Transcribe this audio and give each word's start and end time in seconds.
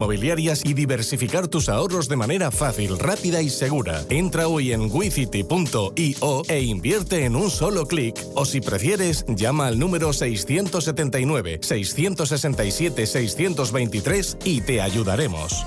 mobiliarias 0.00 0.64
y 0.64 0.74
diversificar 0.74 1.48
tus 1.48 1.68
ahorros 1.68 2.08
de 2.08 2.14
manera 2.14 2.52
fácil, 2.52 3.00
rápida 3.00 3.42
y 3.42 3.50
segura. 3.50 4.04
Entra 4.10 4.46
hoy 4.46 4.72
en 4.72 4.88
wicity.io 4.92 6.42
e 6.48 6.60
invierte 6.62 7.24
en 7.24 7.34
un 7.34 7.50
solo 7.50 7.84
clic. 7.84 8.14
O 8.36 8.44
si 8.44 8.60
prefieres, 8.60 9.24
llama 9.26 9.66
al 9.66 9.76
número 9.76 10.12
679 10.12 11.58
667 11.62 13.06
623 13.06 14.36
y 14.44 14.60
te 14.60 14.80
ayudaremos. 14.80 15.66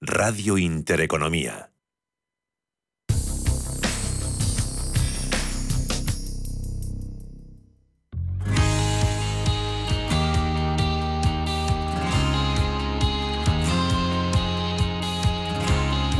Radio 0.00 0.58
Intereconomía. 0.58 1.72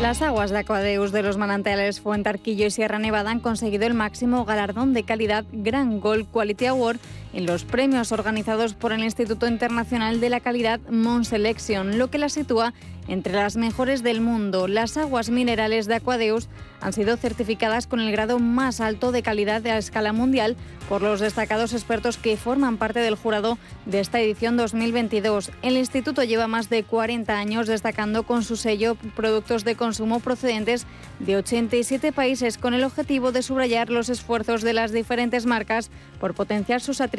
Las 0.00 0.22
aguas 0.22 0.50
de 0.50 0.58
Aquadeus 0.58 1.12
de 1.12 1.22
los 1.22 1.36
manantiales 1.36 2.00
Fuentarquillo 2.00 2.66
y 2.66 2.70
Sierra 2.72 2.98
Nevada 2.98 3.30
han 3.30 3.38
conseguido 3.38 3.86
el 3.86 3.94
máximo 3.94 4.44
galardón 4.44 4.92
de 4.92 5.04
calidad 5.04 5.44
Grand 5.52 6.00
Gold 6.00 6.26
Quality 6.32 6.66
Award 6.66 6.98
en 7.32 7.46
los 7.46 7.64
premios 7.64 8.12
organizados 8.12 8.74
por 8.74 8.92
el 8.92 9.04
Instituto 9.04 9.46
Internacional 9.46 10.20
de 10.20 10.30
la 10.30 10.40
Calidad 10.40 10.80
Mon 10.90 11.24
Selection, 11.24 11.98
lo 11.98 12.10
que 12.10 12.18
la 12.18 12.28
sitúa 12.28 12.72
entre 13.08 13.32
las 13.32 13.56
mejores 13.56 14.02
del 14.02 14.20
mundo. 14.20 14.68
Las 14.68 14.96
aguas 14.96 15.30
minerales 15.30 15.86
de 15.86 15.96
Aquadeus 15.96 16.48
han 16.80 16.92
sido 16.92 17.16
certificadas 17.16 17.86
con 17.86 18.00
el 18.00 18.12
grado 18.12 18.38
más 18.38 18.80
alto 18.80 19.10
de 19.10 19.22
calidad 19.22 19.62
de 19.62 19.70
a 19.70 19.78
escala 19.78 20.12
mundial 20.12 20.56
por 20.88 21.02
los 21.02 21.20
destacados 21.20 21.72
expertos 21.72 22.16
que 22.18 22.36
forman 22.36 22.76
parte 22.76 23.00
del 23.00 23.16
jurado 23.16 23.58
de 23.86 24.00
esta 24.00 24.20
edición 24.20 24.56
2022. 24.56 25.50
El 25.62 25.76
instituto 25.76 26.22
lleva 26.22 26.46
más 26.46 26.68
de 26.70 26.84
40 26.84 27.36
años 27.36 27.66
destacando 27.66 28.22
con 28.22 28.44
su 28.44 28.56
sello 28.56 28.96
productos 29.16 29.64
de 29.64 29.74
consumo 29.74 30.20
procedentes 30.20 30.86
de 31.18 31.36
87 31.36 32.12
países 32.12 32.58
con 32.58 32.74
el 32.74 32.84
objetivo 32.84 33.32
de 33.32 33.42
subrayar 33.42 33.90
los 33.90 34.08
esfuerzos 34.08 34.62
de 34.62 34.74
las 34.74 34.92
diferentes 34.92 35.46
marcas 35.46 35.90
por 36.20 36.34
potenciar 36.34 36.80
sus 36.80 37.00
atributos. 37.00 37.17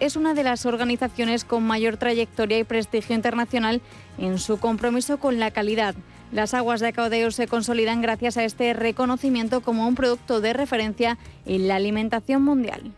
Es 0.00 0.16
una 0.16 0.34
de 0.34 0.42
las 0.42 0.66
organizaciones 0.66 1.44
con 1.44 1.62
mayor 1.62 1.96
trayectoria 1.96 2.58
y 2.58 2.64
prestigio 2.64 3.16
internacional 3.16 3.80
en 4.18 4.38
su 4.38 4.58
compromiso 4.58 5.18
con 5.18 5.38
la 5.38 5.50
calidad. 5.50 5.94
Las 6.30 6.52
aguas 6.52 6.80
de 6.80 6.88
Acaudeo 6.88 7.30
se 7.30 7.46
consolidan 7.48 8.02
gracias 8.02 8.36
a 8.36 8.44
este 8.44 8.74
reconocimiento 8.74 9.62
como 9.62 9.88
un 9.88 9.94
producto 9.94 10.42
de 10.42 10.52
referencia 10.52 11.16
en 11.46 11.68
la 11.68 11.76
alimentación 11.76 12.42
mundial. 12.42 12.92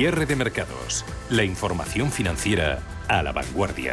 Cierre 0.00 0.24
de 0.24 0.34
mercados. 0.34 1.04
La 1.28 1.44
información 1.44 2.10
financiera 2.10 2.78
a 3.06 3.22
la 3.22 3.32
vanguardia. 3.32 3.92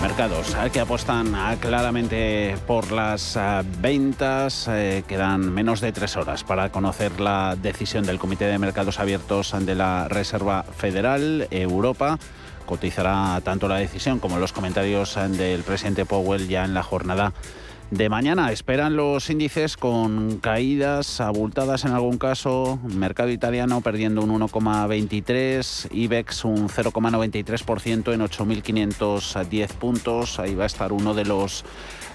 Mercados 0.00 0.56
que 0.72 0.80
apostan 0.80 1.34
ah, 1.34 1.56
claramente 1.60 2.56
por 2.66 2.90
las 2.90 3.36
ah, 3.36 3.62
ventas. 3.82 4.66
Eh, 4.70 5.04
quedan 5.06 5.52
menos 5.52 5.82
de 5.82 5.92
tres 5.92 6.16
horas 6.16 6.42
para 6.42 6.72
conocer 6.72 7.20
la 7.20 7.54
decisión 7.54 8.06
del 8.06 8.18
Comité 8.18 8.46
de 8.46 8.58
Mercados 8.58 8.98
Abiertos 8.98 9.54
de 9.60 9.74
la 9.74 10.08
Reserva 10.08 10.62
Federal 10.62 11.48
Europa. 11.50 12.18
Cotizará 12.64 13.42
tanto 13.44 13.68
la 13.68 13.76
decisión 13.76 14.20
como 14.20 14.38
los 14.38 14.54
comentarios 14.54 15.16
del 15.16 15.64
presidente 15.64 16.06
Powell 16.06 16.48
ya 16.48 16.64
en 16.64 16.72
la 16.72 16.82
jornada 16.82 17.34
de 17.90 18.08
mañana. 18.08 18.52
Esperan 18.52 18.96
los 18.96 19.30
índices 19.30 19.76
con 19.76 20.38
caídas 20.38 21.20
abultadas 21.20 21.84
en 21.84 21.92
algún 21.92 22.18
caso. 22.18 22.78
Mercado 22.82 23.30
italiano 23.30 23.80
perdiendo 23.80 24.22
un 24.22 24.30
1,23, 24.40 25.88
IBEX 25.92 26.44
un 26.44 26.68
0,93% 26.68 28.12
en 28.12 28.20
8.510 28.20 29.68
puntos. 29.74 30.38
Ahí 30.38 30.54
va 30.54 30.64
a 30.64 30.66
estar 30.66 30.92
uno 30.92 31.14
de 31.14 31.24
los 31.24 31.64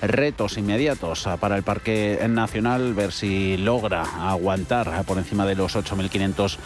retos 0.02 0.58
inmediatos 0.58 1.28
para 1.40 1.58
el 1.58 1.64
Parque 1.64 2.20
Nacional, 2.30 2.94
ver 2.94 3.12
si 3.12 3.58
logra 3.58 4.04
aguantar 4.30 5.04
por 5.06 5.18
encima 5.18 5.46
de 5.46 5.56
los 5.56 5.76
8.500 5.76 6.58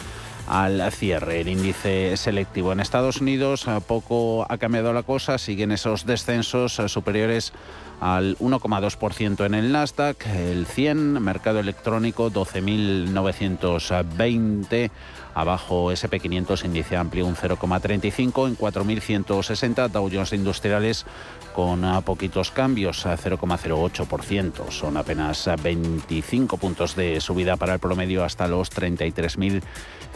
al 0.46 0.92
cierre. 0.92 1.40
El 1.40 1.48
índice 1.48 2.16
selectivo 2.16 2.70
en 2.72 2.78
Estados 2.80 3.20
Unidos 3.20 3.66
poco 3.86 4.46
ha 4.48 4.58
cambiado 4.58 4.92
la 4.92 5.02
cosa, 5.02 5.38
siguen 5.38 5.72
esos 5.72 6.06
descensos 6.06 6.80
superiores 6.86 7.52
al 8.00 8.38
1,2% 8.38 9.46
en 9.46 9.54
el 9.54 9.72
Nasdaq, 9.72 10.26
el 10.26 10.66
100, 10.66 11.22
mercado 11.22 11.60
electrónico 11.60 12.30
12.920, 12.30 14.90
abajo 15.34 15.92
SP500 15.92 16.64
índice 16.64 16.96
amplio 16.96 17.26
un 17.26 17.36
0,35 17.36 18.48
en 18.48 18.58
4.160, 18.58 19.88
Dow 19.88 20.10
Jones 20.12 20.32
Industriales 20.32 21.06
con 21.54 22.02
poquitos 22.02 22.50
cambios, 22.50 23.06
a 23.06 23.16
0,08%. 23.16 24.70
Son 24.70 24.96
apenas 24.96 25.48
25 25.62 26.56
puntos 26.56 26.96
de 26.96 27.20
subida 27.20 27.56
para 27.56 27.74
el 27.74 27.78
promedio 27.78 28.24
hasta 28.24 28.48
los 28.48 28.70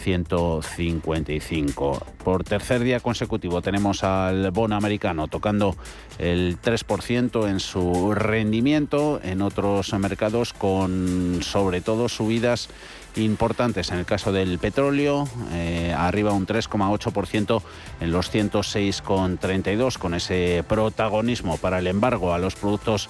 33.155. 0.04 2.02
Por 2.24 2.44
tercer 2.44 2.82
día 2.82 3.00
consecutivo 3.00 3.60
tenemos 3.62 4.04
al 4.04 4.50
bono 4.50 4.76
americano 4.76 5.28
tocando 5.28 5.76
el 6.18 6.60
3% 6.60 7.48
en 7.48 7.60
su 7.60 8.14
rendimiento, 8.14 9.20
en 9.22 9.42
otros 9.42 9.92
mercados 9.94 10.52
con 10.52 11.40
sobre 11.42 11.80
todo 11.80 12.08
subidas 12.08 12.68
importantes 13.16 13.90
en 13.90 13.98
el 13.98 14.04
caso 14.04 14.32
del 14.32 14.58
petróleo, 14.58 15.28
eh, 15.52 15.94
arriba 15.96 16.32
un 16.32 16.46
3,8% 16.46 17.62
en 18.00 18.12
los 18.12 18.32
106,32 18.32 19.98
con 19.98 20.14
ese 20.14 20.64
protagonismo 20.68 21.56
para 21.56 21.80
el 21.80 21.88
embargo 21.88 22.32
a 22.32 22.38
los 22.38 22.54
productos 22.54 23.08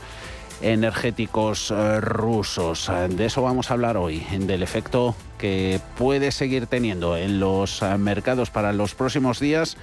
energéticos 0.62 1.70
eh, 1.70 2.00
rusos. 2.00 2.90
De 3.10 3.26
eso 3.26 3.43
vamos 3.43 3.70
a 3.70 3.75
hablar 3.75 3.96
hoy, 3.96 4.26
del 4.38 4.62
efecto 4.62 5.14
que 5.38 5.81
puede 5.96 6.32
seguir 6.32 6.66
teniendo 6.66 7.16
en 7.16 7.40
los 7.40 7.82
eh, 7.82 7.96
mercados 7.96 8.50
para 8.50 8.72
los 8.72 8.94
próximos 8.94 9.40
días 9.40 9.76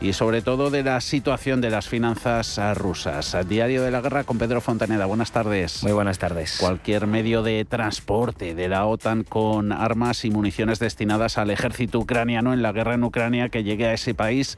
y 0.00 0.14
sobre 0.14 0.40
todo 0.40 0.70
de 0.70 0.82
la 0.82 1.00
situación 1.00 1.60
de 1.60 1.68
las 1.68 1.88
finanzas 1.88 2.58
rusas. 2.76 3.36
Diario 3.48 3.82
de 3.82 3.90
la 3.90 4.00
Guerra 4.00 4.24
con 4.24 4.38
Pedro 4.38 4.60
Fontaneda. 4.60 5.04
Buenas 5.04 5.30
tardes. 5.30 5.82
Muy 5.82 5.92
buenas 5.92 6.18
tardes. 6.18 6.56
Cualquier 6.58 7.06
medio 7.06 7.42
de 7.42 7.64
transporte 7.66 8.54
de 8.54 8.68
la 8.68 8.86
OTAN 8.86 9.24
con 9.24 9.72
armas 9.72 10.24
y 10.24 10.30
municiones 10.30 10.78
destinadas 10.78 11.36
al 11.36 11.50
ejército 11.50 11.98
ucraniano 11.98 12.54
en 12.54 12.62
la 12.62 12.72
guerra 12.72 12.94
en 12.94 13.04
Ucrania 13.04 13.50
que 13.50 13.62
llegue 13.62 13.86
a 13.86 13.92
ese 13.92 14.14
país 14.14 14.56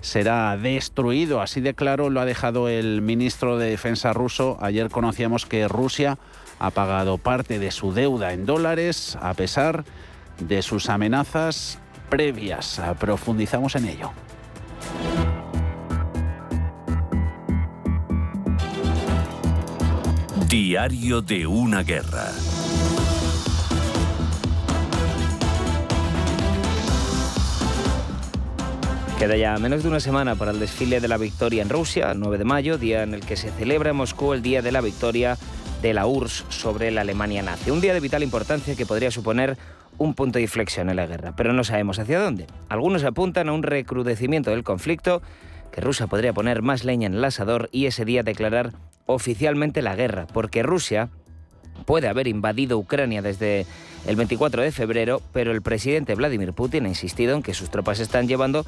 será 0.00 0.56
destruido. 0.56 1.40
Así 1.40 1.60
de 1.60 1.74
claro 1.74 2.08
lo 2.08 2.20
ha 2.20 2.24
dejado 2.24 2.68
el 2.68 3.02
ministro 3.02 3.58
de 3.58 3.70
Defensa 3.70 4.12
ruso. 4.12 4.58
Ayer 4.60 4.90
conocíamos 4.90 5.44
que 5.44 5.66
Rusia 5.66 6.18
ha 6.60 6.70
pagado 6.70 7.18
parte 7.18 7.58
de 7.58 7.72
su 7.72 7.92
deuda 7.92 8.32
en 8.32 8.46
dólares 8.46 9.18
a 9.20 9.34
pesar 9.34 9.84
de 10.38 10.62
sus 10.62 10.88
amenazas 10.88 11.80
previas. 12.10 12.80
Profundizamos 13.00 13.74
en 13.74 13.86
ello. 13.86 14.12
Diario 20.48 21.20
de 21.20 21.46
una 21.46 21.82
guerra. 21.82 22.30
Queda 29.18 29.36
ya 29.36 29.56
menos 29.58 29.82
de 29.82 29.88
una 29.88 30.00
semana 30.00 30.34
para 30.34 30.50
el 30.50 30.60
desfile 30.60 31.00
de 31.00 31.08
la 31.08 31.16
victoria 31.16 31.62
en 31.62 31.70
Rusia, 31.70 32.14
9 32.14 32.38
de 32.38 32.44
mayo, 32.44 32.78
día 32.78 33.02
en 33.02 33.14
el 33.14 33.20
que 33.20 33.36
se 33.36 33.50
celebra 33.52 33.90
en 33.90 33.96
Moscú 33.96 34.32
el 34.32 34.42
Día 34.42 34.60
de 34.60 34.70
la 34.70 34.80
Victoria 34.80 35.38
de 35.80 35.94
la 35.94 36.06
URSS 36.06 36.44
sobre 36.48 36.90
la 36.90 37.02
Alemania 37.02 37.42
nazi. 37.42 37.70
Un 37.70 37.80
día 37.80 37.94
de 37.94 38.00
vital 38.00 38.22
importancia 38.22 38.74
que 38.74 38.86
podría 38.86 39.10
suponer 39.10 39.56
un 39.98 40.14
punto 40.14 40.38
de 40.38 40.42
inflexión 40.42 40.90
en 40.90 40.96
la 40.96 41.06
guerra, 41.06 41.34
pero 41.36 41.52
no 41.52 41.64
sabemos 41.64 41.98
hacia 41.98 42.20
dónde. 42.20 42.46
Algunos 42.68 43.04
apuntan 43.04 43.48
a 43.48 43.52
un 43.52 43.62
recrudecimiento 43.62 44.50
del 44.50 44.64
conflicto, 44.64 45.22
que 45.72 45.80
Rusia 45.80 46.06
podría 46.06 46.32
poner 46.32 46.62
más 46.62 46.84
leña 46.84 47.06
en 47.06 47.14
el 47.14 47.24
asador 47.24 47.68
y 47.72 47.86
ese 47.86 48.04
día 48.04 48.22
declarar 48.22 48.72
oficialmente 49.06 49.82
la 49.82 49.96
guerra, 49.96 50.26
porque 50.32 50.62
Rusia 50.62 51.08
puede 51.84 52.08
haber 52.08 52.28
invadido 52.28 52.78
Ucrania 52.78 53.22
desde 53.22 53.66
el 54.06 54.16
24 54.16 54.62
de 54.62 54.72
febrero, 54.72 55.20
pero 55.32 55.52
el 55.52 55.62
presidente 55.62 56.14
Vladimir 56.14 56.52
Putin 56.52 56.86
ha 56.86 56.88
insistido 56.88 57.36
en 57.36 57.42
que 57.42 57.54
sus 57.54 57.70
tropas 57.70 58.00
están 58.00 58.28
llevando 58.28 58.64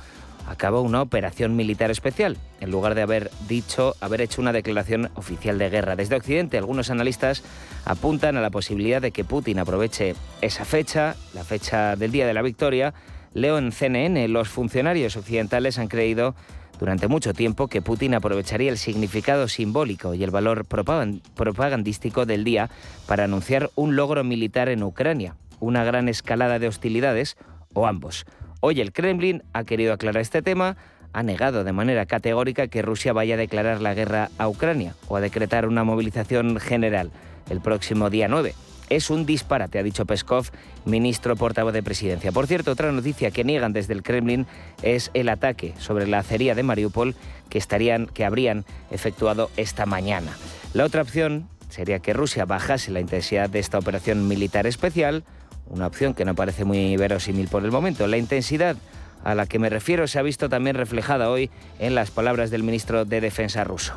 a 0.47 0.81
una 0.81 1.03
operación 1.03 1.57
militar 1.57 1.91
especial, 1.91 2.37
en 2.61 2.71
lugar 2.71 2.95
de 2.95 3.03
haber 3.03 3.31
dicho, 3.49 3.95
haber 4.01 4.21
hecho 4.21 4.41
una 4.41 4.53
declaración 4.53 5.11
oficial 5.15 5.59
de 5.59 5.71
guerra. 5.71 5.97
Desde 5.97 6.17
Occidente, 6.17 6.59
algunos 6.59 6.91
analistas 6.91 7.43
apuntan 7.85 8.37
a 8.37 8.41
la 8.41 8.51
posibilidad 8.51 9.03
de 9.03 9.11
que 9.11 9.25
Putin 9.25 9.59
aproveche 9.59 10.15
esa 10.41 10.65
fecha, 10.65 11.17
la 11.35 11.45
fecha 11.45 11.97
del 11.97 12.13
día 12.13 12.27
de 12.27 12.35
la 12.35 12.43
victoria. 12.43 12.95
Leo 13.35 13.59
en 13.59 13.73
CNN, 13.73 14.29
los 14.29 14.49
funcionarios 14.49 15.17
occidentales 15.17 15.79
han 15.79 15.89
creído 15.89 16.35
durante 16.79 17.09
mucho 17.09 17.33
tiempo 17.33 17.69
que 17.69 17.83
Putin 17.83 18.15
aprovecharía 18.15 18.71
el 18.71 18.79
significado 18.79 19.49
simbólico 19.49 20.15
y 20.15 20.23
el 20.23 20.31
valor 20.31 20.65
propagandístico 20.65 22.27
del 22.27 22.45
día 22.45 22.71
para 23.07 23.25
anunciar 23.25 23.71
un 23.75 23.97
logro 23.97 24.25
militar 24.25 24.69
en 24.69 24.83
Ucrania, 24.83 25.37
una 25.59 25.85
gran 25.85 26.09
escalada 26.09 26.59
de 26.59 26.69
hostilidades 26.69 27.37
o 27.73 27.87
ambos. 27.87 28.27
Hoy 28.69 28.81
el 28.81 28.93
Kremlin 28.93 29.45
ha 29.53 29.63
querido 29.63 29.93
aclarar 29.93 30.21
este 30.21 30.43
tema, 30.43 30.77
ha 31.13 31.23
negado 31.23 31.63
de 31.63 31.73
manera 31.73 32.05
categórica 32.05 32.67
que 32.67 32.83
Rusia 32.83 33.13
vaya 33.13 33.35
a 33.35 33.39
declarar 33.39 33.81
la 33.81 33.95
guerra 33.95 34.29
a 34.39 34.49
Ucrania 34.49 34.97
o 35.07 35.15
a 35.15 35.21
decretar 35.21 35.69
una 35.69 35.85
movilización 35.85 36.59
general 36.59 37.13
el 37.49 37.61
próximo 37.61 38.11
día 38.11 38.27
9. 38.27 38.55
Es 38.91 39.09
un 39.09 39.25
disparate, 39.25 39.79
ha 39.79 39.85
dicho 39.85 40.05
Peskov, 40.05 40.51
ministro 40.85 41.37
portavoz 41.37 41.73
de 41.75 41.85
presidencia. 41.85 42.33
Por 42.33 42.49
cierto, 42.49 42.73
otra 42.73 42.91
noticia 42.91 43.31
que 43.31 43.45
niegan 43.45 43.73
desde 43.73 43.93
el 43.93 44.03
Kremlin 44.03 44.49
es 44.83 45.12
el 45.15 45.29
ataque 45.29 45.73
sobre 45.79 46.09
la 46.09 46.19
acería 46.19 46.57
de 46.57 46.65
Mariupol 46.65 47.15
que, 47.49 47.59
estarían, 47.59 48.09
que 48.09 48.25
habrían 48.25 48.65
efectuado 48.91 49.49
esta 49.57 49.87
mañana. 49.87 50.33
La 50.75 50.85
otra 50.85 51.03
opción 51.03 51.49
sería 51.69 52.01
que 52.01 52.15
Rusia 52.15 52.47
bajase 52.47 52.91
la 52.91 52.99
intensidad 52.99 53.49
de 53.49 53.61
esta 53.61 53.79
operación 53.79 54.27
militar 54.27 54.67
especial, 54.67 55.23
una 55.69 55.87
opción 55.87 56.15
que 56.15 56.25
no 56.25 56.35
parece 56.35 56.65
muy 56.65 56.97
verosímil 56.97 57.49
por 57.49 57.65
el 57.65 57.71
momento. 57.71 58.07
La 58.07 58.17
intensidad 58.17 58.77
a 59.25 59.35
la 59.35 59.47
que 59.47 59.59
me 59.59 59.71
refiero 59.71 60.07
se 60.07 60.19
ha 60.19 60.23
visto 60.23 60.49
también 60.49 60.77
reflejada 60.77 61.31
hoy 61.31 61.51
en 61.79 61.95
las 61.95 62.11
palabras 62.11 62.51
del 62.51 62.63
ministro 62.63 63.05
de 63.05 63.21
Defensa 63.21 63.65
ruso. 63.65 63.95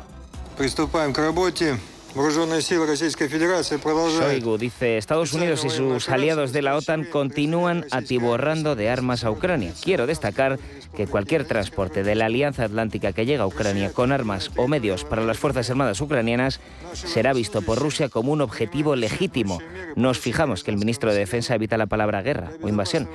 Shoigu 4.18 4.58
dice, 4.58 4.98
Estados 4.98 5.32
Unidos 5.32 5.64
y 5.64 5.70
sus 5.70 6.08
aliados 6.08 6.52
de 6.52 6.60
la 6.60 6.76
OTAN 6.76 7.04
continúan 7.04 7.86
atiborrando 7.92 8.74
de 8.74 8.90
armas 8.90 9.22
a 9.22 9.30
Ucrania. 9.30 9.72
Quiero 9.80 10.08
destacar 10.08 10.58
que 10.96 11.06
cualquier 11.06 11.44
transporte 11.44 12.02
de 12.02 12.16
la 12.16 12.26
Alianza 12.26 12.64
Atlántica 12.64 13.12
que 13.12 13.26
llega 13.26 13.44
a 13.44 13.46
Ucrania 13.46 13.92
con 13.92 14.10
armas 14.10 14.50
o 14.56 14.66
medios 14.66 15.04
para 15.04 15.22
las 15.22 15.38
Fuerzas 15.38 15.70
Armadas 15.70 16.00
ucranianas 16.00 16.60
será 16.92 17.32
visto 17.32 17.62
por 17.62 17.78
Rusia 17.78 18.08
como 18.08 18.32
un 18.32 18.40
objetivo 18.40 18.96
legítimo. 18.96 19.60
Nos 19.94 20.18
fijamos 20.18 20.64
que 20.64 20.72
el 20.72 20.78
ministro 20.78 21.12
de 21.12 21.20
Defensa 21.20 21.54
evita 21.54 21.78
la 21.78 21.86
palabra 21.86 22.22
guerra 22.22 22.50
o 22.60 22.68
invasión. 22.68 23.08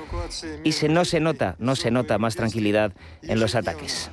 Y 0.64 0.72
se, 0.72 0.88
no 0.88 1.04
se 1.04 1.20
nota, 1.20 1.54
no 1.58 1.76
se 1.76 1.90
nota 1.90 2.16
más 2.16 2.34
tranquilidad 2.34 2.92
en 3.22 3.40
los 3.40 3.54
ataques. 3.54 4.10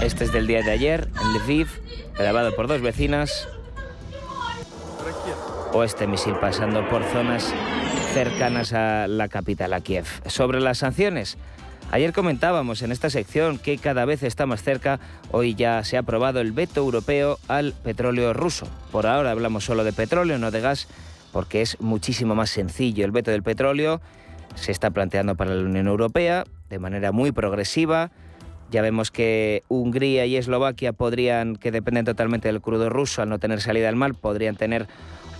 Este 0.00 0.24
es 0.24 0.32
del 0.32 0.46
día 0.46 0.62
de 0.62 0.70
ayer, 0.70 1.08
en 1.20 1.34
Lviv, 1.34 1.68
grabado 2.16 2.54
por 2.54 2.68
dos 2.68 2.80
vecinas. 2.80 3.48
O 5.72 5.82
este 5.82 6.06
misil 6.06 6.34
pasando 6.40 6.88
por 6.88 7.02
zonas 7.04 7.52
cercanas 8.14 8.72
a 8.72 9.08
la 9.08 9.28
capital, 9.28 9.72
a 9.72 9.80
Kiev. 9.80 10.06
Sobre 10.26 10.60
las 10.60 10.78
sanciones, 10.78 11.36
ayer 11.90 12.12
comentábamos 12.12 12.82
en 12.82 12.92
esta 12.92 13.10
sección 13.10 13.58
que 13.58 13.76
cada 13.76 14.04
vez 14.04 14.22
está 14.22 14.46
más 14.46 14.62
cerca. 14.62 15.00
Hoy 15.32 15.56
ya 15.56 15.82
se 15.82 15.96
ha 15.96 16.00
aprobado 16.00 16.40
el 16.40 16.52
veto 16.52 16.80
europeo 16.80 17.38
al 17.48 17.72
petróleo 17.72 18.32
ruso. 18.32 18.68
Por 18.92 19.06
ahora 19.06 19.32
hablamos 19.32 19.64
solo 19.64 19.82
de 19.82 19.92
petróleo, 19.92 20.38
no 20.38 20.52
de 20.52 20.60
gas, 20.60 20.86
porque 21.32 21.60
es 21.60 21.78
muchísimo 21.80 22.36
más 22.36 22.50
sencillo. 22.50 23.04
El 23.04 23.10
veto 23.10 23.32
del 23.32 23.42
petróleo 23.42 24.00
se 24.54 24.70
está 24.70 24.90
planteando 24.90 25.34
para 25.34 25.54
la 25.54 25.64
Unión 25.64 25.88
Europea 25.88 26.44
de 26.70 26.78
manera 26.78 27.10
muy 27.10 27.32
progresiva 27.32 28.12
ya 28.70 28.82
vemos 28.82 29.10
que 29.10 29.62
Hungría 29.68 30.26
y 30.26 30.36
Eslovaquia 30.36 30.92
podrían, 30.92 31.56
que 31.56 31.70
dependen 31.70 32.04
totalmente 32.04 32.48
del 32.48 32.60
crudo 32.60 32.90
ruso 32.90 33.22
al 33.22 33.28
no 33.28 33.38
tener 33.38 33.60
salida 33.60 33.88
al 33.88 33.96
mar, 33.96 34.14
podrían 34.14 34.56
tener 34.56 34.86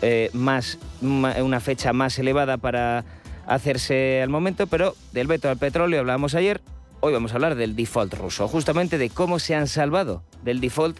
eh, 0.03 0.31
más, 0.33 0.79
una 1.01 1.61
fecha 1.61 1.93
más 1.93 2.19
elevada 2.19 2.57
para 2.57 3.05
hacerse 3.47 4.23
al 4.23 4.29
momento, 4.29 4.67
pero 4.67 4.95
del 5.13 5.27
veto 5.27 5.49
al 5.49 5.57
petróleo 5.57 6.01
hablábamos 6.01 6.35
ayer, 6.35 6.61
hoy 7.01 7.13
vamos 7.13 7.33
a 7.33 7.35
hablar 7.37 7.55
del 7.55 7.77
default 7.77 8.15
ruso, 8.15 8.49
justamente 8.49 8.99
de 8.99 9.11
cómo 9.11 9.39
se 9.39 9.55
han 9.55 9.67
salvado 9.67 10.23
del 10.43 10.61
default 10.61 10.99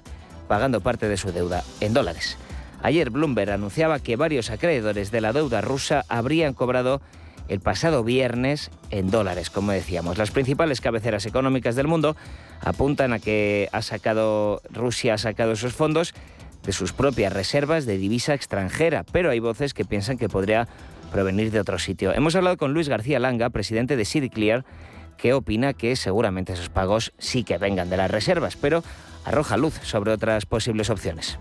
pagando 0.49 0.81
parte 0.81 1.09
de 1.09 1.17
su 1.17 1.33
deuda 1.33 1.63
en 1.81 1.93
dólares. 1.93 2.39
Ayer 2.83 3.11
Bloomberg 3.11 3.51
anunciaba 3.51 3.99
que 3.99 4.17
varios 4.17 4.51
acreedores 4.51 5.11
de 5.11 5.21
la 5.21 5.33
deuda 5.33 5.61
rusa 5.61 6.05
habrían 6.09 6.55
cobrado 6.55 7.01
el 7.49 7.61
pasado 7.61 8.05
viernes 8.05 8.71
en 8.91 9.11
dólares, 9.11 9.51
como 9.51 9.73
decíamos. 9.73 10.19
Las 10.19 10.31
principales 10.31 10.81
cabeceras 10.81 11.27
económicas 11.27 11.77
del 11.77 11.89
mundo 11.89 12.17
apuntan 12.61 13.13
a 13.13 13.19
que 13.19 13.69
ha 13.73 13.83
sacado 13.83 14.63
Rusia 14.71 15.15
ha 15.15 15.19
sacado 15.19 15.53
esos 15.53 15.73
fondos 15.73 16.15
de 16.65 16.73
sus 16.73 16.93
propias 16.93 17.33
reservas 17.33 17.87
de 17.87 17.97
divisa 17.97 18.35
extranjera, 18.35 19.05
pero 19.11 19.31
hay 19.31 19.41
voces 19.41 19.75
que 19.75 19.85
piensan 19.85 20.19
que 20.19 20.29
podría 20.29 20.69
provenir 21.11 21.51
de 21.51 21.61
otro 21.61 21.79
sitio. 21.79 22.13
Hemos 22.13 22.37
hablado 22.37 22.57
con 22.57 22.75
Luis 22.75 22.89
García 22.89 23.19
Langa, 23.19 23.51
presidente 23.51 23.97
de 23.97 24.05
CityClear, 24.05 24.65
que 25.17 25.33
opina 25.35 25.73
que 25.73 25.97
seguramente 25.97 26.53
esos 26.53 26.69
pagos 26.69 27.13
sí 27.19 27.45
que 27.45 27.59
vengan 27.59 27.91
de 27.91 27.97
las 27.97 28.11
reservas, 28.11 28.57
pero 28.57 28.85
arroja 29.25 29.57
luz 29.57 29.75
sobre 29.83 30.13
otras 30.13 30.47
posibles 30.47 30.91
opciones. 30.91 31.39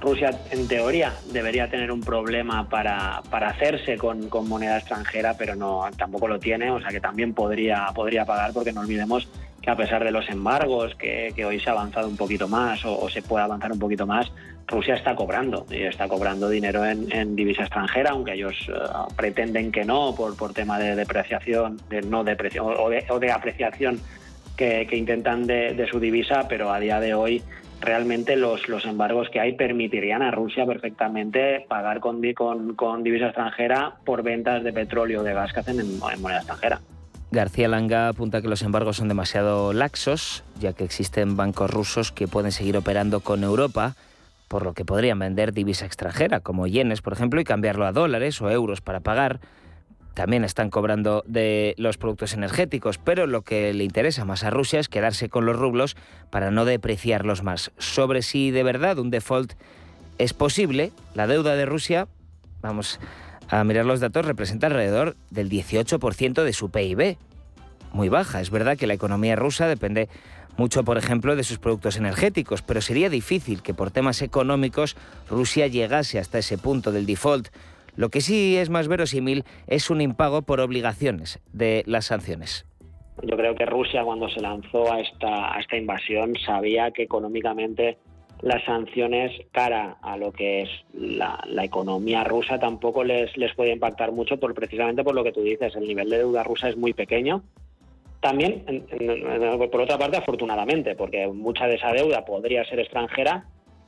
Rusia, 0.00 0.30
en 0.50 0.66
teoría, 0.66 1.12
debería 1.30 1.68
tener 1.68 1.92
un 1.92 2.00
problema 2.00 2.68
para, 2.68 3.18
hacerse 3.18 3.98
con, 3.98 4.28
moneda 4.48 4.78
extranjera, 4.78 5.34
pero 5.36 5.54
no 5.54 5.84
tampoco 5.96 6.26
lo 6.26 6.38
tiene, 6.38 6.70
o 6.70 6.80
sea 6.80 6.88
que 6.90 7.00
también 7.00 7.34
podría, 7.34 7.86
podría 7.94 8.24
pagar, 8.24 8.52
porque 8.52 8.72
no 8.72 8.80
olvidemos 8.80 9.28
que 9.60 9.70
a 9.70 9.76
pesar 9.76 10.02
de 10.02 10.10
los 10.10 10.28
embargos, 10.30 10.94
que, 10.94 11.34
hoy 11.44 11.60
se 11.60 11.68
ha 11.68 11.72
avanzado 11.72 12.08
un 12.08 12.16
poquito 12.16 12.48
más 12.48 12.82
o, 12.86 13.10
se 13.10 13.20
puede 13.20 13.44
avanzar 13.44 13.72
un 13.72 13.78
poquito 13.78 14.06
más, 14.06 14.32
Rusia 14.66 14.94
está 14.94 15.14
cobrando, 15.14 15.66
y 15.70 15.82
está 15.82 16.08
cobrando 16.08 16.48
dinero 16.48 16.84
en, 16.86 17.36
divisa 17.36 17.62
extranjera, 17.62 18.10
aunque 18.10 18.32
ellos 18.34 18.54
eh, 18.68 18.72
pretenden 19.16 19.70
que 19.70 19.84
no 19.84 20.14
por, 20.14 20.34
por 20.36 20.54
tema 20.54 20.78
de 20.78 20.96
depreciación, 20.96 21.78
de 21.90 22.00
no 22.00 22.24
depreciación 22.24 22.74
o 22.78 23.18
de, 23.18 23.32
apreciación 23.32 24.00
que, 24.56 24.88
intentan 24.92 25.46
de, 25.46 25.74
de 25.74 25.86
su 25.88 26.00
divisa, 26.00 26.46
pero 26.48 26.72
a 26.72 26.80
día 26.80 27.00
de 27.00 27.12
hoy 27.12 27.42
realmente 27.80 28.36
los, 28.36 28.68
los 28.68 28.84
embargos 28.84 29.28
que 29.30 29.40
hay 29.40 29.54
permitirían 29.54 30.22
a 30.22 30.30
Rusia 30.30 30.66
perfectamente 30.66 31.64
pagar 31.68 32.00
con, 32.00 32.20
con, 32.74 33.02
divisa 33.02 33.26
extranjera 33.26 33.94
por 34.04 34.22
ventas 34.22 34.62
de 34.62 34.72
petróleo 34.72 35.20
o 35.20 35.24
de 35.24 35.32
gas 35.32 35.52
que 35.52 35.60
hacen 35.60 35.80
en, 35.80 35.98
moneda 35.98 36.38
extranjera. 36.38 36.80
García 37.32 37.68
Langa 37.68 38.08
apunta 38.08 38.42
que 38.42 38.48
los 38.48 38.62
embargos 38.62 38.96
son 38.96 39.08
demasiado 39.08 39.72
laxos, 39.72 40.42
ya 40.58 40.72
que 40.72 40.84
existen 40.84 41.36
bancos 41.36 41.70
rusos 41.70 42.10
que 42.10 42.26
pueden 42.26 42.50
seguir 42.50 42.76
operando 42.76 43.20
con 43.20 43.44
Europa, 43.44 43.94
por 44.48 44.64
lo 44.64 44.74
que 44.74 44.84
podrían 44.84 45.20
vender 45.20 45.52
divisa 45.52 45.86
extranjera, 45.86 46.40
como 46.40 46.66
yenes, 46.66 47.02
por 47.02 47.12
ejemplo, 47.12 47.40
y 47.40 47.44
cambiarlo 47.44 47.86
a 47.86 47.92
dólares 47.92 48.42
o 48.42 48.50
euros 48.50 48.80
para 48.80 48.98
pagar. 48.98 49.38
También 50.14 50.44
están 50.44 50.70
cobrando 50.70 51.22
de 51.26 51.74
los 51.78 51.98
productos 51.98 52.34
energéticos, 52.34 52.98
pero 52.98 53.26
lo 53.26 53.42
que 53.42 53.72
le 53.72 53.84
interesa 53.84 54.24
más 54.24 54.44
a 54.44 54.50
Rusia 54.50 54.80
es 54.80 54.88
quedarse 54.88 55.28
con 55.28 55.46
los 55.46 55.56
rublos 55.56 55.96
para 56.30 56.50
no 56.50 56.64
depreciarlos 56.64 57.42
más. 57.42 57.70
Sobre 57.78 58.22
si 58.22 58.50
de 58.50 58.62
verdad 58.62 58.98
un 58.98 59.10
default 59.10 59.52
es 60.18 60.34
posible, 60.34 60.92
la 61.14 61.26
deuda 61.26 61.56
de 61.56 61.66
Rusia, 61.66 62.08
vamos 62.60 63.00
a 63.48 63.64
mirar 63.64 63.86
los 63.86 64.00
datos, 64.00 64.26
representa 64.26 64.66
alrededor 64.66 65.16
del 65.30 65.48
18% 65.50 66.44
de 66.44 66.52
su 66.52 66.70
PIB. 66.70 67.16
Muy 67.92 68.08
baja. 68.08 68.40
Es 68.40 68.50
verdad 68.50 68.76
que 68.76 68.86
la 68.86 68.94
economía 68.94 69.34
rusa 69.34 69.66
depende 69.66 70.08
mucho, 70.56 70.84
por 70.84 70.98
ejemplo, 70.98 71.36
de 71.36 71.42
sus 71.42 71.58
productos 71.58 71.96
energéticos, 71.96 72.62
pero 72.62 72.80
sería 72.80 73.08
difícil 73.08 73.62
que 73.62 73.74
por 73.74 73.90
temas 73.90 74.22
económicos 74.22 74.96
Rusia 75.28 75.66
llegase 75.66 76.18
hasta 76.18 76.38
ese 76.38 76.58
punto 76.58 76.92
del 76.92 77.06
default. 77.06 77.48
Lo 78.00 78.08
que 78.08 78.22
sí 78.22 78.56
es 78.56 78.70
más 78.70 78.88
verosímil 78.88 79.44
es 79.66 79.90
un 79.90 80.00
impago 80.00 80.40
por 80.40 80.60
obligaciones 80.60 81.38
de 81.52 81.82
las 81.84 82.06
sanciones. 82.06 82.64
Yo 83.22 83.36
creo 83.36 83.54
que 83.54 83.66
Rusia 83.66 84.02
cuando 84.04 84.26
se 84.30 84.40
lanzó 84.40 84.90
a 84.90 85.00
esta, 85.00 85.76
invasión 85.76 86.32
sabía 86.46 86.92
que 86.92 87.02
económicamente 87.02 87.98
las 88.40 88.64
sanciones 88.64 89.32
cara 89.52 89.98
a 90.00 90.16
lo 90.16 90.32
que 90.32 90.62
es 90.62 90.70
la, 90.94 91.44
economía 91.62 92.24
rusa 92.24 92.58
tampoco 92.58 93.04
les, 93.04 93.36
les 93.36 93.54
puede 93.54 93.74
impactar 93.74 94.12
mucho 94.12 94.40
por 94.40 94.54
precisamente 94.54 95.04
por 95.04 95.14
lo 95.14 95.22
que 95.22 95.32
tú 95.32 95.42
dices, 95.42 95.76
el 95.76 95.86
nivel 95.86 96.08
de 96.08 96.20
deuda 96.20 96.42
rusa 96.42 96.70
es 96.70 96.78
muy 96.78 96.94
pequeño. 96.94 97.42
También, 98.20 98.86
por 99.70 99.80
otra 99.82 99.98
parte, 99.98 100.16
afortunadamente, 100.16 100.94
porque 100.94 101.26
mucha 101.26 101.66
de 101.66 101.74
esa 101.74 101.92
deuda 101.92 102.24
podría 102.24 102.64
ser 102.64 102.80
extranjera 102.80 103.44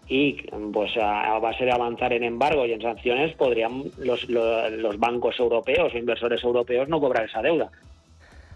y 0.09 0.43
pues 0.73 0.93
a 1.01 1.39
base 1.39 1.65
de 1.65 1.73
avanzar 1.73 2.13
en 2.13 2.25
embargo 2.25 2.67
y 2.67 2.73
en 2.73 2.83
sanciones 2.83 3.35
podrían 3.37 3.85
los, 3.99 4.29
los, 4.29 4.99
bancos 4.99 5.39
europeos 5.39 5.95
o 5.95 5.99
inversores 5.99 6.43
europeos 6.43 6.89
no 6.89 7.01
cobrar 7.01 7.25
esa 7.25 7.41
deuda. 7.41 7.71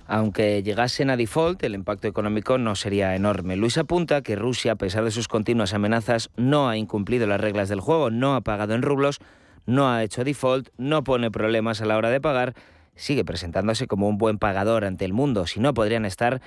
Aunque 0.08 0.62
llegasen 0.62 1.10
a 1.10 1.16
default, 1.16 1.62
el 1.64 1.74
impacto 1.74 2.06
económico 2.06 2.58
no 2.58 2.76
sería 2.76 3.16
enorme. 3.16 3.56
Luis 3.56 3.76
apunta 3.76 4.22
que 4.22 4.36
Rusia, 4.36 4.72
a 4.72 4.76
pesar 4.76 5.02
de 5.02 5.10
sus 5.10 5.26
continuas 5.26 5.74
amenazas, 5.74 6.30
no 6.36 6.68
ha 6.68 6.76
incumplido 6.76 7.26
las 7.26 7.40
reglas 7.40 7.68
del 7.68 7.80
juego, 7.80 8.10
no 8.10 8.36
ha 8.36 8.42
pagado 8.42 8.74
en 8.74 8.82
rublos, 8.82 9.18
no 9.66 9.90
ha 9.90 10.04
hecho 10.04 10.22
default, 10.22 10.68
no 10.78 11.02
pone 11.02 11.32
problemas 11.32 11.80
a 11.80 11.86
la 11.86 11.96
hora 11.96 12.10
de 12.10 12.20
pagar, 12.20 12.54
sigue 12.94 13.24
presentándose 13.24 13.88
como 13.88 14.08
un 14.08 14.16
buen 14.16 14.38
pagador 14.38 14.84
ante 14.84 15.04
el 15.04 15.12
mundo. 15.12 15.46
Si 15.46 15.58
no, 15.58 15.74
podrían 15.74 16.04
estar 16.04 16.40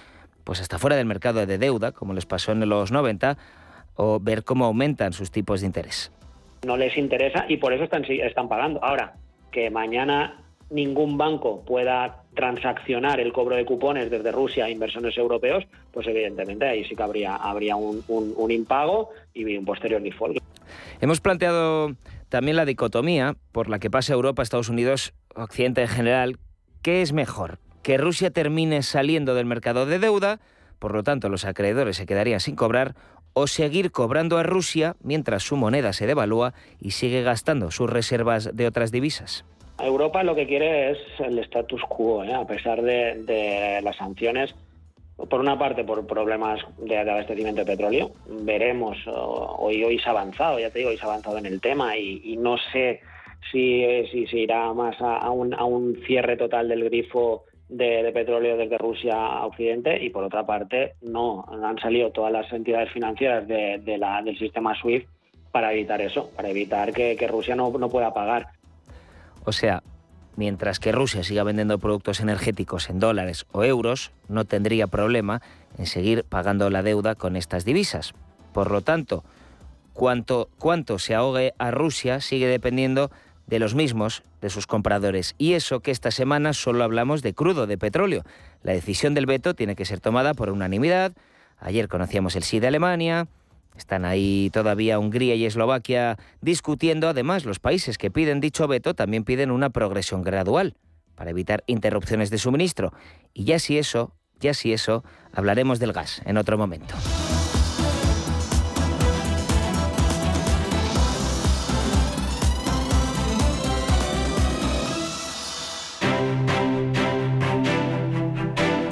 pues 0.46 0.62
hasta 0.62 0.80
fuera 0.80 0.96
del 0.96 1.06
mercado 1.06 1.46
de 1.46 1.58
deuda, 1.58 1.92
como 1.92 2.14
les 2.14 2.26
pasó 2.26 2.54
en 2.54 2.68
los 2.68 2.92
90, 2.92 3.38
o 4.02 4.18
ver 4.18 4.46
cómo 4.46 4.64
aumentan 4.64 5.12
sus 5.12 5.30
tipos 5.30 5.60
de 5.60 5.68
interés. 5.68 6.10
No 6.66 6.78
les 6.78 6.98
interesa 6.98 7.46
y 7.50 7.58
por 7.58 7.74
eso 7.74 7.84
están, 7.84 8.06
están 8.06 8.48
pagando. 8.48 8.82
Ahora, 8.82 9.16
que 9.52 9.70
mañana 9.70 10.42
ningún 10.70 11.18
banco 11.18 11.66
pueda 11.66 12.24
transaccionar 12.34 13.20
el 13.20 13.34
cobro 13.34 13.58
de 13.58 13.66
cupones 13.66 14.10
desde 14.10 14.32
Rusia 14.32 14.66
a 14.66 14.70
inversores 14.70 15.18
europeos, 15.18 15.66
pues 15.92 16.08
evidentemente 16.08 16.66
ahí 16.66 16.86
sí 16.86 16.96
que 16.96 17.04
habría, 17.04 17.36
habría 17.36 17.76
un, 17.76 18.02
un 18.08 18.52
impago 18.52 19.10
y 19.34 19.58
un 19.58 19.66
posterior 19.66 20.02
default. 20.02 20.38
Hemos 21.02 21.20
planteado 21.20 21.94
también 22.30 22.56
la 22.56 22.64
dicotomía 22.64 23.36
por 23.52 23.68
la 23.68 23.80
que 23.80 23.90
pasa 23.90 24.14
Europa, 24.14 24.44
Estados 24.44 24.70
Unidos, 24.70 25.14
Occidente 25.36 25.82
en 25.82 25.88
general. 25.90 26.38
¿Qué 26.82 27.02
es 27.02 27.12
mejor? 27.12 27.60
¿Que 27.84 27.98
Rusia 27.98 28.32
termine 28.32 28.82
saliendo 28.82 29.36
del 29.36 29.46
mercado 29.46 29.86
de 29.86 30.00
deuda? 30.00 30.40
Por 30.78 30.94
lo 30.94 31.04
tanto, 31.04 31.28
los 31.28 31.44
acreedores 31.44 31.98
se 31.98 32.06
quedarían 32.06 32.40
sin 32.40 32.56
cobrar 32.56 32.96
o 33.34 33.48
seguir 33.48 33.92
cobrando 33.92 34.38
a 34.38 34.44
Rusia 34.44 34.96
mientras 35.02 35.44
su 35.44 35.56
moneda 35.56 35.94
se 35.94 36.08
devalúa 36.08 36.54
y 36.80 36.92
sigue 36.92 37.24
gastando 37.24 37.72
sus 37.72 37.90
reservas 37.90 38.56
de 38.56 38.68
otras 38.68 38.92
divisas. 38.92 39.46
Europa 39.82 40.24
lo 40.24 40.36
que 40.36 40.48
quiere 40.48 40.92
es 40.92 40.98
el 41.20 41.40
status 41.40 41.82
quo, 41.88 42.24
¿eh? 42.24 42.34
a 42.34 42.46
pesar 42.46 42.82
de, 42.82 43.80
las 43.82 43.96
sanciones. 43.96 44.54
Por 45.16 45.42
una 45.42 45.60
parte, 45.60 45.84
por 45.84 46.08
problemas 46.08 46.62
de 46.78 46.98
abastecimiento 46.98 47.62
de 47.62 47.66
petróleo. 47.66 48.12
Veremos, 48.26 48.98
hoy, 49.08 49.84
hoy 49.84 50.00
se 50.00 50.08
ha 50.08 50.12
avanzado, 50.12 50.60
ya 50.60 50.70
te 50.70 50.80
digo, 50.80 50.92
hoy 50.92 50.98
se 50.98 51.04
ha 51.04 51.10
avanzado 51.10 51.38
en 51.38 51.46
el 51.46 51.60
tema 51.60 51.98
y, 51.98 52.38
no 52.38 52.56
sé 52.72 53.02
si, 53.52 53.84
si 54.12 54.28
se 54.28 54.38
irá 54.38 54.74
más 54.74 54.96
a, 55.02 55.30
un, 55.30 55.54
a 55.54 55.66
un 55.66 56.02
cierre 56.08 56.38
total 56.38 56.70
del 56.70 56.86
grifo 56.86 57.44
de, 57.70 58.12
petróleo 58.12 58.58
desde 58.58 58.78
Rusia 58.78 59.16
a 59.16 59.46
Occidente 59.46 60.04
y 60.04 60.10
por 60.10 60.24
otra 60.24 60.46
parte 60.46 60.96
no 61.02 61.46
han 61.64 61.78
salido 61.80 62.12
todas 62.12 62.32
las 62.32 62.52
entidades 62.52 62.92
financieras 62.92 63.48
de, 63.48 63.82
del 63.86 64.38
sistema 64.38 64.76
SWIFT 64.76 65.08
para 65.52 65.72
evitar 65.74 66.02
eso, 66.02 66.30
para 66.36 66.50
evitar 66.50 66.92
que, 66.94 67.28
Rusia 67.28 67.56
no, 67.56 67.72
no 67.72 67.90
pueda 67.90 68.14
pagar. 68.14 68.50
O 69.46 69.52
sea, 69.52 69.82
mientras 70.36 70.80
que 70.80 70.92
Rusia 70.92 71.24
siga 71.24 71.44
vendiendo 71.44 71.80
productos 71.80 72.20
energéticos 72.20 72.90
en 72.90 73.00
dólares 73.00 73.46
o 73.52 73.64
euros, 73.64 74.12
no 74.28 74.46
tendría 74.46 74.88
problema 74.88 75.42
en 75.78 75.86
seguir 75.86 76.24
pagando 76.24 76.70
la 76.70 76.84
deuda 76.84 77.16
con 77.16 77.36
estas 77.36 77.66
divisas. 77.66 78.14
Por 78.54 78.72
lo 78.72 78.82
tanto, 78.82 79.24
cuanto, 79.94 80.50
cuánto 80.58 81.00
se 81.00 81.16
ahogue 81.16 81.54
a 81.58 81.72
Rusia 81.72 82.20
sigue 82.20 82.48
dependiendo 82.48 83.12
de 83.50 83.60
los 83.60 83.74
mismos, 83.74 84.24
de 84.42 84.50
sus 84.50 84.68
compradores. 84.68 85.34
Y 85.38 85.54
eso 85.54 85.80
que 85.80 85.92
esta 85.92 86.12
semana 86.12 86.54
solo 86.54 86.84
hablamos 86.84 87.24
de 87.24 87.34
crudo, 87.34 87.66
de 87.66 87.78
petróleo. 87.78 88.24
La 88.62 88.74
decisión 88.74 89.16
del 89.16 89.26
veto 89.26 89.56
tiene 89.56 89.76
que 89.76 89.86
ser 89.86 90.00
tomada 90.00 90.36
por 90.36 90.52
unanimidad. 90.52 91.14
Ayer 91.58 91.88
conocíamos 91.88 92.36
el 92.36 92.44
sí 92.44 92.60
de 92.60 92.68
Alemania. 92.68 93.28
Están 93.76 94.06
ahí 94.06 94.52
todavía 94.54 95.00
Hungría 95.00 95.34
y 95.34 95.46
Eslovaquia 95.46 96.18
discutiendo. 96.42 97.10
Además, 97.10 97.46
los 97.46 97.60
países 97.60 97.98
que 97.98 98.12
piden 98.12 98.40
dicho 98.40 98.68
veto 98.68 98.94
también 98.94 99.24
piden 99.24 99.50
una 99.50 99.72
progresión 99.72 100.22
gradual 100.22 100.76
para 101.16 101.32
evitar 101.32 101.64
interrupciones 101.66 102.30
de 102.30 102.38
suministro. 102.38 102.94
Y 103.34 103.46
ya 103.46 103.58
si 103.58 103.80
eso, 103.80 104.14
ya 104.40 104.54
si 104.54 104.74
eso, 104.74 105.04
hablaremos 105.34 105.80
del 105.80 105.92
gas 105.92 106.22
en 106.26 106.38
otro 106.38 106.58
momento. 106.58 106.94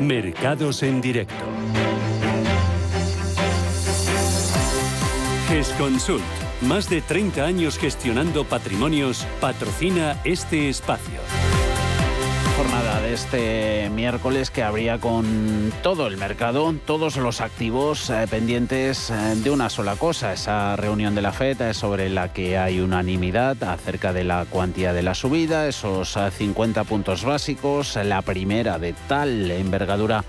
Mercados 0.07 0.83
en 0.83 1.01
directo. 1.01 1.35
GESConsult, 5.49 6.23
más 6.61 6.89
de 6.89 7.01
30 7.01 7.43
años 7.43 7.77
gestionando 7.77 8.45
patrimonios, 8.45 9.27
patrocina 9.41 10.17
este 10.23 10.69
espacio 10.69 11.56
jornada 12.57 13.01
de 13.01 13.13
este 13.13 13.89
miércoles 13.91 14.49
que 14.49 14.63
habría 14.63 14.97
con 14.97 15.71
todo 15.83 16.07
el 16.07 16.17
mercado, 16.17 16.73
todos 16.87 17.15
los 17.17 17.39
activos 17.39 18.09
eh, 18.09 18.25
pendientes 18.27 19.11
eh, 19.11 19.35
de 19.35 19.51
una 19.51 19.69
sola 19.69 19.95
cosa, 19.95 20.33
esa 20.33 20.75
reunión 20.75 21.13
de 21.13 21.21
la 21.21 21.31
FED 21.31 21.61
eh, 21.61 21.73
sobre 21.75 22.09
la 22.09 22.33
que 22.33 22.57
hay 22.57 22.79
unanimidad 22.79 23.63
acerca 23.63 24.11
de 24.11 24.23
la 24.23 24.45
cuantía 24.45 24.91
de 24.91 25.03
la 25.03 25.13
subida, 25.13 25.67
esos 25.67 26.17
50 26.35 26.83
puntos 26.85 27.23
básicos, 27.23 27.95
la 27.95 28.23
primera 28.23 28.79
de 28.79 28.93
tal 29.07 29.51
envergadura 29.51 30.23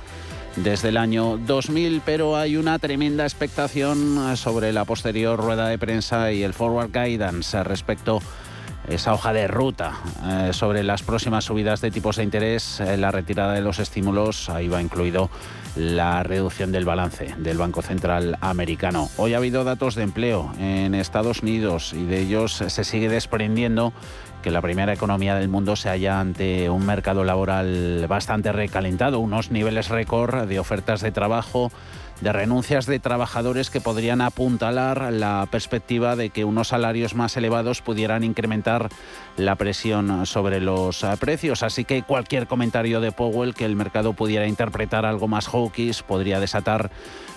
desde 0.57 0.91
el 0.91 0.99
año 0.99 1.39
2000, 1.39 2.03
pero 2.05 2.37
hay 2.37 2.59
una 2.59 2.79
tremenda 2.79 3.25
expectación 3.25 4.37
sobre 4.37 4.75
la 4.75 4.85
posterior 4.85 5.41
rueda 5.41 5.69
de 5.69 5.79
prensa 5.79 6.31
y 6.31 6.43
el 6.43 6.53
forward 6.53 6.91
guidance 6.93 7.65
respecto 7.65 8.19
a 8.19 8.48
esa 8.89 9.13
hoja 9.13 9.33
de 9.33 9.49
ruta 9.49 9.93
eh, 10.25 10.51
sobre 10.53 10.83
las 10.83 11.03
próximas 11.03 11.45
subidas 11.45 11.81
de 11.81 11.91
tipos 11.91 12.17
de 12.17 12.25
interés, 12.25 12.81
eh, 12.81 12.97
la 12.97 13.11
retirada 13.11 13.53
de 13.53 13.61
los 13.61 13.79
estímulos, 13.79 14.49
ahí 14.49 14.69
va 14.69 14.81
incluido 14.81 15.31
la 15.77 16.23
reducción 16.23 16.73
del 16.73 16.85
balance 16.85 17.35
del 17.39 17.59
Banco 17.59 17.83
Central 17.83 18.37
americano. 18.41 19.09
Hoy 19.17 19.35
ha 19.35 19.37
habido 19.37 19.65
datos 19.65 19.95
de 19.95 20.03
empleo 20.03 20.53
en 20.59 20.95
Estados 20.95 21.43
Unidos 21.43 21.93
y 21.93 22.05
de 22.05 22.21
ellos 22.21 22.53
se 22.67 22.85
sigue 22.85 23.09
desprendiendo 23.09 23.93
que 24.43 24.51
la 24.51 24.63
primera 24.63 24.93
economía 24.93 25.35
del 25.35 25.49
mundo 25.49 25.77
se 25.77 25.89
halla 25.89 26.21
ante 26.21 26.71
un 26.71 26.87
mercado 26.87 27.25
laboral 27.25 28.07
bastante 28.09 28.53
recalentado, 28.53 29.19
unos 29.19 29.51
niveles 29.51 29.89
récord 29.89 30.47
de 30.47 30.59
ofertas 30.59 31.01
de 31.01 31.11
trabajo 31.11 31.71
de 32.21 32.33
renuncias 32.33 32.87
de 32.87 32.99
trabajadores 32.99 33.71
que 33.71 33.81
podrían 33.81 34.21
apuntalar 34.21 35.13
la 35.13 35.47
perspectiva 35.51 36.17
de 36.17 36.31
que 36.31 36.45
unos 36.45 36.69
salarios 36.69 37.15
más 37.15 37.37
elevados 37.37 37.83
pudieran 37.83 38.25
incrementar 38.25 38.89
la 39.37 39.57
presión 39.57 40.27
sobre 40.27 40.61
los 40.61 41.05
eh, 41.05 41.09
precios. 41.19 41.63
Así 41.63 41.85
que 41.85 42.03
cualquier 42.03 42.47
comentario 42.47 43.01
de 43.01 43.13
Powell 43.13 43.55
que 43.55 43.65
el 43.65 43.77
mercado 43.77 44.13
pudiera 44.13 44.47
interpretar 44.47 45.07
algo 45.07 45.29
más 45.29 45.49
hawkish 45.49 46.03
podría 46.03 46.41
desatar 46.41 46.91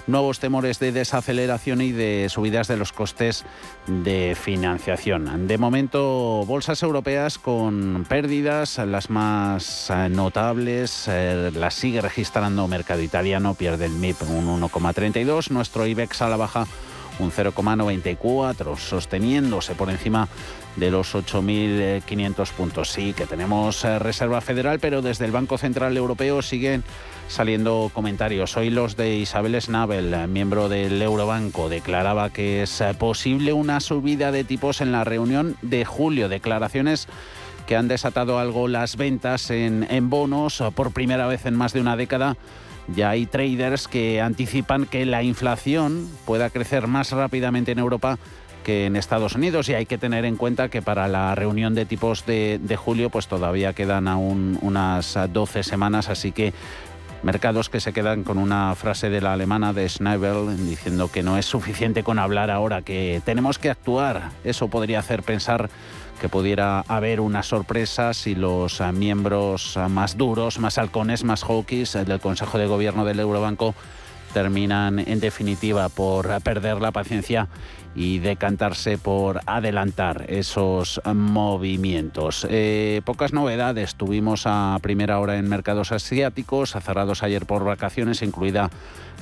nuevos 0.08 0.40
temores 0.40 0.80
de 0.80 0.92
desaceleración 0.92 1.82
y 1.82 1.92
de 1.92 2.28
subidas 2.30 2.68
de 2.68 2.78
los 2.78 2.92
costes 2.92 3.46
de 3.88 4.36
financiación. 4.40 5.48
De 5.48 5.58
momento, 5.58 6.44
bolsas 6.46 6.82
europeas 6.84 7.38
con 7.38 8.06
pérdidas, 8.10 8.80
las 8.80 9.10
más 9.10 9.90
eh, 9.90 10.10
notables, 10.10 11.08
eh, 11.08 11.52
las 11.54 11.76
sigue 11.76 12.02
registrando 12.02 12.68
mercado 12.68 13.02
italiano, 13.02 13.54
pierde 13.54 13.86
el 13.86 13.94
MIP 13.94 14.22
un 14.30 14.64
1,32, 14.72 15.52
nuestro 15.52 15.86
IBEX 15.86 16.22
a 16.22 16.30
la 16.30 16.38
baja 16.38 16.68
un 17.20 17.32
0,94, 17.32 18.78
sosteniéndose 18.78 19.76
por 19.76 19.90
encima 19.90 20.28
de 20.76 20.92
los 20.92 21.14
8.500 21.14 22.52
puntos. 22.52 22.90
Sí, 22.90 23.14
que 23.14 23.26
tenemos 23.26 23.84
eh, 23.84 24.00
Reserva 24.00 24.42
Federal, 24.42 24.80
pero 24.80 25.02
desde 25.02 25.26
el 25.26 25.32
Banco 25.32 25.58
Central 25.58 25.96
Europeo 25.96 26.42
siguen 26.42 26.84
saliendo 27.28 27.92
comentarios. 27.94 28.58
Hoy 28.58 28.70
los 28.70 28.98
de 28.98 29.16
Isabel 29.16 29.60
Schnabel, 29.62 30.28
miembro 30.28 30.70
del 30.70 31.02
Eurobanco, 31.02 31.70
declaraba 31.70 32.30
que 32.30 32.64
es 32.64 32.82
eh, 32.82 32.94
posible 32.98 33.54
una 33.54 33.80
subida 33.80 34.32
de 34.32 34.44
tipos 34.44 34.82
en 34.82 34.92
la 34.92 35.04
reunión 35.04 35.56
de 35.62 35.86
julio. 35.86 36.30
Declaraciones 36.30 37.08
que 37.68 37.76
han 37.76 37.88
desatado 37.88 38.40
algo 38.40 38.68
las 38.68 38.98
ventas 38.98 39.50
en, 39.52 39.86
en 39.90 40.10
bonos 40.10 40.64
por 40.76 40.92
primera 40.92 41.28
vez 41.28 41.46
en 41.46 41.56
más 41.56 41.74
de 41.74 41.82
una 41.82 41.96
década. 41.96 42.36
Ya 42.96 43.10
hay 43.12 43.26
traders 43.26 43.88
que 43.88 44.22
anticipan 44.22 44.86
que 44.86 45.06
la 45.06 45.24
inflación 45.24 46.10
pueda 46.26 46.50
crecer 46.50 46.88
más 46.88 47.12
rápidamente 47.12 47.72
en 47.72 47.80
Europa 47.80 48.18
que 48.62 48.86
en 48.86 48.96
Estados 48.96 49.36
Unidos 49.36 49.70
y 49.70 49.74
hay 49.74 49.86
que 49.86 49.98
tener 49.98 50.24
en 50.26 50.36
cuenta 50.36 50.70
que 50.70 50.82
para 50.82 51.08
la 51.08 51.34
reunión 51.36 51.74
de 51.74 51.86
tipos 51.86 52.26
de, 52.26 52.60
julio 52.78 53.10
pues 53.10 53.28
todavía 53.28 53.74
quedan 53.74 54.08
aún 54.08 54.58
unas 54.62 55.18
12 55.32 55.64
semanas, 55.64 56.10
así 56.10 56.32
que 56.32 56.54
Mercados 57.24 57.70
que 57.70 57.80
se 57.80 57.94
quedan 57.94 58.24
con 58.24 58.40
una 58.40 58.74
frase 58.74 59.12
de 59.12 59.22
la 59.22 59.34
alemana 59.34 59.74
de 59.74 59.88
Schnabel 59.88 60.58
diciendo 60.68 61.10
que 61.12 61.22
no 61.22 61.38
es 61.38 61.46
suficiente 61.46 62.04
con 62.04 62.18
hablar 62.18 62.50
ahora, 62.50 62.82
que 62.82 63.22
tenemos 63.24 63.60
que 63.60 63.70
actuar. 63.70 64.32
Eso 64.44 64.70
podría 64.70 65.00
hacer 65.00 65.22
pensar 65.22 65.70
que 66.20 66.30
pudiera 66.30 66.80
haber 66.88 67.20
una 67.20 67.44
sorpresa 67.44 68.16
si 68.16 68.34
los 68.34 68.82
miembros 68.94 69.78
más 69.90 70.18
duros, 70.18 70.58
más 70.58 70.80
halcones, 70.80 71.24
más 71.24 71.44
hawkies 71.44 71.94
del 71.94 72.20
Consejo 72.20 72.58
de 72.58 72.66
Gobierno 72.66 73.06
del 73.06 73.20
Eurobanco 73.20 73.76
terminan 74.34 75.00
en 75.00 75.20
definitiva 75.20 75.90
por 75.90 76.42
perder 76.42 76.82
la 76.82 76.92
paciencia 76.92 77.48
y 77.96 78.20
decantarse 78.20 78.98
por 78.98 79.42
adelantar 79.46 80.26
esos 80.30 81.02
movimientos. 81.14 82.48
Eh, 82.50 83.02
pocas 83.06 83.34
novedades 83.34 83.96
tuvimos 83.96 84.44
a 84.46 84.78
primera 84.82 85.20
hora 85.20 85.38
en 85.38 85.50
mercados 85.50 85.92
asiáticos, 85.92 86.72
cerrados 86.72 87.24
ayer 87.24 87.46
por 87.46 87.64
vacaciones, 87.66 88.22
incluida 88.22 88.70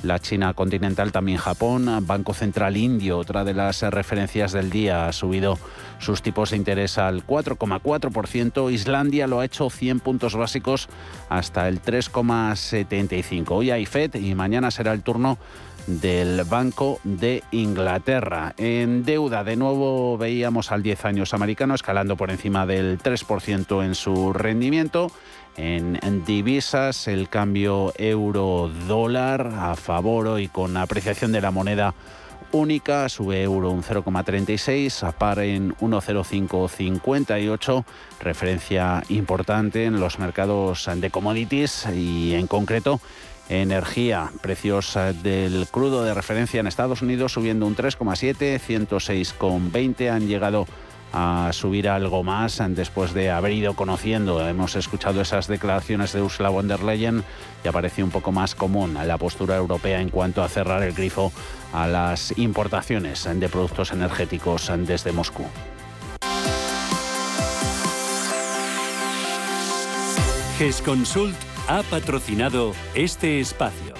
la 0.02 0.18
China 0.18 0.54
continental, 0.54 1.12
también 1.12 1.38
Japón, 1.38 1.88
Banco 2.06 2.34
Central 2.34 2.76
Indio, 2.76 3.18
otra 3.18 3.44
de 3.44 3.54
las 3.54 3.82
referencias 3.82 4.52
del 4.52 4.70
día, 4.70 5.06
ha 5.06 5.12
subido 5.12 5.58
sus 5.98 6.22
tipos 6.22 6.50
de 6.50 6.56
interés 6.56 6.98
al 6.98 7.26
4,4%, 7.26 8.72
Islandia 8.72 9.26
lo 9.26 9.40
ha 9.40 9.44
hecho 9.44 9.68
100 9.68 10.00
puntos 10.00 10.34
básicos 10.34 10.88
hasta 11.28 11.68
el 11.68 11.82
3,75%. 11.82 13.46
Hoy 13.50 13.70
hay 13.70 13.86
FED 13.86 14.14
y 14.14 14.34
mañana 14.34 14.70
será 14.70 14.92
el 14.92 15.02
turno 15.02 15.38
del 15.86 16.44
Banco 16.44 17.00
de 17.04 17.42
Inglaterra. 17.50 18.54
En 18.58 19.04
deuda, 19.04 19.44
de 19.44 19.56
nuevo 19.56 20.16
veíamos 20.18 20.72
al 20.72 20.82
10 20.82 21.04
años 21.04 21.34
americano 21.34 21.74
escalando 21.74 22.16
por 22.16 22.30
encima 22.30 22.66
del 22.66 22.98
3% 22.98 23.84
en 23.84 23.94
su 23.94 24.32
rendimiento. 24.32 25.10
En, 25.62 26.24
divisas, 26.24 27.06
el 27.06 27.28
cambio 27.28 27.92
euro-dólar 27.98 29.52
a 29.54 29.76
favor 29.76 30.40
y 30.40 30.48
con 30.48 30.78
apreciación 30.78 31.32
de 31.32 31.42
la 31.42 31.50
moneda 31.50 31.94
única, 32.50 33.10
sube 33.10 33.42
euro 33.42 33.70
un 33.70 33.82
0,36, 33.82 35.06
a 35.06 35.12
par 35.12 35.40
en 35.40 35.76
1,0558, 35.76 37.84
referencia 38.20 39.02
importante 39.10 39.84
en 39.84 40.00
los 40.00 40.18
mercados 40.18 40.88
de 40.96 41.10
commodities 41.10 41.86
y 41.94 42.32
en 42.34 42.46
concreto 42.46 42.98
energía. 43.50 44.30
Precios 44.40 44.96
eh, 44.96 45.12
del 45.22 45.66
crudo 45.70 46.02
de 46.04 46.14
referencia 46.14 46.60
en 46.60 46.68
Estados 46.68 47.02
Unidos 47.02 47.32
subiendo 47.32 47.66
un 47.66 47.76
3,7, 47.76 48.58
106,20 48.58 50.10
han 50.10 50.26
llegado 50.26 50.62
a 50.62 50.66
subir 51.52 51.88
algo 51.88 52.22
más 52.22 52.62
después 52.68 53.14
de 53.14 53.30
haber 53.30 53.52
ido 53.52 53.74
conociendo. 53.74 54.46
Hemos 54.46 54.76
escuchado 54.76 55.20
esas 55.20 55.46
declaraciones 55.46 56.12
de 56.12 56.22
Ursula 56.22 56.48
von 56.48 56.68
der 56.68 56.82
Leyen 56.82 57.24
y 57.64 57.68
aparece 57.68 58.02
un 58.02 58.10
poco 58.10 58.32
más 58.32 58.54
común 58.54 58.96
la 59.06 59.18
postura 59.18 59.56
europea 59.56 60.00
en 60.00 60.10
cuanto 60.10 60.42
a 60.42 60.48
cerrar 60.48 60.82
el 60.82 60.92
grifo 60.92 61.32
a 61.72 61.86
las 61.86 62.36
importaciones 62.38 63.28
de 63.32 63.48
productos 63.48 63.92
energéticos 63.92 64.70
desde 64.86 65.12
Moscú. 65.12 65.44
GESConsult 70.58 71.36
ha 71.68 71.82
patrocinado 71.84 72.72
este 72.94 73.40
espacio. 73.40 73.99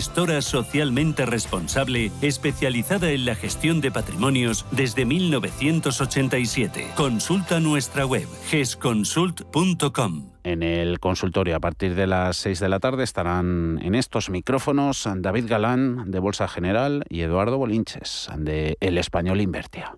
gestora 0.01 0.41
socialmente 0.41 1.27
responsable 1.27 2.11
especializada 2.23 3.11
en 3.11 3.23
la 3.23 3.35
gestión 3.35 3.81
de 3.81 3.91
patrimonios 3.91 4.65
desde 4.71 5.05
1987. 5.05 6.87
Consulta 6.95 7.59
nuestra 7.59 8.07
web 8.07 8.27
gesconsult.com. 8.47 10.31
En 10.43 10.63
el 10.63 10.99
consultorio 10.99 11.55
a 11.55 11.59
partir 11.59 11.93
de 11.93 12.07
las 12.07 12.37
6 12.37 12.59
de 12.61 12.69
la 12.69 12.79
tarde 12.79 13.03
estarán 13.03 13.77
en 13.83 13.93
estos 13.93 14.31
micrófonos 14.31 15.07
David 15.17 15.45
Galán 15.47 16.09
de 16.09 16.17
Bolsa 16.17 16.47
General 16.47 17.03
y 17.07 17.21
Eduardo 17.21 17.59
Bolinches 17.59 18.27
de 18.35 18.77
El 18.79 18.97
Español 18.97 19.39
Invertia. 19.39 19.97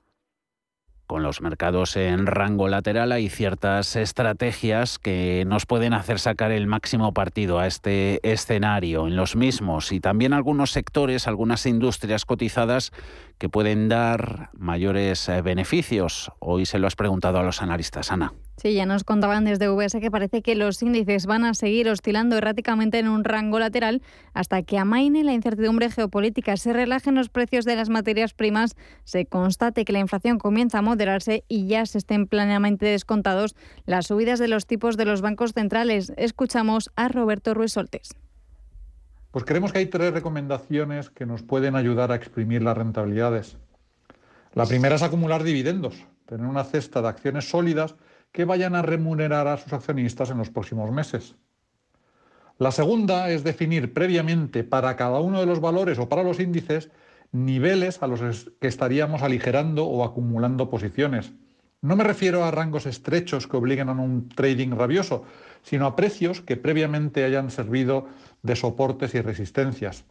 con 1.11 1.23
los 1.23 1.41
mercados 1.41 1.97
en 1.97 2.25
rango 2.25 2.69
lateral 2.69 3.11
hay 3.11 3.27
ciertas 3.27 3.97
estrategias 3.97 4.97
que 4.97 5.43
nos 5.45 5.65
pueden 5.65 5.93
hacer 5.93 6.19
sacar 6.19 6.53
el 6.53 6.67
máximo 6.67 7.13
partido 7.13 7.59
a 7.59 7.67
este 7.67 8.21
escenario 8.23 9.07
en 9.07 9.17
los 9.17 9.35
mismos. 9.35 9.91
Y 9.91 9.99
también 9.99 10.31
algunos 10.31 10.71
sectores, 10.71 11.27
algunas 11.27 11.65
industrias 11.65 12.23
cotizadas 12.23 12.93
que 13.41 13.49
pueden 13.49 13.89
dar 13.89 14.51
mayores 14.53 15.27
eh, 15.27 15.41
beneficios. 15.41 16.31
Hoy 16.37 16.67
se 16.67 16.77
lo 16.77 16.85
has 16.85 16.95
preguntado 16.95 17.39
a 17.39 17.43
los 17.43 17.63
analistas, 17.63 18.11
Ana. 18.11 18.35
Sí, 18.57 18.75
ya 18.75 18.85
nos 18.85 19.03
contaban 19.03 19.45
desde 19.45 19.67
UBS 19.67 19.93
que 19.99 20.11
parece 20.11 20.43
que 20.43 20.53
los 20.53 20.79
índices 20.83 21.25
van 21.25 21.43
a 21.43 21.55
seguir 21.55 21.89
oscilando 21.89 22.37
erráticamente 22.37 22.99
en 22.99 23.07
un 23.07 23.23
rango 23.23 23.57
lateral 23.57 24.03
hasta 24.35 24.61
que 24.61 24.77
amaine 24.77 25.23
la 25.23 25.33
incertidumbre 25.33 25.89
geopolítica, 25.89 26.55
se 26.55 26.71
relajen 26.71 27.15
los 27.15 27.29
precios 27.29 27.65
de 27.65 27.75
las 27.75 27.89
materias 27.89 28.35
primas, 28.35 28.75
se 29.05 29.25
constate 29.25 29.85
que 29.85 29.93
la 29.93 29.97
inflación 29.97 30.37
comienza 30.37 30.77
a 30.77 30.83
moderarse 30.83 31.43
y 31.47 31.65
ya 31.65 31.87
se 31.87 31.97
estén 31.97 32.27
plenamente 32.27 32.85
descontados 32.85 33.55
las 33.87 34.05
subidas 34.05 34.37
de 34.37 34.49
los 34.49 34.67
tipos 34.67 34.97
de 34.97 35.05
los 35.05 35.21
bancos 35.21 35.53
centrales. 35.53 36.13
Escuchamos 36.15 36.91
a 36.95 37.07
Roberto 37.07 37.55
Ruiz 37.55 37.71
Soltes. 37.71 38.15
Pues 39.31 39.45
creemos 39.45 39.71
que 39.71 39.79
hay 39.79 39.85
tres 39.85 40.13
recomendaciones 40.13 41.09
que 41.09 41.25
nos 41.25 41.41
pueden 41.41 41.77
ayudar 41.77 42.11
a 42.11 42.15
exprimir 42.15 42.61
las 42.61 42.77
rentabilidades. 42.77 43.57
La 44.53 44.65
primera 44.65 44.95
es 44.95 45.03
acumular 45.03 45.43
dividendos, 45.43 45.95
tener 46.25 46.45
una 46.45 46.65
cesta 46.65 47.01
de 47.01 47.07
acciones 47.07 47.49
sólidas 47.49 47.95
que 48.33 48.43
vayan 48.43 48.75
a 48.75 48.81
remunerar 48.81 49.47
a 49.47 49.55
sus 49.55 49.71
accionistas 49.71 50.31
en 50.31 50.37
los 50.37 50.49
próximos 50.49 50.91
meses. 50.91 51.35
La 52.57 52.71
segunda 52.71 53.29
es 53.29 53.45
definir 53.45 53.93
previamente 53.93 54.65
para 54.65 54.97
cada 54.97 55.21
uno 55.21 55.39
de 55.39 55.45
los 55.45 55.61
valores 55.61 55.97
o 55.97 56.09
para 56.09 56.23
los 56.23 56.41
índices 56.41 56.91
niveles 57.31 58.03
a 58.03 58.07
los 58.07 58.51
que 58.59 58.67
estaríamos 58.67 59.21
aligerando 59.21 59.85
o 59.85 60.03
acumulando 60.03 60.69
posiciones. 60.69 61.31
No 61.81 61.95
me 61.95 62.03
refiero 62.03 62.43
a 62.43 62.51
rangos 62.51 62.85
estrechos 62.85 63.47
que 63.47 63.57
obliguen 63.57 63.89
a 63.89 63.93
un 63.93 64.29
trading 64.29 64.71
rabioso, 64.71 65.23
sino 65.63 65.87
a 65.87 65.95
precios 65.95 66.41
que 66.41 66.55
previamente 66.55 67.23
hayan 67.23 67.49
servido 67.49 68.07
de 68.43 68.55
soportes 68.55 69.13
y 69.15 69.21
resistencias. 69.21 70.05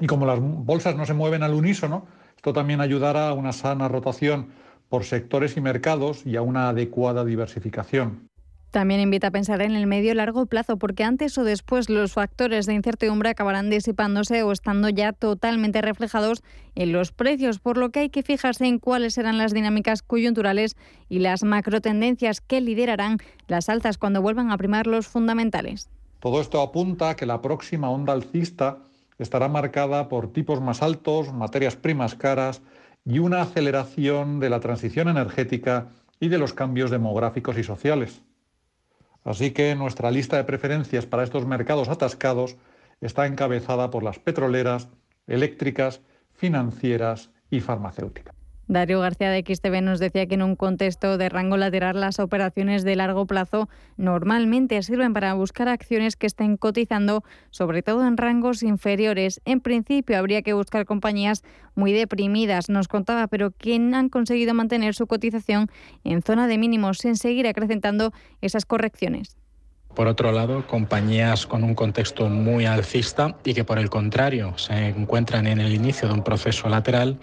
Y 0.00 0.06
como 0.06 0.26
las 0.26 0.38
bolsas 0.40 0.96
no 0.96 1.06
se 1.06 1.14
mueven 1.14 1.42
al 1.42 1.54
unísono, 1.54 2.06
esto 2.36 2.52
también 2.52 2.80
ayudará 2.80 3.28
a 3.28 3.34
una 3.34 3.52
sana 3.52 3.88
rotación 3.88 4.48
por 4.88 5.04
sectores 5.04 5.56
y 5.56 5.60
mercados 5.60 6.24
y 6.24 6.36
a 6.36 6.42
una 6.42 6.68
adecuada 6.68 7.24
diversificación. 7.24 8.28
También 8.70 9.00
invita 9.00 9.28
a 9.28 9.30
pensar 9.30 9.62
en 9.62 9.74
el 9.74 9.86
medio 9.86 10.12
y 10.12 10.14
largo 10.14 10.44
plazo, 10.44 10.76
porque 10.76 11.02
antes 11.02 11.38
o 11.38 11.44
después 11.44 11.88
los 11.88 12.12
factores 12.12 12.66
de 12.66 12.74
incertidumbre 12.74 13.30
acabarán 13.30 13.70
disipándose 13.70 14.42
o 14.42 14.52
estando 14.52 14.90
ya 14.90 15.14
totalmente 15.14 15.80
reflejados 15.80 16.42
en 16.74 16.92
los 16.92 17.10
precios, 17.10 17.60
por 17.60 17.78
lo 17.78 17.90
que 17.90 18.00
hay 18.00 18.10
que 18.10 18.22
fijarse 18.22 18.66
en 18.66 18.78
cuáles 18.78 19.14
serán 19.14 19.38
las 19.38 19.54
dinámicas 19.54 20.02
coyunturales 20.02 20.76
y 21.08 21.20
las 21.20 21.44
macrotendencias 21.44 22.42
que 22.42 22.60
liderarán 22.60 23.16
las 23.46 23.70
alzas 23.70 23.96
cuando 23.96 24.20
vuelvan 24.20 24.50
a 24.50 24.58
primar 24.58 24.86
los 24.86 25.08
fundamentales. 25.08 25.88
Todo 26.20 26.40
esto 26.40 26.60
apunta 26.60 27.10
a 27.10 27.16
que 27.16 27.26
la 27.26 27.40
próxima 27.40 27.90
onda 27.90 28.12
alcista 28.12 28.78
estará 29.18 29.48
marcada 29.48 30.08
por 30.08 30.32
tipos 30.32 30.60
más 30.60 30.82
altos, 30.82 31.32
materias 31.32 31.76
primas 31.76 32.14
caras 32.14 32.62
y 33.04 33.18
una 33.20 33.42
aceleración 33.42 34.40
de 34.40 34.50
la 34.50 34.60
transición 34.60 35.08
energética 35.08 35.88
y 36.20 36.28
de 36.28 36.38
los 36.38 36.52
cambios 36.52 36.90
demográficos 36.90 37.58
y 37.58 37.62
sociales. 37.62 38.22
Así 39.24 39.50
que 39.50 39.74
nuestra 39.74 40.10
lista 40.10 40.36
de 40.36 40.44
preferencias 40.44 41.06
para 41.06 41.22
estos 41.22 41.46
mercados 41.46 41.88
atascados 41.88 42.56
está 43.00 43.26
encabezada 43.26 43.90
por 43.90 44.02
las 44.02 44.18
petroleras, 44.18 44.88
eléctricas, 45.26 46.00
financieras 46.32 47.30
y 47.50 47.60
farmacéuticas. 47.60 48.37
Darío 48.68 49.00
García 49.00 49.30
de 49.30 49.42
XTV 49.46 49.80
nos 49.80 49.98
decía 49.98 50.26
que 50.26 50.34
en 50.34 50.42
un 50.42 50.54
contexto 50.54 51.16
de 51.16 51.30
rango 51.30 51.56
lateral 51.56 51.98
las 52.00 52.20
operaciones 52.20 52.84
de 52.84 52.96
largo 52.96 53.26
plazo 53.26 53.70
normalmente 53.96 54.82
sirven 54.82 55.14
para 55.14 55.32
buscar 55.32 55.68
acciones 55.68 56.16
que 56.16 56.26
estén 56.26 56.58
cotizando, 56.58 57.24
sobre 57.48 57.82
todo 57.82 58.06
en 58.06 58.18
rangos 58.18 58.62
inferiores. 58.62 59.40
En 59.46 59.60
principio 59.60 60.18
habría 60.18 60.42
que 60.42 60.52
buscar 60.52 60.84
compañías 60.84 61.42
muy 61.74 61.92
deprimidas, 61.94 62.68
nos 62.68 62.88
contaba, 62.88 63.26
pero 63.26 63.52
que 63.52 63.74
han 63.74 64.10
conseguido 64.10 64.52
mantener 64.52 64.94
su 64.94 65.06
cotización 65.06 65.70
en 66.04 66.20
zona 66.20 66.46
de 66.46 66.58
mínimos 66.58 66.98
sin 66.98 67.16
seguir 67.16 67.46
acrecentando 67.46 68.12
esas 68.42 68.66
correcciones. 68.66 69.38
Por 69.94 70.06
otro 70.06 70.30
lado, 70.30 70.64
compañías 70.66 71.46
con 71.46 71.64
un 71.64 71.74
contexto 71.74 72.28
muy 72.28 72.66
alcista 72.66 73.36
y 73.44 73.52
que 73.52 73.64
por 73.64 73.78
el 73.78 73.90
contrario 73.90 74.56
se 74.56 74.88
encuentran 74.88 75.46
en 75.46 75.60
el 75.60 75.74
inicio 75.74 76.06
de 76.06 76.14
un 76.14 76.22
proceso 76.22 76.68
lateral, 76.68 77.18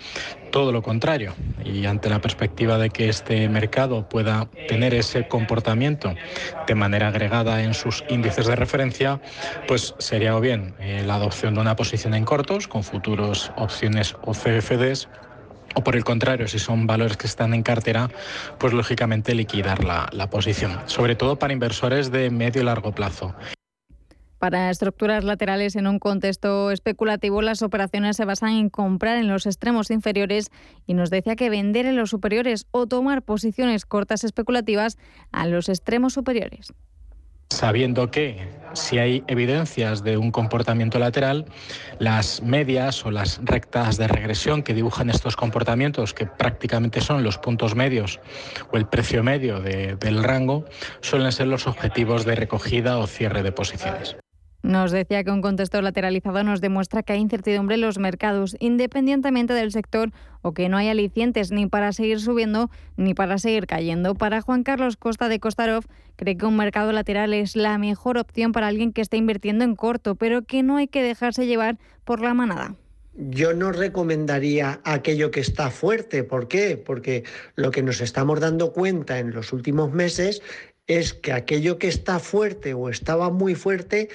todo 0.52 0.72
lo 0.74 0.82
contrario. 0.82 1.34
Y 1.64 1.86
ante 1.86 2.10
la 2.10 2.20
perspectiva 2.20 2.78
de 2.78 2.90
que 2.90 3.08
este 3.08 3.48
mercado 3.48 4.10
pueda 4.10 4.50
tener 4.68 4.94
ese 4.94 5.28
comportamiento 5.28 6.16
de 6.68 6.76
manera 6.76 7.08
agregada 7.08 7.64
en 7.64 7.74
sus 7.74 8.04
índices 8.10 8.46
de 8.46 8.56
referencia, 8.56 9.22
pues 9.68 9.96
sería 10.00 10.36
o 10.36 10.42
bien 10.42 10.76
eh, 10.80 11.04
la 11.06 11.16
adopción 11.16 11.56
de 11.56 11.62
una 11.62 11.76
posición 11.76 12.14
en 12.14 12.26
cortos 12.26 12.68
con 12.68 12.84
futuros 12.84 13.52
opciones 13.56 14.16
o 14.24 14.34
CFDs 14.34 15.08
o 15.76 15.84
por 15.84 15.96
el 15.96 16.04
contrario, 16.04 16.48
si 16.48 16.60
son 16.60 16.88
valores 16.88 17.18
que 17.18 17.28
están 17.28 17.54
en 17.54 17.64
cartera, 17.64 18.10
pues 18.58 18.74
lógicamente 18.74 19.36
liquidar 19.36 19.84
la, 19.84 20.10
la 20.12 20.30
posición, 20.30 20.80
sobre 20.88 21.16
todo 21.16 21.38
para 21.38 21.54
inversores 21.54 22.12
de 22.12 22.30
medio 22.32 22.62
y 22.62 22.66
largo 22.66 22.94
plazo. 22.94 23.36
Para 24.40 24.70
estructuras 24.70 25.24
laterales 25.24 25.76
en 25.76 25.88
un 25.88 25.98
contexto 25.98 26.70
especulativo, 26.70 27.42
las 27.42 27.62
operaciones 27.62 28.18
se 28.18 28.26
basan 28.26 28.52
en 28.52 28.70
comprar 28.70 29.18
en 29.18 29.28
los 29.28 29.46
extremos 29.46 29.90
inferiores 29.92 30.52
y 30.86 30.94
nos 30.94 31.10
decía 31.10 31.36
que 31.36 31.50
vender 31.50 31.86
en 31.86 31.96
los 31.96 32.10
superiores 32.10 32.68
o 32.72 32.86
tomar 32.86 33.24
posiciones 33.24 33.86
cortas 33.86 34.24
especulativas 34.24 34.98
a 35.32 35.48
los 35.48 35.70
extremos 35.70 36.14
superiores 36.14 36.74
sabiendo 37.50 38.12
que 38.12 38.48
si 38.74 38.98
hay 38.98 39.24
evidencias 39.28 40.04
de 40.04 40.18
un 40.18 40.32
comportamiento 40.32 41.00
lateral, 41.00 41.46
las 42.00 42.42
medias 42.42 43.06
o 43.06 43.12
las 43.12 43.40
rectas 43.44 43.98
de 43.98 44.08
regresión 44.08 44.64
que 44.64 44.74
dibujan 44.74 45.10
estos 45.10 45.36
comportamientos, 45.36 46.14
que 46.14 46.26
prácticamente 46.26 47.02
son 47.02 47.24
los 47.24 47.38
puntos 47.38 47.76
medios 47.76 48.20
o 48.72 48.78
el 48.78 48.86
precio 48.88 49.24
medio 49.24 49.62
del 49.62 50.24
rango, 50.24 50.66
suelen 51.02 51.32
ser 51.32 51.48
los 51.48 51.68
objetivos 51.68 52.26
de 52.26 52.36
recogida 52.36 52.98
o 52.98 53.08
cierre 53.08 53.44
de 53.44 53.52
posiciones. 53.52 54.18
Nos 54.66 54.90
decía 54.90 55.24
que 55.24 55.30
un 55.30 55.44
contexto 55.44 55.80
lateralizado 55.80 56.44
nos 56.44 56.60
demuestra 56.60 57.04
que 57.04 57.14
hay 57.14 57.20
incertidumbre 57.20 57.76
en 57.76 57.82
los 57.82 58.00
mercados, 58.00 58.58
independientemente 58.60 59.54
del 59.54 59.72
sector, 59.72 60.10
o 60.42 60.54
que 60.54 60.70
no 60.70 60.78
hay 60.78 60.90
alicientes 60.90 61.52
ni 61.52 61.68
para 61.68 61.94
seguir 61.94 62.20
subiendo 62.20 62.72
ni 62.98 63.14
para 63.14 63.38
seguir 63.38 63.68
cayendo. 63.68 64.16
Para 64.16 64.42
Juan 64.42 64.64
Carlos 64.64 64.98
Costa 64.98 65.30
de 65.30 65.40
Kostarov, 65.40 65.86
cree 66.16 66.36
que 66.36 66.48
un 66.48 66.58
mercado 66.58 66.92
lateral 66.94 67.36
es 67.36 67.56
la 67.56 67.78
mejor 67.78 68.18
opción 68.18 68.54
para 68.54 68.66
alguien 68.66 68.92
que 68.92 69.02
esté 69.02 69.18
invirtiendo 69.18 69.64
en 69.64 69.76
corto, 69.76 70.16
pero 70.16 70.42
que 70.42 70.64
no 70.64 70.78
hay 70.78 70.88
que 70.88 71.04
dejarse 71.04 71.46
llevar 71.46 71.78
por 72.04 72.22
la 72.22 72.34
manada. 72.34 72.74
Yo 73.14 73.54
no 73.54 73.72
recomendaría 73.72 74.82
aquello 74.84 75.30
que 75.30 75.42
está 75.42 75.70
fuerte. 75.70 76.24
¿Por 76.24 76.48
qué? 76.48 76.76
Porque 76.76 77.24
lo 77.54 77.70
que 77.70 77.84
nos 77.84 78.02
estamos 78.02 78.40
dando 78.40 78.74
cuenta 78.74 79.20
en 79.20 79.32
los 79.32 79.54
últimos 79.54 79.94
meses 79.94 80.42
es 80.88 81.14
que 81.14 81.34
aquello 81.34 81.78
que 81.78 81.88
está 81.88 82.20
fuerte 82.20 82.74
o 82.74 82.90
estaba 82.90 83.30
muy 83.30 83.56
fuerte 83.56 84.10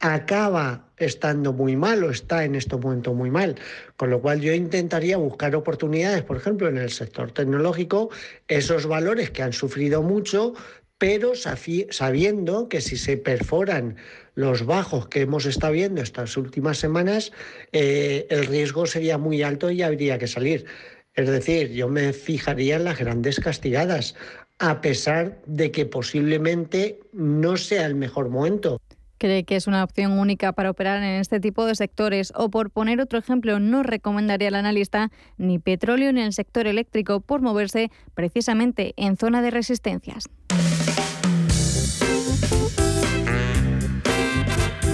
acaba 0.00 0.88
estando 0.96 1.52
muy 1.52 1.76
mal 1.76 2.04
o 2.04 2.10
está 2.10 2.44
en 2.44 2.54
este 2.54 2.76
momento 2.76 3.14
muy 3.14 3.30
mal. 3.30 3.56
Con 3.96 4.10
lo 4.10 4.20
cual 4.20 4.40
yo 4.40 4.52
intentaría 4.52 5.16
buscar 5.16 5.54
oportunidades, 5.56 6.22
por 6.22 6.36
ejemplo, 6.36 6.68
en 6.68 6.78
el 6.78 6.90
sector 6.90 7.32
tecnológico, 7.32 8.10
esos 8.48 8.86
valores 8.86 9.30
que 9.30 9.42
han 9.42 9.52
sufrido 9.52 10.02
mucho, 10.02 10.54
pero 10.98 11.32
sabiendo 11.34 12.68
que 12.68 12.80
si 12.80 12.96
se 12.96 13.16
perforan 13.16 13.96
los 14.34 14.64
bajos 14.64 15.08
que 15.08 15.22
hemos 15.22 15.46
estado 15.46 15.72
viendo 15.72 16.00
estas 16.00 16.36
últimas 16.36 16.78
semanas, 16.78 17.32
eh, 17.72 18.26
el 18.30 18.46
riesgo 18.46 18.86
sería 18.86 19.18
muy 19.18 19.42
alto 19.42 19.70
y 19.70 19.82
habría 19.82 20.18
que 20.18 20.26
salir. 20.26 20.66
Es 21.14 21.28
decir, 21.28 21.72
yo 21.72 21.88
me 21.88 22.12
fijaría 22.12 22.76
en 22.76 22.84
las 22.84 22.98
grandes 22.98 23.38
castigadas, 23.38 24.14
a 24.58 24.80
pesar 24.80 25.40
de 25.46 25.70
que 25.70 25.86
posiblemente 25.86 27.00
no 27.12 27.56
sea 27.56 27.86
el 27.86 27.94
mejor 27.94 28.28
momento 28.28 28.80
cree 29.18 29.44
que 29.44 29.56
es 29.56 29.66
una 29.66 29.84
opción 29.84 30.18
única 30.18 30.52
para 30.52 30.70
operar 30.70 31.02
en 31.02 31.20
este 31.20 31.40
tipo 31.40 31.66
de 31.66 31.74
sectores 31.74 32.32
o 32.36 32.50
por 32.50 32.70
poner 32.70 33.00
otro 33.00 33.18
ejemplo, 33.18 33.60
no 33.60 33.82
recomendaría 33.82 34.48
al 34.48 34.54
analista 34.54 35.10
ni 35.36 35.58
petróleo 35.58 36.12
ni 36.12 36.22
el 36.22 36.32
sector 36.32 36.66
eléctrico 36.66 37.20
por 37.20 37.40
moverse 37.40 37.90
precisamente 38.14 38.94
en 38.96 39.16
zona 39.16 39.42
de 39.42 39.50
resistencias. 39.50 40.28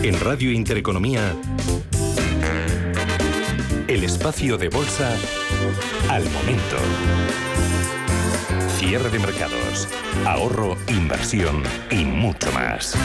En 0.03 0.19
Radio 0.19 0.51
Intereconomía, 0.51 1.35
el 3.87 4.03
espacio 4.03 4.57
de 4.57 4.69
bolsa 4.71 5.15
al 6.09 6.25
momento. 6.31 6.77
Cierre 8.79 9.11
de 9.11 9.19
mercados, 9.19 9.89
ahorro, 10.25 10.79
inversión 10.89 11.63
y 11.91 12.05
mucho 12.05 12.51
más 12.53 12.97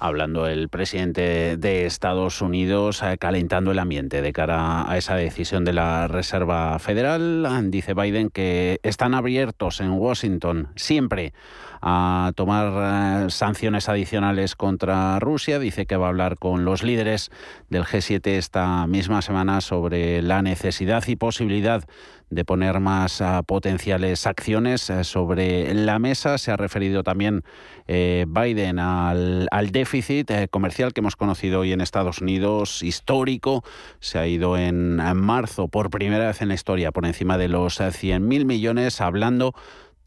hablando 0.00 0.46
el 0.46 0.68
presidente 0.68 1.56
de 1.56 1.86
Estados 1.86 2.40
Unidos, 2.40 3.02
eh, 3.02 3.18
calentando 3.18 3.72
el 3.72 3.78
ambiente 3.78 4.22
de 4.22 4.32
cara 4.32 4.90
a 4.90 4.96
esa 4.96 5.16
decisión 5.16 5.64
de 5.64 5.72
la 5.72 6.08
Reserva 6.08 6.78
Federal. 6.78 7.46
Dice 7.70 7.94
Biden 7.94 8.30
que 8.30 8.80
están 8.82 9.14
abiertos 9.14 9.80
en 9.80 9.90
Washington 9.92 10.68
siempre 10.76 11.32
a 11.80 12.32
tomar 12.34 13.26
eh, 13.26 13.30
sanciones 13.30 13.88
adicionales 13.88 14.56
contra 14.56 15.18
Rusia. 15.18 15.58
Dice 15.58 15.86
que 15.86 15.96
va 15.96 16.06
a 16.06 16.10
hablar 16.10 16.38
con 16.38 16.64
los 16.64 16.82
líderes 16.82 17.30
del 17.68 17.84
G7 17.84 18.26
esta 18.26 18.86
misma 18.86 19.22
semana 19.22 19.60
sobre 19.60 20.22
la 20.22 20.42
necesidad 20.42 21.06
y 21.06 21.16
posibilidad 21.16 21.84
de 22.30 22.44
poner 22.44 22.80
más 22.80 23.20
ah, 23.20 23.42
potenciales 23.42 24.26
acciones 24.26 24.90
eh, 24.90 25.04
sobre 25.04 25.72
la 25.74 25.98
mesa. 25.98 26.38
Se 26.38 26.50
ha 26.50 26.56
referido 26.56 27.02
también 27.02 27.42
eh, 27.86 28.26
Biden 28.28 28.78
al, 28.78 29.48
déficit 29.70 30.30
eh, 30.30 30.48
comercial 30.48 30.92
que 30.92 31.00
hemos 31.00 31.16
conocido 31.16 31.60
hoy 31.60 31.72
en 31.72 31.80
Estados 31.80 32.20
Unidos, 32.20 32.82
histórico. 32.82 33.64
Se 34.00 34.18
ha 34.18 34.26
ido 34.26 34.56
en, 34.56 34.96
marzo 34.96 35.68
por 35.68 35.90
primera 35.90 36.26
vez 36.26 36.42
en 36.42 36.48
la 36.48 36.54
historia 36.54 36.92
por 36.92 37.06
encima 37.06 37.38
de 37.38 37.48
los 37.48 37.80
100.000 37.80 38.44
millones, 38.44 39.00
hablando 39.00 39.54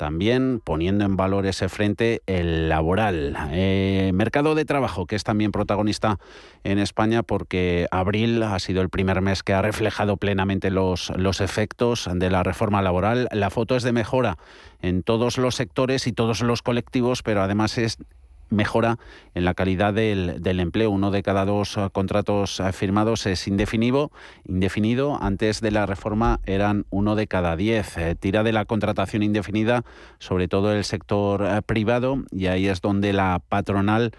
también 0.01 0.61
poniendo 0.63 1.05
en 1.05 1.15
valor 1.15 1.45
ese 1.45 1.69
frente 1.69 2.23
el 2.25 2.69
laboral. 2.69 3.37
Eh, 3.51 4.09
mercado 4.15 4.55
de 4.55 4.65
trabajo, 4.65 5.05
que 5.05 5.15
es 5.15 5.23
también 5.23 5.51
protagonista 5.51 6.17
en 6.63 6.79
España 6.79 7.21
porque 7.21 7.85
abril 7.91 8.41
ha 8.41 8.57
sido 8.57 8.81
el 8.81 8.89
primer 8.89 9.21
mes 9.21 9.43
que 9.43 9.53
ha 9.53 9.61
reflejado 9.61 10.17
plenamente 10.17 10.71
los, 10.71 11.11
los 11.17 11.39
efectos 11.39 12.09
de 12.11 12.31
la 12.31 12.41
reforma 12.41 12.81
laboral. 12.81 13.27
La 13.31 13.51
foto 13.51 13.75
es 13.75 13.83
de 13.83 13.91
mejora 13.91 14.39
en 14.81 15.03
todos 15.03 15.37
los 15.37 15.53
sectores 15.53 16.07
y 16.07 16.13
todos 16.13 16.41
los 16.41 16.63
colectivos, 16.63 17.21
pero 17.21 17.43
además 17.43 17.77
es 17.77 17.99
mejora 18.51 18.99
en 19.33 19.45
la 19.45 19.55
calidad 19.55 19.93
del, 19.93 20.59
empleo. 20.59 20.91
Uno 20.91 21.09
de 21.09 21.23
cada 21.23 21.45
dos 21.45 21.77
eh, 21.77 21.89
contratos 21.91 22.59
eh, 22.59 22.71
firmados 22.73 23.25
es 23.25 23.47
indefinido. 23.47 24.11
indefinido. 24.47 25.17
Antes 25.19 25.61
de 25.61 25.71
la 25.71 25.87
reforma 25.87 26.39
eran 26.45 26.85
uno 26.91 27.15
de 27.15 27.27
cada 27.27 27.55
diez. 27.55 27.97
Eh, 27.97 28.15
tira 28.19 28.43
de 28.43 28.51
la 28.51 28.65
contratación 28.65 29.23
indefinida, 29.23 29.83
sobre 30.19 30.47
todo 30.47 30.73
el 30.73 30.83
sector 30.83 31.63
privado, 31.63 32.23
y 32.31 32.47
ahí 32.47 32.67
es 32.67 32.81
donde 32.81 33.13
la 33.13 33.41
patronal 33.47 34.11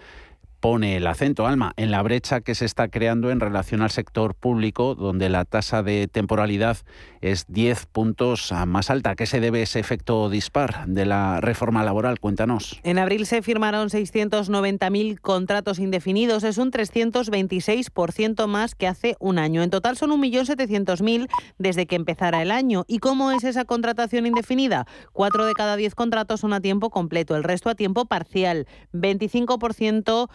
pone 0.63 0.97
el 0.97 1.09
acento, 1.09 1.49
Alma, 1.49 1.73
en 1.77 1.91
la 1.91 2.01
brecha 2.03 2.41
que 2.41 2.55
se 2.55 2.65
está 2.65 2.87
creando 2.87 3.33
en 3.33 3.41
relación 3.41 3.83
al 3.83 3.91
sector 3.91 4.37
público, 4.37 4.95
donde 4.95 5.29
la 5.29 5.45
tasa 5.45 5.83
de 5.83 6.07
temporalidad 6.07 6.79
es 7.21 7.47
10 7.49 7.87
puntos 7.87 8.55
más 8.67 8.89
alta. 8.89 9.17
¿Qué 9.17 9.27
se 9.27 9.41
debe 9.41 9.63
ese 9.63 9.81
efecto 9.81 10.31
dispar 10.31 10.87
de 10.87 11.05
la 11.05 11.41
reforma 11.41 11.83
laboral? 11.83 12.21
Cuéntanos. 12.21 12.81
En 12.85 12.99
abril 12.99 13.27
se 13.27 13.43
firmaron 13.43 13.89
690.000 13.89 15.19
contratos 15.21 15.81
indefinidos. 15.81 16.45
Es 16.45 16.59
un 16.59 16.71
326% 16.71 18.47
más 18.47 18.77
que 18.77 18.87
hace 18.87 19.17
un 19.19 19.41
año. 19.41 19.65
En 19.65 19.71
total 19.71 19.97
son 19.97 20.11
1.700.000 20.11 21.29
desde 21.59 21.87
que 21.87 21.97
empezara 21.97 22.41
el 22.41 22.53
año. 22.53 22.85
¿Y 22.87 22.99
cómo 22.99 23.33
es 23.33 23.43
esa 23.43 23.65
contratación 23.65 24.27
indefinida? 24.27 24.87
Cuatro 25.13 25.45
de 25.45 25.55
cada 25.55 25.75
diez 25.75 25.97
contratos 25.97 26.39
son 26.39 26.53
a 26.53 26.61
tiempo 26.61 26.91
completo, 26.91 27.35
el 27.35 27.43
resto 27.43 27.69
a 27.69 27.75
tiempo 27.75 28.05
parcial. 28.05 28.69
25% 28.93 30.31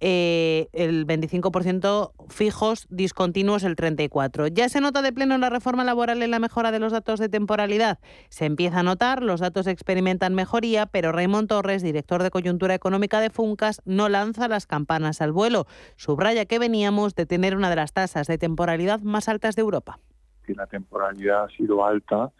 eh, 0.00 0.68
el 0.72 1.06
25% 1.06 2.12
fijos, 2.28 2.86
discontinuos 2.88 3.64
el 3.64 3.76
34%. 3.76 4.52
¿Ya 4.52 4.68
se 4.68 4.80
nota 4.80 5.02
de 5.02 5.12
pleno 5.12 5.34
en 5.34 5.40
la 5.40 5.50
reforma 5.50 5.84
laboral 5.84 6.22
en 6.22 6.30
la 6.30 6.38
mejora 6.38 6.70
de 6.70 6.78
los 6.78 6.92
datos 6.92 7.18
de 7.18 7.28
temporalidad? 7.28 7.98
Se 8.28 8.44
empieza 8.44 8.80
a 8.80 8.82
notar, 8.82 9.22
los 9.22 9.40
datos 9.40 9.66
experimentan 9.66 10.34
mejoría, 10.34 10.86
pero 10.86 11.12
Raymond 11.12 11.48
Torres, 11.48 11.82
director 11.82 12.22
de 12.22 12.30
coyuntura 12.30 12.74
económica 12.74 13.20
de 13.20 13.30
Funcas, 13.30 13.82
no 13.84 14.08
lanza 14.08 14.48
las 14.48 14.66
campanas 14.66 15.20
al 15.20 15.32
vuelo. 15.32 15.66
Subraya 15.96 16.46
que 16.46 16.58
veníamos 16.58 17.14
de 17.14 17.26
tener 17.26 17.56
una 17.56 17.70
de 17.70 17.76
las 17.76 17.92
tasas 17.92 18.26
de 18.26 18.38
temporalidad 18.38 19.00
más 19.00 19.28
altas 19.28 19.56
de 19.56 19.62
Europa. 19.62 19.98
la 20.46 20.66
temporalidad 20.66 21.44
ha 21.44 21.48
sido 21.50 21.84
alta 21.84 22.30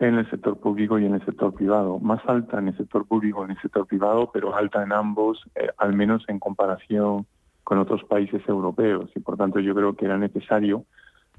en 0.00 0.14
el 0.14 0.30
sector 0.30 0.58
público 0.58 0.98
y 0.98 1.06
en 1.06 1.14
el 1.14 1.24
sector 1.24 1.52
privado. 1.54 1.98
Más 1.98 2.20
alta 2.26 2.58
en 2.58 2.68
el 2.68 2.76
sector 2.76 3.06
público 3.06 3.44
en 3.44 3.52
el 3.52 3.60
sector 3.60 3.86
privado, 3.86 4.30
pero 4.32 4.54
alta 4.54 4.82
en 4.82 4.92
ambos, 4.92 5.42
eh, 5.54 5.68
al 5.76 5.94
menos 5.94 6.24
en 6.28 6.38
comparación 6.38 7.26
con 7.64 7.78
otros 7.78 8.04
países 8.04 8.42
europeos. 8.48 9.10
Y 9.14 9.20
por 9.20 9.36
tanto 9.36 9.60
yo 9.60 9.74
creo 9.74 9.94
que 9.94 10.04
era 10.04 10.16
necesario 10.16 10.84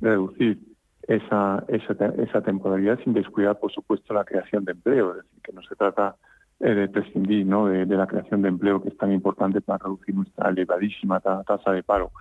reducir 0.02 0.60
esa, 1.08 1.64
esa, 1.68 2.42
temporalidad 2.42 3.00
sin 3.04 3.14
descuidar, 3.14 3.58
por 3.60 3.72
supuesto, 3.72 4.14
la 4.14 4.26
creación 4.26 4.66
de 4.66 4.74
empleo. 4.74 5.12
Es 5.12 5.24
decir, 5.24 5.42
que 5.42 5.54
no 5.54 5.62
se 5.64 5.76
trata 5.76 6.16
eh, 6.60 6.70
de 6.74 6.90
prescindir 6.90 7.46
¿no? 7.46 7.68
de, 7.68 7.86
la 7.86 8.06
creación 8.06 8.42
de 8.42 8.50
empleo, 8.50 8.82
que 8.82 8.90
es 8.90 8.98
tan 8.98 9.12
importante 9.12 9.62
para 9.62 9.80
reducir 9.86 10.14
nuestra 10.14 10.50
elevadísima 10.50 11.20
tasa 11.20 11.72
de 11.72 11.82
paro. 11.82 12.12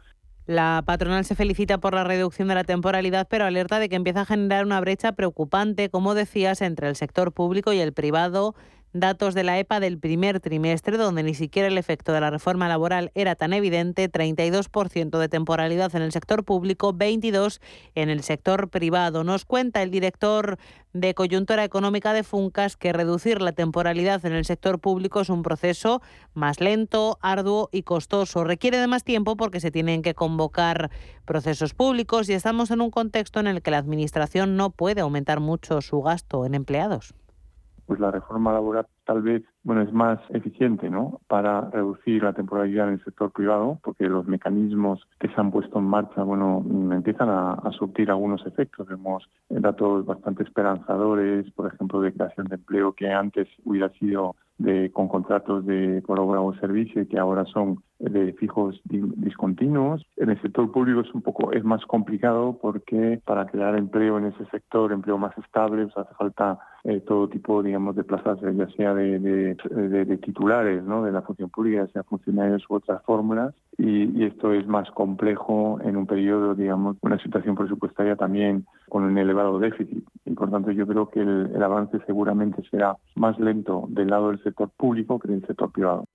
La 0.49 0.83
patronal 0.87 1.27
se 1.27 1.35
felicita 1.35 1.77
por 1.77 1.93
la 1.93 2.05
reducción 2.05 2.49
de 2.49 2.55
la 2.55 2.65
temporalidad, 2.65 3.29
pero 3.29 3.45
alerta 3.45 3.79
de 3.79 3.91
que 3.91 3.97
empieza 3.97 4.23
a 4.23 4.25
generar 4.25 4.65
una 4.65 4.81
brecha 4.81 5.13
preocupante, 5.13 5.91
como 5.91 6.15
decías, 6.15 6.63
entre 6.63 6.89
el 6.89 6.97
sector 6.97 7.33
público 7.33 7.75
y 7.75 7.81
el 7.81 7.93
privado 7.93 8.55
datos 9.01 9.35
de 9.35 9.45
la 9.45 9.59
EPA 9.59 9.81
del 9.81 9.99
primer 9.99 10.41
trimestre, 10.41 10.97
donde 10.97 11.23
ni 11.23 11.35
siquiera 11.35 11.69
el 11.69 11.79
efecto 11.79 12.13
de 12.13 12.21
la 12.21 12.31
reforma 12.31 12.69
laboral 12.69 13.11
era 13.15 13.35
tan 13.35 13.53
evidente, 13.53 14.11
32% 14.11 15.19
de 15.19 15.29
temporalidad 15.29 15.95
en 15.95 16.03
el 16.03 16.13
sector 16.13 16.45
público, 16.45 16.95
22% 16.95 17.61
en 17.95 18.11
el 18.11 18.23
sector 18.23 18.69
privado. 18.69 19.25
Nos 19.25 19.45
cuenta 19.45 19.83
el 19.83 19.91
director 19.91 20.59
de 20.93 21.15
coyuntura 21.15 21.65
económica 21.65 22.13
de 22.13 22.23
Funcas 22.23 22.77
que 22.77 22.93
reducir 22.93 23.43
la 23.43 23.53
temporalidad 23.53 24.25
en 24.25 24.33
el 24.33 24.45
sector 24.45 24.81
público 24.81 25.21
es 25.21 25.29
un 25.29 25.43
proceso 25.43 26.01
más 26.35 26.61
lento, 26.61 27.19
arduo 27.21 27.69
y 27.73 27.83
costoso. 27.83 28.45
Requiere 28.45 28.79
de 28.79 28.87
más 28.87 29.05
tiempo 29.05 29.37
porque 29.37 29.61
se 29.61 29.71
tienen 29.71 30.03
que 30.03 30.15
convocar 30.15 30.91
procesos 31.25 31.75
públicos 31.75 32.29
y 32.29 32.33
estamos 32.33 32.71
en 32.71 32.81
un 32.81 32.91
contexto 32.91 33.41
en 33.41 33.47
el 33.47 33.63
que 33.63 33.71
la 33.71 33.79
Administración 33.79 34.57
no 34.57 34.71
puede 34.71 35.03
aumentar 35.03 35.41
mucho 35.41 35.81
su 35.81 36.01
gasto 36.01 36.47
en 36.47 36.55
empleados 36.55 37.15
pues 37.89 37.99
la 38.01 38.11
reforma 38.11 38.53
laboral 38.53 38.87
tal 39.09 39.23
vez 39.23 39.43
bueno 39.63 39.81
es 39.81 39.91
más 39.91 40.21
eficiente 40.29 40.91
no 40.91 41.21
para 41.29 41.63
reducir 41.71 42.23
la 42.23 42.35
temporalidad 42.35 42.89
en 42.89 42.95
el 42.95 43.05
sector 43.05 43.33
privado 43.33 43.81
porque 43.83 44.05
los 44.07 44.27
mecanismos 44.27 45.01
que 45.19 45.29
se 45.29 45.41
han 45.41 45.51
puesto 45.51 45.79
en 45.79 45.87
marcha 45.87 46.23
bueno 46.23 46.63
empiezan 46.93 47.31
a, 47.31 47.55
a 47.55 47.73
surtir 47.73 48.11
algunos 48.11 48.47
efectos 48.47 48.87
vemos 48.87 49.27
datos 49.49 50.05
bastante 50.05 50.43
esperanzadores 50.43 51.51
por 51.53 51.73
ejemplo 51.73 52.03
de 52.03 52.13
creación 52.13 52.49
de 52.49 52.57
empleo 52.57 52.93
que 52.93 53.11
antes 53.11 53.49
hubiera 53.65 53.89
sido 53.95 54.37
de, 54.59 54.91
con 54.91 55.09
contratos 55.09 55.65
de 55.65 56.03
por 56.03 56.19
o 56.21 56.55
servicio 56.55 57.09
que 57.09 57.19
ahora 57.19 57.45
son 57.47 57.83
de 58.01 58.33
fijos 58.35 58.81
discontinuos. 58.85 60.05
En 60.17 60.31
el 60.31 60.41
sector 60.43 60.71
público 60.71 61.01
es 61.01 61.13
un 61.15 61.23
poco 61.23 61.53
es 61.53 61.65
más 61.65 61.85
complicado 61.87 62.59
porque 62.61 63.21
para 63.25 63.47
crear 63.47 63.77
empleo 63.77 64.19
en 64.19 64.27
ese 64.27 64.45
sector, 64.47 64.93
empleo 64.93 65.19
más 65.19 65.37
estable, 65.39 65.85
pues 65.85 65.97
hace 65.97 66.15
falta 66.15 66.59
eh, 66.85 67.01
todo 67.01 67.29
tipo, 67.29 67.63
digamos, 67.63 67.97
de 67.97 68.05
plazas, 68.05 68.39
ya 68.41 68.69
sea 68.77 68.95
de, 68.99 70.19
titulares, 70.23 70.83
¿no? 70.85 71.03
De 71.03 71.13
la 71.13 71.23
función 71.23 71.51
pública, 71.51 71.87
sea 71.93 72.03
funcionarios 72.03 72.65
u 72.69 72.75
otras 72.75 73.03
fórmulas. 73.05 73.55
Y, 73.77 74.25
esto 74.25 74.53
es 74.53 74.67
más 74.67 74.91
complejo 74.91 75.79
en 75.83 75.97
un 75.97 76.07
periodo, 76.07 76.55
digamos, 76.55 76.97
una 77.01 77.19
situación 77.19 77.55
presupuestaria 77.55 78.17
también 78.17 78.67
con 78.89 79.05
un 79.05 79.17
elevado 79.17 79.59
déficit. 79.59 80.05
Y 80.25 80.31
por 80.33 80.51
tanto 80.51 80.71
yo 80.73 80.87
creo 80.87 81.09
que 81.09 81.21
el 81.21 81.63
avance 81.63 81.99
seguramente 82.07 82.63
será 82.71 82.97
más 83.15 83.39
lento 83.39 83.87
del 83.89 84.09
lado 84.09 84.29
del 84.29 84.43
sector 84.43 84.69
público 84.77 85.19
que 85.19 85.29
del 85.29 85.47
sector 85.47 85.71
privado. 85.71 86.07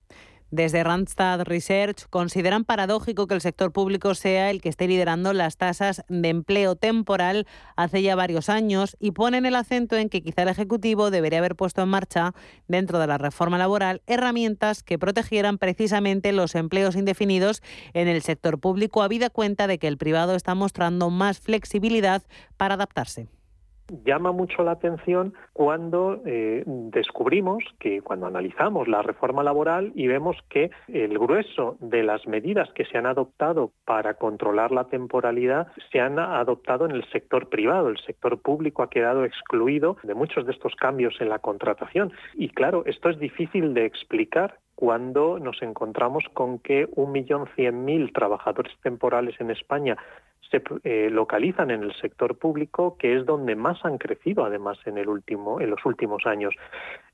Desde 0.54 0.84
Randstad 0.84 1.40
Research 1.42 2.06
consideran 2.10 2.64
paradójico 2.64 3.26
que 3.26 3.34
el 3.34 3.40
sector 3.40 3.72
público 3.72 4.14
sea 4.14 4.52
el 4.52 4.62
que 4.62 4.68
esté 4.68 4.86
liderando 4.86 5.32
las 5.32 5.56
tasas 5.56 6.04
de 6.06 6.28
empleo 6.28 6.76
temporal 6.76 7.48
hace 7.74 8.02
ya 8.02 8.14
varios 8.14 8.48
años 8.48 8.96
y 9.00 9.10
ponen 9.10 9.46
el 9.46 9.56
acento 9.56 9.96
en 9.96 10.08
que 10.08 10.22
quizá 10.22 10.42
el 10.42 10.48
Ejecutivo 10.50 11.10
debería 11.10 11.40
haber 11.40 11.56
puesto 11.56 11.82
en 11.82 11.88
marcha, 11.88 12.34
dentro 12.68 13.00
de 13.00 13.08
la 13.08 13.18
reforma 13.18 13.58
laboral, 13.58 14.02
herramientas 14.06 14.84
que 14.84 14.96
protegieran 14.96 15.58
precisamente 15.58 16.30
los 16.30 16.54
empleos 16.54 16.94
indefinidos 16.94 17.60
en 17.92 18.06
el 18.06 18.22
sector 18.22 18.60
público, 18.60 19.02
habida 19.02 19.30
cuenta 19.30 19.66
de 19.66 19.80
que 19.80 19.88
el 19.88 19.98
privado 19.98 20.36
está 20.36 20.54
mostrando 20.54 21.10
más 21.10 21.40
flexibilidad 21.40 22.22
para 22.56 22.74
adaptarse 22.74 23.26
llama 24.04 24.32
mucho 24.32 24.62
la 24.62 24.72
atención 24.72 25.34
cuando 25.52 26.22
eh, 26.24 26.64
descubrimos 26.66 27.62
que 27.78 28.00
cuando 28.00 28.26
analizamos 28.26 28.88
la 28.88 29.02
reforma 29.02 29.42
laboral 29.42 29.92
y 29.94 30.06
vemos 30.06 30.36
que 30.48 30.70
el 30.88 31.18
grueso 31.18 31.76
de 31.80 32.02
las 32.02 32.26
medidas 32.26 32.70
que 32.74 32.84
se 32.86 32.98
han 32.98 33.06
adoptado 33.06 33.72
para 33.84 34.14
controlar 34.14 34.72
la 34.72 34.84
temporalidad 34.84 35.68
se 35.92 36.00
han 36.00 36.18
adoptado 36.18 36.86
en 36.86 36.92
el 36.92 37.04
sector 37.10 37.48
privado. 37.48 37.88
El 37.88 37.98
sector 37.98 38.40
público 38.40 38.82
ha 38.82 38.90
quedado 38.90 39.24
excluido 39.24 39.96
de 40.02 40.14
muchos 40.14 40.46
de 40.46 40.52
estos 40.52 40.74
cambios 40.76 41.20
en 41.20 41.28
la 41.28 41.38
contratación. 41.38 42.12
Y 42.34 42.48
claro, 42.48 42.84
esto 42.86 43.10
es 43.10 43.18
difícil 43.18 43.74
de 43.74 43.84
explicar 43.84 44.58
cuando 44.74 45.38
nos 45.38 45.62
encontramos 45.62 46.24
con 46.32 46.58
que 46.58 46.88
un 46.96 47.12
millón 47.12 47.46
cien 47.54 47.84
mil 47.84 48.12
trabajadores 48.12 48.72
temporales 48.82 49.40
en 49.40 49.50
España 49.50 49.96
se 50.54 50.62
eh, 50.84 51.10
localizan 51.10 51.70
en 51.70 51.82
el 51.82 51.94
sector 51.94 52.38
público, 52.38 52.96
que 52.98 53.16
es 53.16 53.26
donde 53.26 53.56
más 53.56 53.84
han 53.84 53.98
crecido, 53.98 54.44
además, 54.44 54.78
en 54.86 54.98
el 54.98 55.08
último, 55.08 55.60
en 55.60 55.70
los 55.70 55.84
últimos 55.84 56.26
años. 56.26 56.54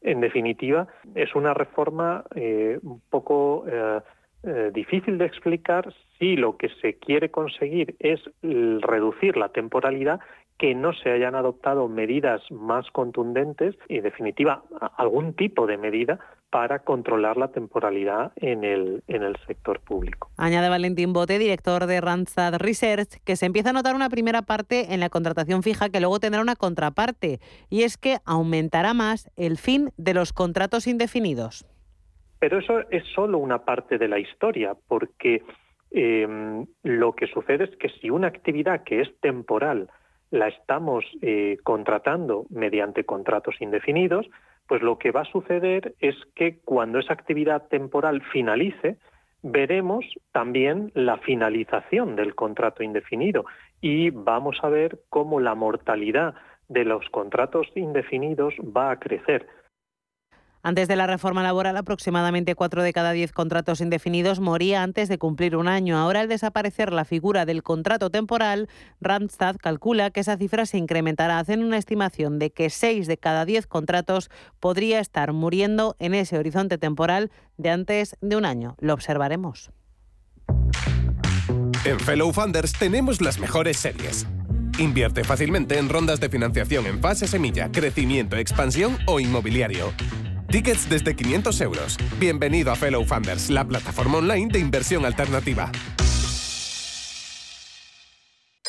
En 0.02 0.20
definitiva, 0.20 0.88
es 1.14 1.34
una 1.34 1.54
reforma 1.54 2.24
eh, 2.34 2.78
un 2.82 3.00
poco 3.08 3.64
eh, 3.66 4.70
difícil 4.72 5.18
de 5.18 5.26
explicar 5.26 5.92
si 6.18 6.36
lo 6.36 6.56
que 6.56 6.68
se 6.80 6.94
quiere 6.94 7.30
conseguir 7.30 7.96
es 7.98 8.20
reducir 8.42 9.36
la 9.36 9.50
temporalidad 9.50 10.20
que 10.60 10.74
no 10.74 10.92
se 10.92 11.10
hayan 11.10 11.34
adoptado 11.34 11.88
medidas 11.88 12.42
más 12.50 12.86
contundentes 12.90 13.74
y, 13.88 13.96
en 13.96 14.02
definitiva, 14.02 14.62
algún 14.98 15.32
tipo 15.32 15.66
de 15.66 15.78
medida 15.78 16.20
para 16.50 16.80
controlar 16.80 17.38
la 17.38 17.48
temporalidad 17.48 18.32
en 18.36 18.62
el, 18.64 19.02
en 19.08 19.22
el 19.22 19.36
sector 19.46 19.80
público. 19.80 20.28
Añade 20.36 20.68
Valentín 20.68 21.14
Bote, 21.14 21.38
director 21.38 21.86
de 21.86 22.02
Randstad 22.02 22.56
Research, 22.58 23.22
que 23.24 23.36
se 23.36 23.46
empieza 23.46 23.70
a 23.70 23.72
notar 23.72 23.94
una 23.94 24.10
primera 24.10 24.42
parte 24.42 24.92
en 24.92 25.00
la 25.00 25.08
contratación 25.08 25.62
fija 25.62 25.88
que 25.88 25.98
luego 25.98 26.20
tendrá 26.20 26.42
una 26.42 26.56
contraparte, 26.56 27.40
y 27.70 27.84
es 27.84 27.96
que 27.96 28.18
aumentará 28.26 28.92
más 28.92 29.30
el 29.36 29.56
fin 29.56 29.88
de 29.96 30.12
los 30.12 30.34
contratos 30.34 30.86
indefinidos. 30.86 31.64
Pero 32.38 32.58
eso 32.58 32.80
es 32.90 33.04
solo 33.14 33.38
una 33.38 33.64
parte 33.64 33.96
de 33.96 34.08
la 34.08 34.18
historia, 34.18 34.76
porque 34.88 35.42
eh, 35.90 36.66
lo 36.82 37.14
que 37.14 37.28
sucede 37.28 37.64
es 37.64 37.76
que 37.78 37.88
si 37.88 38.10
una 38.10 38.26
actividad 38.26 38.84
que 38.84 39.00
es 39.00 39.08
temporal 39.20 39.88
la 40.30 40.48
estamos 40.48 41.04
eh, 41.22 41.58
contratando 41.62 42.46
mediante 42.50 43.04
contratos 43.04 43.56
indefinidos, 43.60 44.26
pues 44.66 44.82
lo 44.82 44.98
que 44.98 45.10
va 45.10 45.22
a 45.22 45.32
suceder 45.32 45.94
es 45.98 46.14
que 46.34 46.58
cuando 46.64 46.98
esa 46.98 47.12
actividad 47.12 47.68
temporal 47.68 48.22
finalice, 48.32 48.98
veremos 49.42 50.04
también 50.32 50.92
la 50.94 51.16
finalización 51.18 52.14
del 52.14 52.34
contrato 52.34 52.82
indefinido 52.82 53.46
y 53.80 54.10
vamos 54.10 54.58
a 54.62 54.68
ver 54.68 55.00
cómo 55.08 55.40
la 55.40 55.54
mortalidad 55.54 56.34
de 56.68 56.84
los 56.84 57.08
contratos 57.10 57.66
indefinidos 57.74 58.54
va 58.58 58.92
a 58.92 58.98
crecer. 58.98 59.46
Antes 60.62 60.88
de 60.88 60.96
la 60.96 61.06
reforma 61.06 61.42
laboral, 61.42 61.76
aproximadamente 61.78 62.54
4 62.54 62.82
de 62.82 62.92
cada 62.92 63.12
10 63.12 63.32
contratos 63.32 63.80
indefinidos 63.80 64.40
moría 64.40 64.82
antes 64.82 65.08
de 65.08 65.18
cumplir 65.18 65.56
un 65.56 65.68
año. 65.68 65.96
Ahora, 65.96 66.20
al 66.20 66.28
desaparecer 66.28 66.92
la 66.92 67.06
figura 67.06 67.46
del 67.46 67.62
contrato 67.62 68.10
temporal, 68.10 68.68
Randstad 69.00 69.56
calcula 69.56 70.10
que 70.10 70.20
esa 70.20 70.36
cifra 70.36 70.66
se 70.66 70.76
incrementará. 70.76 71.38
Hacen 71.38 71.64
una 71.64 71.78
estimación 71.78 72.38
de 72.38 72.50
que 72.50 72.68
6 72.68 73.06
de 73.06 73.16
cada 73.16 73.46
10 73.46 73.66
contratos 73.66 74.30
podría 74.60 75.00
estar 75.00 75.32
muriendo 75.32 75.96
en 75.98 76.12
ese 76.12 76.36
horizonte 76.36 76.76
temporal 76.76 77.30
de 77.56 77.70
antes 77.70 78.16
de 78.20 78.36
un 78.36 78.44
año. 78.44 78.76
Lo 78.80 78.92
observaremos. 78.92 79.70
En 81.86 81.98
Fellow 81.98 82.32
Funders 82.32 82.72
tenemos 82.74 83.22
las 83.22 83.38
mejores 83.38 83.78
series. 83.78 84.26
Invierte 84.78 85.24
fácilmente 85.24 85.78
en 85.78 85.88
rondas 85.88 86.20
de 86.20 86.28
financiación 86.28 86.86
en 86.86 87.00
fase 87.00 87.26
semilla, 87.26 87.70
crecimiento, 87.72 88.36
expansión 88.36 88.98
o 89.06 89.20
inmobiliario. 89.20 89.92
Tickets 90.50 90.88
desde 90.88 91.14
500 91.14 91.60
euros. 91.60 91.96
Bienvenido 92.18 92.72
a 92.72 92.76
Fellow 92.76 93.04
Funders, 93.04 93.50
la 93.50 93.64
plataforma 93.64 94.18
online 94.18 94.48
de 94.52 94.58
inversión 94.58 95.04
alternativa. 95.04 95.70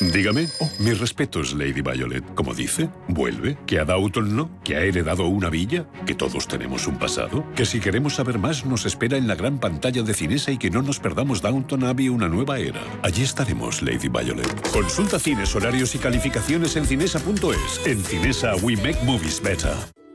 Dígame. 0.01 0.47
Oh, 0.59 0.69
mis 0.79 0.99
respetos, 0.99 1.53
Lady 1.53 1.81
Violet. 1.81 2.23
Como 2.33 2.55
dice, 2.55 2.89
vuelve. 3.07 3.57
¿Que 3.67 3.79
a 3.79 3.85
Downton 3.85 4.35
no? 4.35 4.49
¿Que 4.63 4.75
ha 4.75 4.81
heredado 4.81 5.27
una 5.27 5.49
villa? 5.49 5.85
¿Que 6.07 6.15
todos 6.15 6.47
tenemos 6.47 6.87
un 6.87 6.97
pasado? 6.97 7.45
¿Que 7.55 7.65
si 7.65 7.79
queremos 7.79 8.15
saber 8.15 8.39
más 8.39 8.65
nos 8.65 8.85
espera 8.85 9.17
en 9.17 9.27
la 9.27 9.35
gran 9.35 9.59
pantalla 9.59 10.01
de 10.01 10.13
Cinesa 10.15 10.51
y 10.51 10.57
que 10.57 10.71
no 10.71 10.81
nos 10.81 10.99
perdamos 10.99 11.41
Downton 11.41 11.83
Abbey 11.83 12.09
una 12.09 12.27
nueva 12.27 12.57
era? 12.57 12.81
Allí 13.03 13.21
estaremos, 13.21 13.83
Lady 13.83 14.07
Violet. 14.07 14.69
Consulta 14.71 15.19
cines, 15.19 15.55
horarios 15.55 15.93
y 15.93 15.99
calificaciones 15.99 16.75
en 16.75 16.85
cinesa.es. 16.85 17.85
En 17.85 18.03
Cinesa, 18.03 18.55
we 18.63 18.75
make 18.77 18.97
movies 19.05 19.39
better. 19.39 19.75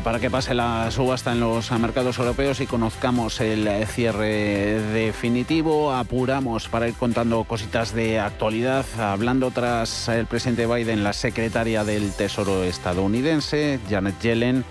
Para 0.00 0.18
que 0.18 0.30
pase 0.30 0.54
la 0.54 0.90
subasta 0.90 1.32
en 1.32 1.40
los 1.40 1.70
mercados 1.72 2.18
europeos 2.18 2.60
y 2.60 2.66
conozcamos 2.66 3.40
el 3.40 3.68
cierre 3.86 4.80
definitivo. 4.80 5.92
Apuramos 5.92 6.68
para 6.68 6.88
ir 6.88 6.94
contando 6.94 7.44
cositas 7.44 7.92
de 7.92 8.18
actualidad. 8.18 8.86
Hablando 8.98 9.50
tras 9.50 10.08
el 10.08 10.26
presidente 10.26 10.66
Biden, 10.66 11.04
la 11.04 11.12
secretaria 11.12 11.84
del 11.84 12.12
Tesoro 12.12 12.64
estadounidense, 12.64 13.80
Janet 13.90 14.18
Yellen, 14.20 14.64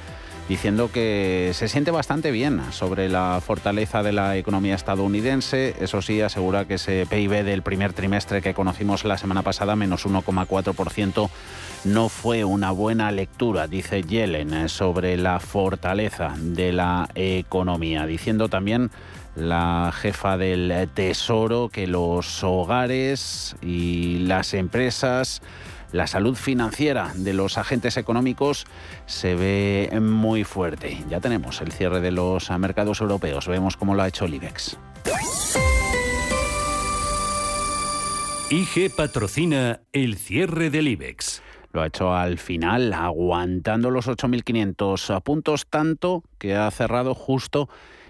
diciendo 0.52 0.92
que 0.92 1.52
se 1.54 1.70
siente 1.70 1.92
bastante 1.92 2.30
bien 2.30 2.62
sobre 2.74 3.08
la 3.08 3.40
fortaleza 3.42 4.04
de 4.04 4.12
la 4.12 4.36
economía 4.36 4.76
estadounidense. 4.76 5.78
Eso 5.80 6.02
sí, 6.02 6.20
asegura 6.20 6.66
que 6.66 6.74
ese 6.74 7.06
PIB 7.10 7.46
del 7.46 7.62
primer 7.62 7.94
trimestre 7.94 8.42
que 8.42 8.54
conocimos 8.54 9.06
la 9.06 9.18
semana 9.18 9.44
pasada, 9.44 9.78
menos 9.78 10.06
1,4%, 10.06 11.30
no 11.86 12.10
fue 12.10 12.44
una 12.44 12.72
buena 12.72 13.12
lectura, 13.12 13.68
dice 13.68 14.04
Yellen, 14.04 14.68
sobre 14.68 15.16
la 15.16 15.40
fortaleza 15.40 16.34
de 16.38 16.74
la 16.74 17.08
economía, 17.16 18.06
diciendo 18.06 18.50
también 18.50 18.92
la 19.38 19.94
jefa 19.96 20.36
del 20.36 20.90
Tesoro 20.94 21.70
que 21.70 21.88
los 21.88 22.44
hogares 22.44 23.56
y 23.62 24.20
las 24.20 24.54
empresas 24.54 25.42
la 25.92 26.08
salud 26.08 26.36
financiera 26.36 27.12
de 27.16 27.34
los 27.34 27.58
agentes 27.58 27.98
económicos 27.98 28.66
se 29.06 29.36
ve 29.36 30.00
muy 30.02 30.44
fuerte. 30.44 31.04
Ya 31.10 31.20
tenemos 31.20 31.62
el 31.62 31.72
cierre 31.72 32.02
de 32.02 32.12
los 32.12 32.50
mercados 32.52 33.02
europeos. 33.02 33.48
Vemos 33.48 33.78
cómo 33.78 33.96
lo 33.96 34.04
ha 34.04 34.08
hecho 34.08 34.26
el 34.26 34.36
IBEX. 34.36 34.78
IG 38.50 38.94
patrocina 38.96 39.82
el 39.94 40.18
cierre 40.18 40.70
del 40.70 40.90
IBEX. 40.90 41.42
Lo 41.72 41.82
ha 41.82 41.88
hecho 41.88 42.14
al 42.14 42.38
final, 42.38 42.92
aguantando 42.92 43.92
los 43.92 44.08
8.500 44.08 45.22
puntos, 45.24 45.68
tanto 45.70 46.24
que 46.38 46.56
ha 46.56 46.70
cerrado 46.70 47.16
justo 47.16 47.70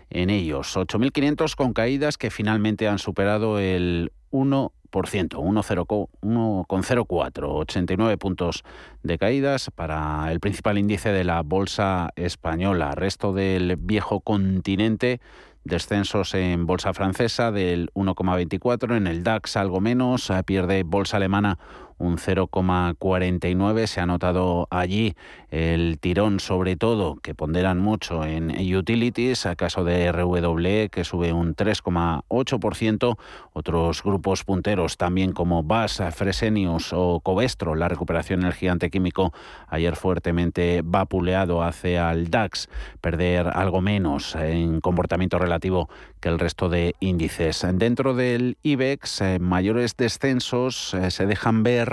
en 0.10 0.32
ellos. 0.32 0.76
8.500 0.76 1.56
con 1.56 1.74
caídas 1.74 2.18
que 2.18 2.32
finalmente 2.32 2.88
han 2.88 2.98
superado 2.98 3.60
el 3.60 4.12
1 4.32 4.74
1,04, 4.92 7.44
89 7.44 8.18
puntos 8.18 8.64
de 9.04 9.18
caídas 9.18 9.70
para 9.74 10.32
el 10.32 10.40
principal 10.40 10.78
índice 10.78 11.12
de 11.12 11.24
la 11.24 11.42
bolsa 11.42 12.12
española. 12.16 12.94
Resto 12.96 13.34
del 13.34 13.78
viejo 13.78 14.22
continente 14.22 15.20
descensos 15.64 16.34
en 16.34 16.66
bolsa 16.66 16.94
francesa 16.94 17.52
del 17.52 17.92
1,24, 17.94 18.98
en 18.98 19.08
el 19.08 19.24
DAX 19.24 19.58
algo 19.58 19.80
menos, 19.80 20.32
pierde 20.46 20.84
bolsa 20.84 21.18
alemana 21.18 21.60
un 22.02 22.18
0,49. 22.18 23.88
Se 23.88 24.02
ha 24.02 24.06
notado 24.06 24.68
allí 24.72 25.16
el 25.50 26.00
tirón, 26.00 26.40
sobre 26.40 26.76
todo, 26.76 27.18
que 27.18 27.36
ponderan 27.36 27.80
mucho 27.80 28.26
en 28.26 28.52
utilities, 28.76 29.46
a 29.46 29.56
caso 29.56 29.84
de 29.84 30.12
RWE, 30.12 30.90
que 30.90 31.04
sube 31.04 31.34
un 31.34 31.56
3,8%. 31.56 33.18
Otros 33.54 34.04
grupos 34.04 34.44
punteros, 34.44 34.98
también 34.98 35.32
como 35.32 35.64
BAS, 35.64 36.02
Fresenius 36.14 36.94
o 36.94 37.20
Covestro, 37.22 37.76
la 37.76 37.88
recuperación 37.88 38.42
en 38.42 38.48
el 38.48 38.54
gigante 38.54 38.90
químico, 38.90 39.34
ayer 39.68 39.96
fuertemente 39.96 40.82
vapuleado 40.84 41.64
hacia 41.64 42.12
el 42.12 42.30
DAX, 42.30 42.70
perder 43.02 43.48
algo 43.54 43.82
menos 43.82 44.36
en 44.36 44.82
comportamiento 44.82 45.38
relativo 45.38 45.90
que 46.20 46.30
el 46.30 46.40
resto 46.40 46.70
de 46.70 46.96
índices. 47.00 47.66
Dentro 47.74 48.14
del 48.14 48.58
IBEX, 48.64 49.22
eh, 49.22 49.40
mayores 49.40 49.98
descensos 49.98 50.94
eh, 50.94 51.12
se 51.12 51.26
dejan 51.26 51.64
ver 51.64 51.91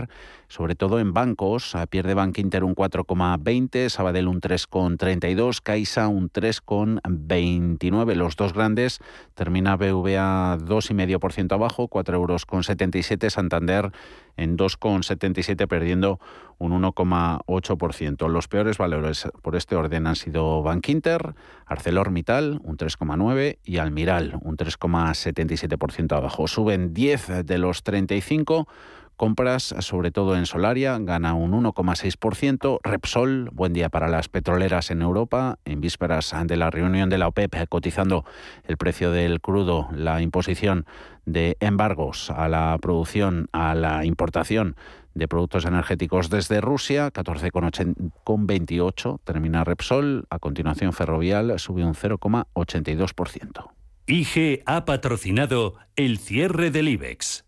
sobre 0.49 0.75
todo 0.75 1.01
en 1.01 1.13
bancos. 1.13 1.77
Pierde 1.91 2.15
Bank 2.15 2.39
Inter 2.39 2.65
un 2.65 2.75
4,20, 2.75 3.89
Sabadell 3.89 4.29
un 4.29 4.41
3,32, 4.41 5.61
Caixa 5.63 6.09
un 6.09 6.31
3,29. 6.31 8.15
Los 8.15 8.37
dos 8.37 8.53
grandes 8.53 9.01
termina 9.35 9.77
BVA 9.77 10.59
2,5% 10.59 11.53
abajo, 11.53 11.89
4 11.89 12.17
euros 12.17 12.47
con 12.47 12.65
77, 12.65 13.31
Santander 13.31 13.93
en 14.37 14.57
2,77 14.57 15.67
perdiendo 15.67 16.21
un 16.59 16.73
1,8%. 16.81 18.29
Los 18.29 18.49
peores 18.49 18.79
valores 18.79 19.29
por 19.43 19.57
este 19.57 19.77
orden 19.77 20.07
han 20.07 20.17
sido 20.17 20.63
Bank 20.63 20.89
Inter, 20.89 21.35
ArcelorMittal 21.67 22.61
un 22.63 22.77
3,9 22.77 23.59
y 23.65 23.79
Almiral 23.79 24.39
un 24.43 24.57
3,77% 24.57 26.17
abajo. 26.17 26.47
Suben 26.47 26.95
10 26.95 27.45
de 27.45 27.59
los 27.59 27.83
35 27.83 28.69
compras, 29.19 29.75
sobre 29.81 30.11
todo 30.11 30.37
en 30.37 30.47
Solaria, 30.47 30.97
gana 30.99 31.35
un 31.35 31.53
1,6%. 31.53 32.79
Repsol, 32.83 33.51
buen 33.53 33.75
día 33.75 33.91
para 33.91 34.09
las 34.09 34.31
petroleras 34.31 34.91
en 34.91 35.03
Europa, 35.03 35.59
en 35.67 35.83
vísperas 35.83 36.35
de 36.45 36.57
la 36.57 36.71
reunión 36.71 37.11
de 37.11 37.19
la 37.19 37.29
OPEP 37.29 37.69
cotizando 37.69 38.25
el 38.65 38.79
precio 38.79 39.11
del 39.11 39.43
crudo, 39.43 39.89
la 39.93 40.23
imposición 40.23 40.87
de 41.27 41.59
embargos 41.61 42.31
a 42.31 42.49
la 42.49 42.79
producción, 42.81 43.49
a 43.53 43.75
la 43.75 44.07
importación 44.07 44.77
de 45.15 45.29
productos 45.29 45.67
energéticos 45.67 46.31
desde 46.31 46.61
Rusia, 46.61 47.13
14,28 47.13 49.21
termina 49.25 49.65
Repsol, 49.65 50.27
a 50.31 50.39
continuación 50.39 50.93
Ferrovial 50.93 51.59
sube 51.59 51.85
un 51.85 51.95
0,82%. 51.95 53.71
IG 54.07 54.63
ha 54.65 54.85
patrocinado 54.87 55.75
el 55.97 56.19
cierre 56.19 56.71
del 56.71 56.89
IBEX. 56.89 57.48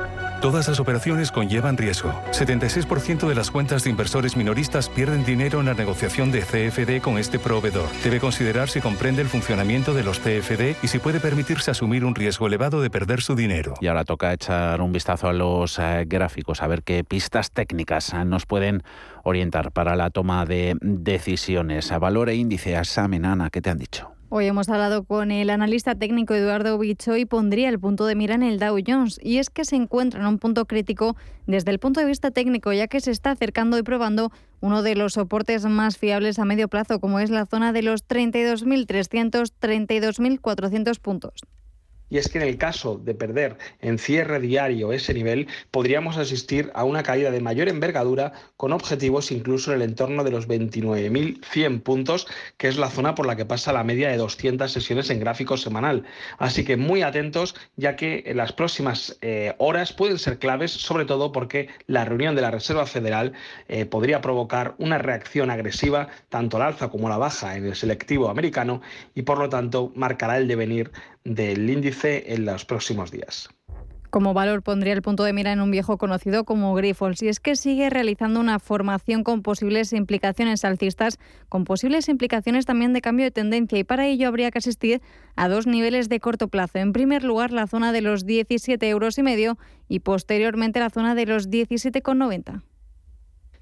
Todas 0.41 0.67
las 0.67 0.79
operaciones 0.79 1.31
conllevan 1.31 1.77
riesgo. 1.77 2.13
76% 2.31 3.27
de 3.27 3.35
las 3.35 3.51
cuentas 3.51 3.83
de 3.83 3.91
inversores 3.91 4.35
minoristas 4.35 4.89
pierden 4.89 5.23
dinero 5.23 5.59
en 5.59 5.67
la 5.67 5.75
negociación 5.75 6.31
de 6.31 6.41
CFD 6.41 6.99
con 6.99 7.19
este 7.19 7.37
proveedor. 7.37 7.87
Debe 8.03 8.19
considerar 8.19 8.67
si 8.67 8.81
comprende 8.81 9.21
el 9.21 9.27
funcionamiento 9.27 9.93
de 9.93 10.03
los 10.03 10.19
CFD 10.19 10.77
y 10.81 10.87
si 10.87 10.97
puede 10.97 11.19
permitirse 11.19 11.69
asumir 11.69 12.03
un 12.05 12.15
riesgo 12.15 12.47
elevado 12.47 12.81
de 12.81 12.89
perder 12.89 13.21
su 13.21 13.35
dinero. 13.35 13.75
Y 13.81 13.87
ahora 13.87 14.03
toca 14.03 14.33
echar 14.33 14.81
un 14.81 14.91
vistazo 14.91 15.27
a 15.27 15.33
los 15.33 15.77
eh, 15.77 16.05
gráficos, 16.07 16.63
a 16.63 16.67
ver 16.67 16.81
qué 16.81 17.03
pistas 17.03 17.51
técnicas 17.51 18.11
eh, 18.11 18.25
nos 18.25 18.47
pueden 18.47 18.81
orientar 19.23 19.71
para 19.71 19.95
la 19.95 20.09
toma 20.09 20.47
de 20.47 20.75
decisiones. 20.81 21.91
A 21.91 21.99
valor 21.99 22.29
e 22.29 22.35
índice, 22.35 22.75
a 22.75 22.83
Samenana, 22.83 23.51
¿qué 23.51 23.61
te 23.61 23.69
han 23.69 23.77
dicho? 23.77 24.20
Hoy 24.33 24.45
hemos 24.45 24.69
hablado 24.69 25.03
con 25.03 25.29
el 25.29 25.49
analista 25.49 25.93
técnico 25.93 26.33
Eduardo 26.33 26.77
Bicho 26.77 27.17
y 27.17 27.25
pondría 27.25 27.67
el 27.67 27.81
punto 27.81 28.05
de 28.05 28.15
mira 28.15 28.33
en 28.33 28.43
el 28.43 28.59
Dow 28.59 28.77
Jones. 28.87 29.19
Y 29.21 29.39
es 29.39 29.49
que 29.49 29.65
se 29.65 29.75
encuentra 29.75 30.21
en 30.21 30.25
un 30.25 30.39
punto 30.39 30.63
crítico 30.63 31.17
desde 31.47 31.69
el 31.69 31.79
punto 31.79 31.99
de 31.99 32.05
vista 32.05 32.31
técnico, 32.31 32.71
ya 32.71 32.87
que 32.87 33.01
se 33.01 33.11
está 33.11 33.31
acercando 33.31 33.77
y 33.77 33.83
probando 33.83 34.31
uno 34.61 34.83
de 34.83 34.95
los 34.95 35.15
soportes 35.15 35.65
más 35.65 35.97
fiables 35.97 36.39
a 36.39 36.45
medio 36.45 36.69
plazo, 36.69 37.01
como 37.01 37.19
es 37.19 37.29
la 37.29 37.45
zona 37.45 37.73
de 37.73 37.81
los 37.81 38.07
32.300, 38.07 39.51
32.400 39.59 40.99
puntos 41.01 41.33
y 42.11 42.17
es 42.17 42.27
que 42.27 42.37
en 42.37 42.47
el 42.47 42.57
caso 42.57 42.97
de 42.97 43.15
perder 43.15 43.57
en 43.79 43.97
cierre 43.97 44.39
diario 44.39 44.91
ese 44.91 45.13
nivel, 45.13 45.47
podríamos 45.71 46.17
asistir 46.17 46.69
a 46.75 46.83
una 46.83 47.03
caída 47.03 47.31
de 47.31 47.39
mayor 47.39 47.69
envergadura 47.69 48.33
con 48.57 48.73
objetivos 48.73 49.31
incluso 49.31 49.71
en 49.71 49.77
el 49.77 49.89
entorno 49.89 50.23
de 50.25 50.31
los 50.31 50.47
29.100 50.47 51.81
puntos, 51.81 52.27
que 52.57 52.67
es 52.67 52.77
la 52.77 52.89
zona 52.89 53.15
por 53.15 53.25
la 53.25 53.37
que 53.37 53.45
pasa 53.45 53.71
la 53.71 53.85
media 53.85 54.09
de 54.09 54.17
200 54.17 54.69
sesiones 54.69 55.09
en 55.09 55.21
gráfico 55.21 55.55
semanal. 55.55 56.03
Así 56.37 56.65
que 56.65 56.75
muy 56.75 57.01
atentos, 57.01 57.55
ya 57.77 57.95
que 57.95 58.29
las 58.35 58.51
próximas 58.51 59.17
eh, 59.21 59.55
horas 59.57 59.93
pueden 59.93 60.19
ser 60.19 60.37
claves, 60.37 60.71
sobre 60.71 61.05
todo 61.05 61.31
porque 61.31 61.69
la 61.87 62.03
reunión 62.03 62.35
de 62.35 62.41
la 62.41 62.51
Reserva 62.51 62.85
Federal 62.85 63.31
eh, 63.69 63.85
podría 63.85 64.19
provocar 64.19 64.75
una 64.79 64.97
reacción 64.97 65.49
agresiva 65.49 66.09
tanto 66.27 66.57
al 66.57 66.63
alza 66.63 66.89
como 66.89 67.07
a 67.07 67.11
la 67.11 67.17
baja 67.17 67.55
en 67.55 67.65
el 67.65 67.75
selectivo 67.75 68.29
americano 68.29 68.81
y 69.15 69.21
por 69.21 69.37
lo 69.37 69.47
tanto 69.47 69.93
marcará 69.95 70.37
el 70.37 70.49
devenir 70.49 70.91
del 71.23 71.69
índice 71.69 72.00
en 72.03 72.45
los 72.45 72.65
próximos 72.65 73.11
días. 73.11 73.49
Como 74.11 74.33
valor 74.33 74.61
pondría 74.61 74.91
el 74.91 75.01
punto 75.01 75.23
de 75.23 75.31
mira 75.31 75.53
en 75.53 75.61
un 75.61 75.71
viejo 75.71 75.97
conocido 75.97 76.43
como 76.43 76.73
Grifols 76.73 77.23
y 77.23 77.29
es 77.29 77.39
que 77.39 77.55
sigue 77.55 77.89
realizando 77.89 78.41
una 78.41 78.59
formación 78.59 79.23
con 79.23 79.41
posibles 79.41 79.93
implicaciones 79.93 80.65
alcistas, 80.65 81.17
con 81.47 81.63
posibles 81.63 82.09
implicaciones 82.09 82.65
también 82.65 82.91
de 82.91 82.99
cambio 82.99 83.25
de 83.25 83.31
tendencia 83.31 83.79
y 83.79 83.85
para 83.85 84.07
ello 84.07 84.27
habría 84.27 84.51
que 84.51 84.57
asistir 84.57 85.01
a 85.37 85.47
dos 85.47 85.65
niveles 85.65 86.09
de 86.09 86.19
corto 86.19 86.49
plazo. 86.49 86.79
En 86.79 86.91
primer 86.91 87.23
lugar, 87.23 87.53
la 87.53 87.67
zona 87.67 87.93
de 87.93 88.01
los 88.01 88.25
17 88.25 88.89
euros 88.89 89.17
y 89.17 89.23
medio 89.23 89.57
y 89.87 89.99
posteriormente 89.99 90.81
la 90.81 90.89
zona 90.89 91.15
de 91.15 91.25
los 91.25 91.49
17,90. 91.49 92.63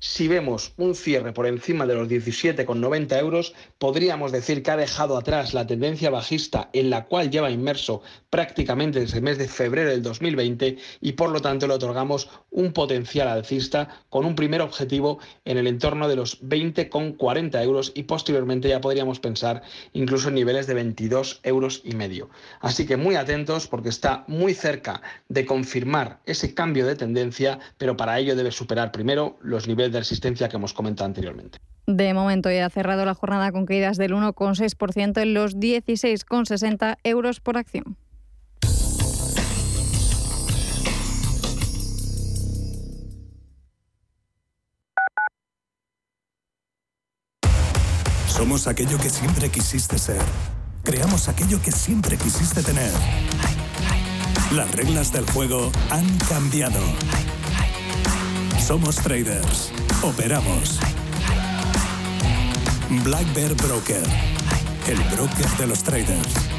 Si 0.02 0.30
vemos 0.30 0.72
un 0.78 0.95
cierre 0.95 1.34
por 1.34 1.45
encima 1.45 1.86
de 1.86 1.93
los 1.93 2.08
17,90 2.08 3.20
euros, 3.20 3.54
podríamos 3.80 4.32
decir 4.32 4.64
que 4.64 4.72
ha 4.72 4.78
dejado 4.78 5.18
atrás 5.18 5.54
la 5.54 5.68
tendencia 5.68 6.10
bajista 6.10 6.70
en 6.72 6.89
la 6.89 7.06
cual 7.06 7.30
lleva 7.30 7.52
inmerso 7.52 8.02
prácticamente 8.30 9.02
desde 9.02 9.18
el 9.18 9.26
mes 9.26 9.38
de 9.38 9.50
febrero 9.50 9.89
del 9.89 10.02
2020 10.02 10.78
y 11.02 11.12
por 11.12 11.32
lo 11.32 11.41
tanto 11.41 11.68
le 11.68 11.74
otorgamos 11.74 12.30
un 12.50 12.72
potencial 12.72 13.28
alcista 13.28 14.04
con 14.10 14.26
un 14.26 14.36
primer 14.36 14.62
objetivo 14.62 15.20
en 15.43 15.58
el 15.58 15.68
entorno 15.68 16.08
de 16.08 16.16
los 16.16 16.41
20,40 16.43 17.62
euros 17.62 17.91
y 17.93 18.04
posteriormente 18.04 18.70
ya 18.70 18.80
podríamos 18.80 19.20
pensar 19.20 19.64
incluso 19.91 20.30
en 20.30 20.36
niveles 20.36 20.66
de 20.66 20.76
22 20.76 21.41
euros 21.43 21.82
y 21.84 21.95
medio. 21.95 22.30
Así 22.62 22.86
que 22.86 22.95
muy 22.95 23.16
atentos 23.16 23.68
porque 23.68 23.89
está 23.89 24.24
muy 24.28 24.54
cerca 24.54 25.02
de 25.28 25.45
confirmar 25.45 26.22
ese 26.26 26.54
cambio 26.54 26.86
de 26.86 26.95
tendencia, 26.95 27.60
pero 27.78 27.97
para 27.97 28.18
ello 28.18 28.38
debe 28.38 28.52
superar 28.52 28.93
primero 28.93 29.38
los 29.41 29.68
niveles 29.68 29.89
de 29.92 30.00
resistencia 30.00 30.50
que 30.50 30.58
hemos 30.58 30.74
comentado 30.74 31.06
anteriormente. 31.08 31.60
De 31.86 32.14
momento 32.14 32.52
ya 32.52 32.68
ha 32.68 32.70
cerrado 32.70 33.06
la 33.06 33.16
jornada 33.16 33.52
con 33.52 33.66
caídas 33.66 33.98
del 33.98 34.14
1,6% 34.14 35.22
en 35.22 35.34
los 35.34 35.58
16,60 35.58 36.98
euros 37.04 37.40
por 37.40 37.58
acción. 37.58 37.98
Somos 48.28 48.68
aquello 48.68 48.98
que 48.98 49.10
siempre 49.10 49.50
quisiste 49.50 49.98
ser. 49.98 50.22
Creamos 50.84 51.28
aquello 51.28 51.62
que 51.62 51.72
siempre 51.72 52.18
quisiste 52.18 52.64
tener. 52.64 52.92
Las 54.56 54.74
reglas 54.76 55.12
del 55.12 55.26
juego 55.26 55.72
han 55.90 56.18
cambiado. 56.20 56.80
Somos 58.70 58.97
traders. 58.97 59.72
Operamos. 60.03 60.80
Black 63.03 63.34
Bear 63.34 63.55
Broker. 63.55 64.03
El 64.88 64.99
broker 65.15 65.49
de 65.57 65.65
los 65.65 65.82
traders. 65.82 66.59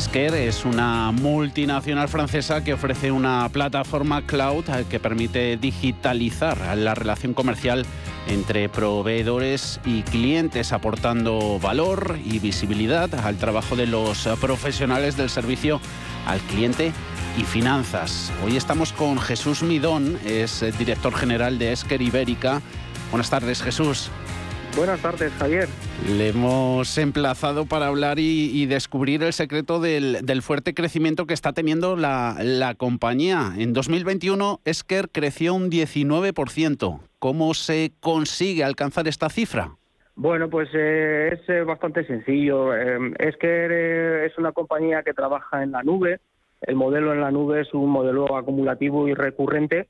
Esker 0.00 0.34
es 0.34 0.64
una 0.64 1.12
multinacional 1.12 2.08
francesa 2.08 2.64
que 2.64 2.72
ofrece 2.72 3.12
una 3.12 3.46
plataforma 3.50 4.22
cloud 4.22 4.64
eh, 4.70 4.86
que 4.88 4.98
permite 4.98 5.58
digitalizar 5.58 6.74
la 6.78 6.94
relación 6.94 7.34
comercial 7.34 7.84
entre 8.26 8.70
proveedores 8.70 9.78
y 9.84 10.00
clientes, 10.00 10.72
aportando 10.72 11.58
valor 11.58 12.18
y 12.24 12.38
visibilidad 12.38 13.14
al 13.14 13.36
trabajo 13.36 13.76
de 13.76 13.86
los 13.86 14.26
profesionales 14.40 15.18
del 15.18 15.28
servicio 15.28 15.82
al 16.26 16.40
cliente 16.40 16.94
y 17.36 17.42
finanzas. 17.42 18.32
Hoy 18.42 18.56
estamos 18.56 18.94
con 18.94 19.18
Jesús 19.18 19.62
Midón, 19.62 20.18
es 20.24 20.64
director 20.78 21.14
general 21.14 21.58
de 21.58 21.72
Esker 21.72 22.00
Ibérica. 22.00 22.62
Buenas 23.10 23.28
tardes, 23.28 23.62
Jesús. 23.62 24.10
Buenas 24.76 25.02
tardes, 25.02 25.32
Javier. 25.32 25.68
Le 26.16 26.28
hemos 26.28 26.96
emplazado 26.96 27.66
para 27.66 27.88
hablar 27.88 28.18
y, 28.18 28.66
descubrir 28.66 29.22
el 29.22 29.32
secreto 29.32 29.80
del, 29.80 30.42
fuerte 30.42 30.74
crecimiento 30.74 31.26
que 31.26 31.34
está 31.34 31.52
teniendo 31.52 31.96
la, 31.96 32.74
compañía. 32.78 33.52
En 33.58 33.72
2021, 33.72 34.60
Esker 34.64 35.08
creció 35.10 35.54
un 35.54 35.70
19%. 35.70 37.00
¿Cómo 37.18 37.54
se 37.54 37.92
consigue 38.00 38.62
alcanzar 38.62 39.08
esta 39.08 39.28
cifra? 39.28 39.72
Bueno, 40.14 40.48
pues 40.48 40.68
eh, 40.72 41.30
es 41.32 41.48
eh, 41.48 41.62
bastante 41.62 42.04
sencillo. 42.06 42.74
Eh, 42.74 43.12
Esker 43.18 43.72
es 44.24 44.38
una 44.38 44.52
compañía 44.52 45.02
que 45.02 45.14
trabaja 45.14 45.62
en 45.62 45.72
la 45.72 45.82
nube. 45.82 46.20
El 46.62 46.76
modelo 46.76 47.12
en 47.12 47.20
la 47.20 47.30
nube 47.30 47.62
es 47.62 47.74
un 47.74 47.90
modelo 47.90 48.36
acumulativo 48.36 49.08
y 49.08 49.14
recurrente 49.14 49.88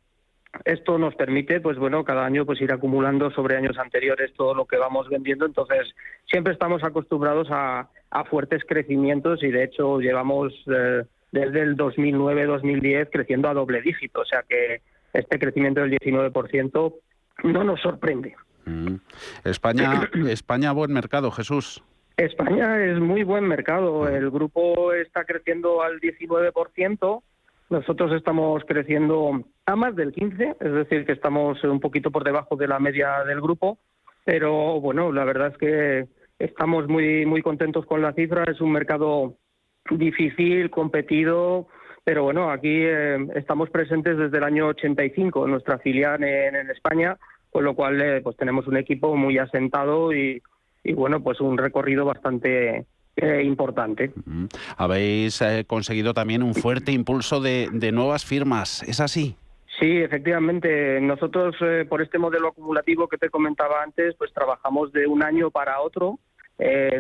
esto 0.64 0.98
nos 0.98 1.14
permite, 1.14 1.61
pues 1.61 1.78
bueno, 1.78 2.05
cada 2.05 2.24
año 2.24 2.44
pues 2.44 2.61
ir 2.61 2.72
acumulando 2.72 3.30
sobre 3.30 3.57
años 3.57 3.78
anteriores 3.78 4.32
todo 4.34 4.55
lo 4.55 4.66
que 4.66 4.76
vamos 4.76 5.09
vendiendo. 5.09 5.46
Entonces, 5.46 5.88
siempre 6.28 6.53
estamos 6.53 6.82
acostumbrados 6.82 7.48
a, 7.51 7.88
fuertes 8.28 8.62
crecimientos 8.66 9.42
y 9.42 9.51
de 9.51 9.64
hecho 9.64 10.01
llevamos 10.01 10.53
eh, 10.66 11.05
desde 11.30 11.62
el 11.62 11.76
2009-2010 11.76 13.09
creciendo 13.11 13.48
a 13.48 13.55
doble 13.55 13.80
dígito. 13.82 14.20
O 14.20 14.24
sea 14.24 14.44
que 14.48 14.82
este 15.12 15.38
crecimiento 15.38 15.80
del 15.80 15.92
19% 15.92 16.94
no 17.44 17.64
nos 17.64 17.80
sorprende. 17.80 18.34
Mm. 18.64 18.96
España, 19.44 20.11
España, 20.28 20.72
buen 20.72 20.92
mercado, 20.92 21.30
Jesús. 21.30 21.82
España 22.16 22.84
es 22.84 22.98
muy 22.98 23.22
buen 23.22 23.46
mercado. 23.46 24.09
El 24.09 24.30
grupo 24.30 24.92
está 24.92 25.24
creciendo 25.24 25.82
al 25.82 26.01
19%. 26.01 27.22
Nosotros 27.71 28.12
estamos 28.12 28.64
creciendo 28.66 29.45
a 29.64 29.77
más 29.77 29.95
del 29.95 30.12
15, 30.12 30.57
es 30.59 30.73
decir, 30.73 31.07
que 31.07 31.12
estamos 31.12 31.62
un 31.62 31.79
poquito 31.79 32.11
por 32.11 32.25
debajo 32.25 32.57
de 32.57 32.66
la 32.66 32.81
media 32.81 33.23
del 33.25 33.41
grupo, 33.41 33.79
pero 34.25 34.81
bueno, 34.81 35.12
la 35.12 35.25
verdad 35.25 35.53
es 35.53 35.57
que 35.57 36.09
estamos 36.41 36.89
muy 36.89 37.25
muy 37.27 37.43
contentos 37.43 37.87
con 37.87 38.03
la 38.03 38.12
cifra, 38.12 38.43
es 38.51 38.61
un 38.61 38.73
mercado 38.73 39.37
difícil, 39.89 40.68
competido, 40.68 41.68
pero 42.03 42.25
bueno, 42.25 42.51
aquí 42.51 42.83
eh, 42.83 43.29
estamos 43.37 43.71
presentes 43.71 44.18
desde 44.18 44.39
el 44.39 44.45
año 44.45 44.66
85 44.66 45.45
en 45.45 45.51
nuestra 45.53 45.79
filial 45.79 46.25
en, 46.25 46.71
España, 46.71 47.18
con 47.51 47.64
lo 47.64 47.77
cual 47.77 48.03
eh, 48.03 48.21
pues 48.21 48.37
tenemos 48.37 48.66
un 48.66 48.79
equipo 48.79 49.14
muy 49.14 49.39
asentado 49.39 50.12
y, 50.12 50.43
y 50.83 50.93
bueno, 50.93 51.23
pues 51.23 51.41
un 51.41 51.57
recorrido 51.57 52.05
bastante 52.05 52.87
eh, 53.16 53.42
importante. 53.44 54.12
Habéis 54.76 55.42
eh, 55.42 55.64
conseguido 55.66 56.14
también 56.14 56.42
un 56.42 56.54
fuerte 56.54 56.92
impulso 56.92 57.40
de, 57.40 57.68
nuevas 57.92 58.24
firmas, 58.24 58.82
¿es 58.84 59.00
así? 59.00 59.36
Sí, 59.78 59.98
efectivamente. 59.98 61.00
Nosotros, 61.00 61.54
eh, 61.61 61.84
por 61.88 62.02
este 62.02 62.18
modelo 62.18 62.48
acumulativo 62.48 63.08
que 63.08 63.18
te 63.18 63.30
comentaba 63.30 63.82
antes, 63.82 64.14
pues 64.16 64.32
trabajamos 64.32 64.92
de 64.92 65.06
un 65.06 65.22
año 65.22 65.50
para 65.50 65.80
otro. 65.80 66.18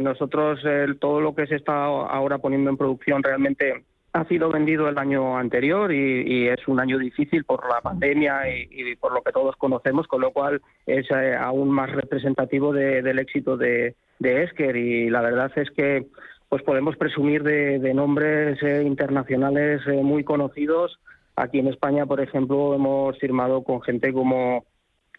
nosotros, 0.00 0.60
todo 1.00 1.20
lo 1.20 1.34
que 1.34 1.46
se 1.46 1.56
está 1.56 1.84
ahora 1.84 2.38
poniendo 2.38 2.70
en 2.70 2.78
producción 2.78 3.22
realmente 3.22 3.84
ha 4.12 4.24
sido 4.24 4.50
vendido 4.50 4.88
el 4.88 4.98
año 4.98 5.38
anterior 5.38 5.92
y, 5.92 6.48
es 6.48 6.66
un 6.66 6.80
año 6.80 6.98
difícil 6.98 7.44
por 7.44 7.68
la 7.68 7.80
pandemia 7.80 8.42
y, 8.48 8.96
por 8.96 9.12
lo 9.12 9.22
que 9.22 9.32
todos 9.32 9.56
conocemos, 9.56 10.06
con 10.06 10.20
lo 10.20 10.32
cual 10.32 10.60
es 10.86 11.06
aún 11.38 11.70
más 11.70 11.90
representativo 11.90 12.72
del 12.72 13.18
éxito 13.18 13.56
de, 13.56 13.94
de 14.18 14.44
Esker 14.44 14.76
y 14.76 15.10
la 15.10 15.20
verdad 15.20 15.50
es 15.56 15.70
que 15.70 16.06
pues 16.48 16.64
podemos 16.64 16.96
presumir 16.96 17.44
de, 17.44 17.94
nombres 17.94 18.60
eh, 18.62 18.82
internacionales 18.84 19.82
eh, 19.86 20.02
muy 20.02 20.24
conocidos. 20.24 20.98
Aquí 21.36 21.60
en 21.60 21.68
España, 21.68 22.06
por 22.06 22.20
ejemplo, 22.20 22.74
hemos 22.74 23.16
firmado 23.18 23.62
con 23.62 23.80
gente 23.82 24.12
como 24.12 24.64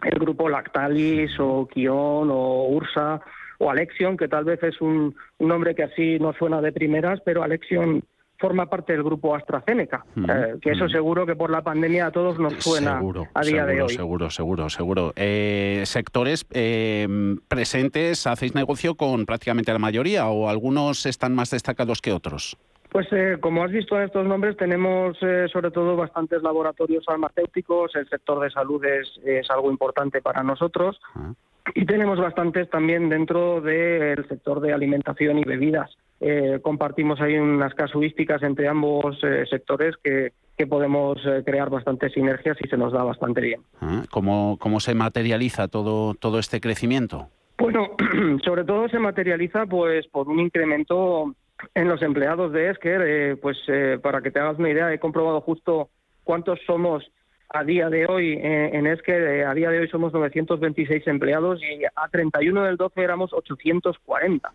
el 0.03 0.19
grupo 0.19 0.49
Lactalis 0.49 1.31
o 1.39 1.67
Kion 1.67 2.29
o 2.29 2.67
Ursa 2.67 3.21
o 3.59 3.71
Alexion, 3.71 4.17
que 4.17 4.27
tal 4.27 4.43
vez 4.43 4.61
es 4.61 4.81
un, 4.81 5.15
un 5.37 5.47
nombre 5.47 5.73
que 5.73 5.83
así 5.83 6.19
no 6.19 6.33
suena 6.33 6.59
de 6.59 6.73
primeras, 6.73 7.21
pero 7.23 7.43
Alexion 7.43 8.03
forma 8.41 8.65
parte 8.65 8.93
del 8.93 9.03
grupo 9.03 9.35
AstraZeneca, 9.35 10.03
eh, 10.17 10.55
que 10.59 10.71
eso 10.71 10.89
seguro 10.89 11.25
que 11.25 11.35
por 11.35 11.51
la 11.51 11.61
pandemia 11.61 12.07
a 12.07 12.11
todos 12.11 12.39
nos 12.39 12.55
suena 12.55 12.99
a 13.33 13.41
día 13.43 13.65
de 13.65 13.83
hoy. 13.83 13.89
Seguro, 13.89 14.31
seguro, 14.31 14.69
seguro. 14.69 15.13
Eh, 15.15 15.83
sectores 15.85 16.45
eh, 16.51 17.07
presentes, 17.47 18.25
¿hacéis 18.25 18.55
negocio 18.55 18.95
con 18.95 19.25
prácticamente 19.27 19.71
la 19.71 19.79
mayoría 19.79 20.27
o 20.27 20.49
algunos 20.49 21.05
están 21.05 21.35
más 21.35 21.51
destacados 21.51 22.01
que 22.01 22.11
otros? 22.11 22.57
Pues 22.89 23.07
como 23.39 23.63
has 23.63 23.71
visto 23.71 23.95
en 23.95 24.03
estos 24.03 24.27
nombres, 24.27 24.57
tenemos 24.57 25.17
sobre 25.53 25.71
todo 25.71 25.95
bastantes 25.95 26.41
laboratorios 26.43 27.05
farmacéuticos, 27.05 27.95
el 27.95 28.09
sector 28.09 28.41
de 28.41 28.49
salud 28.49 28.83
es, 28.83 29.07
es 29.23 29.49
algo 29.49 29.71
importante 29.71 30.21
para 30.21 30.43
nosotros 30.43 30.99
ah. 31.15 31.31
y 31.73 31.85
tenemos 31.85 32.19
bastantes 32.19 32.69
también 32.69 33.07
dentro 33.07 33.61
del 33.61 34.27
sector 34.27 34.59
de 34.59 34.73
alimentación 34.73 35.37
y 35.37 35.45
bebidas. 35.45 35.95
Eh, 36.23 36.59
compartimos 36.61 37.19
ahí 37.19 37.35
unas 37.35 37.73
casuísticas 37.73 38.43
entre 38.43 38.67
ambos 38.67 39.17
eh, 39.23 39.43
sectores 39.49 39.95
que, 40.03 40.33
podemos 40.69 41.17
eh, 41.25 41.41
crear 41.43 41.71
bastantes 41.71 42.13
sinergias 42.13 42.55
y 42.63 42.67
se 42.67 42.77
nos 42.77 42.93
da 42.93 43.03
bastante 43.03 43.41
bien. 43.41 43.61
Ah, 43.81 44.03
¿Cómo, 44.11 44.57
cómo 44.59 44.79
se 44.79 44.93
materializa 44.93 45.67
todo, 45.67 46.13
todo 46.13 46.37
este 46.37 46.61
crecimiento? 46.61 47.29
Bueno, 47.57 47.95
sobre 48.45 48.63
todo 48.63 48.87
se 48.87 48.99
materializa 48.99 49.65
pues 49.65 50.05
por 50.05 50.29
un 50.29 50.39
incremento 50.39 51.33
en 51.73 51.87
los 51.87 52.03
empleados 52.03 52.53
de 52.53 52.69
Esker. 52.69 53.39
pues 53.39 53.57
para 54.03 54.21
que 54.21 54.29
te 54.29 54.39
hagas 54.39 54.59
una 54.59 54.69
idea, 54.69 54.93
he 54.93 54.99
comprobado 54.99 55.41
justo 55.41 55.89
cuántos 56.23 56.59
somos 56.67 57.11
a 57.49 57.63
día 57.63 57.89
de 57.89 58.05
hoy 58.05 58.37
en 58.39 58.85
Esker. 58.85 59.47
a 59.47 59.55
día 59.55 59.71
de 59.71 59.79
hoy 59.79 59.87
somos 59.87 60.13
926 60.13 61.07
empleados 61.07 61.59
y 61.63 61.85
a 61.85 62.07
31 62.07 62.65
del 62.65 62.77
12 62.77 63.01
éramos 63.01 63.33
840 63.33 64.51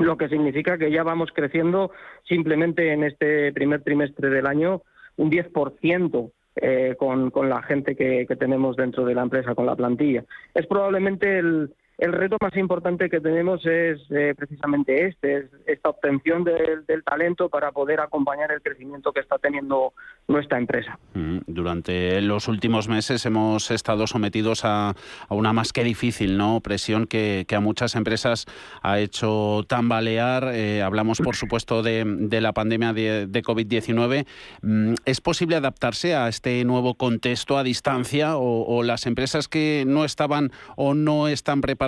lo 0.00 0.16
que 0.16 0.28
significa 0.28 0.78
que 0.78 0.90
ya 0.90 1.02
vamos 1.02 1.30
creciendo 1.32 1.90
simplemente 2.24 2.92
en 2.92 3.04
este 3.04 3.52
primer 3.52 3.82
trimestre 3.82 4.30
del 4.30 4.46
año 4.46 4.82
un 5.16 5.30
10% 5.30 6.30
eh, 6.56 6.94
con, 6.98 7.30
con 7.30 7.48
la 7.48 7.62
gente 7.62 7.96
que, 7.96 8.26
que 8.26 8.36
tenemos 8.36 8.76
dentro 8.76 9.04
de 9.04 9.14
la 9.14 9.22
empresa, 9.22 9.54
con 9.54 9.66
la 9.66 9.76
plantilla. 9.76 10.24
Es 10.54 10.66
probablemente 10.66 11.38
el, 11.38 11.74
el 11.98 12.12
reto 12.12 12.36
más 12.40 12.54
importante 12.56 13.08
que 13.08 13.20
tenemos 13.20 13.64
es 13.64 14.00
eh, 14.10 14.34
precisamente 14.36 15.06
este, 15.06 15.48
esta 15.66 15.88
obtención 15.88 16.44
del, 16.44 16.84
talento 17.04 17.48
para 17.48 17.72
poder 17.72 18.00
acompañar 18.00 18.52
el 18.52 18.60
crecimiento 18.60 19.12
que 19.12 19.20
está 19.20 19.38
teniendo 19.38 19.94
nuestra 20.28 20.58
empresa. 20.58 20.98
Mm, 21.14 21.38
durante 21.46 22.20
los 22.20 22.48
últimos 22.48 22.88
meses 22.88 23.24
hemos 23.24 23.70
estado 23.70 24.06
sometidos 24.06 24.62
a, 24.64 24.94
una 25.30 25.52
más 25.52 25.72
que 25.72 25.84
difícil 25.84 26.36
¿no? 26.36 26.60
presión 26.60 27.06
que, 27.06 27.46
a 27.56 27.60
muchas 27.60 27.94
empresas 27.94 28.44
ha 28.82 28.98
hecho 28.98 29.64
tambalear. 29.66 30.50
Eh, 30.52 30.82
hablamos, 30.82 31.20
por 31.20 31.36
supuesto, 31.36 31.82
de, 31.82 32.04
la 32.40 32.52
pandemia 32.52 32.92
de, 32.92 33.42
COVID-19. 33.42 34.26
Mm, 34.60 34.94
¿Es 35.06 35.20
posible 35.22 35.56
adaptarse 35.56 36.14
a 36.14 36.28
este 36.28 36.62
nuevo 36.64 36.94
contexto 36.94 37.56
a 37.56 37.62
distancia 37.62 38.36
o 38.36 38.82
las 38.82 39.06
empresas 39.06 39.48
que 39.48 39.84
no 39.86 40.04
estaban 40.04 40.50
o 40.76 40.92
no 40.92 41.28
están 41.28 41.62
preparadas 41.62 41.85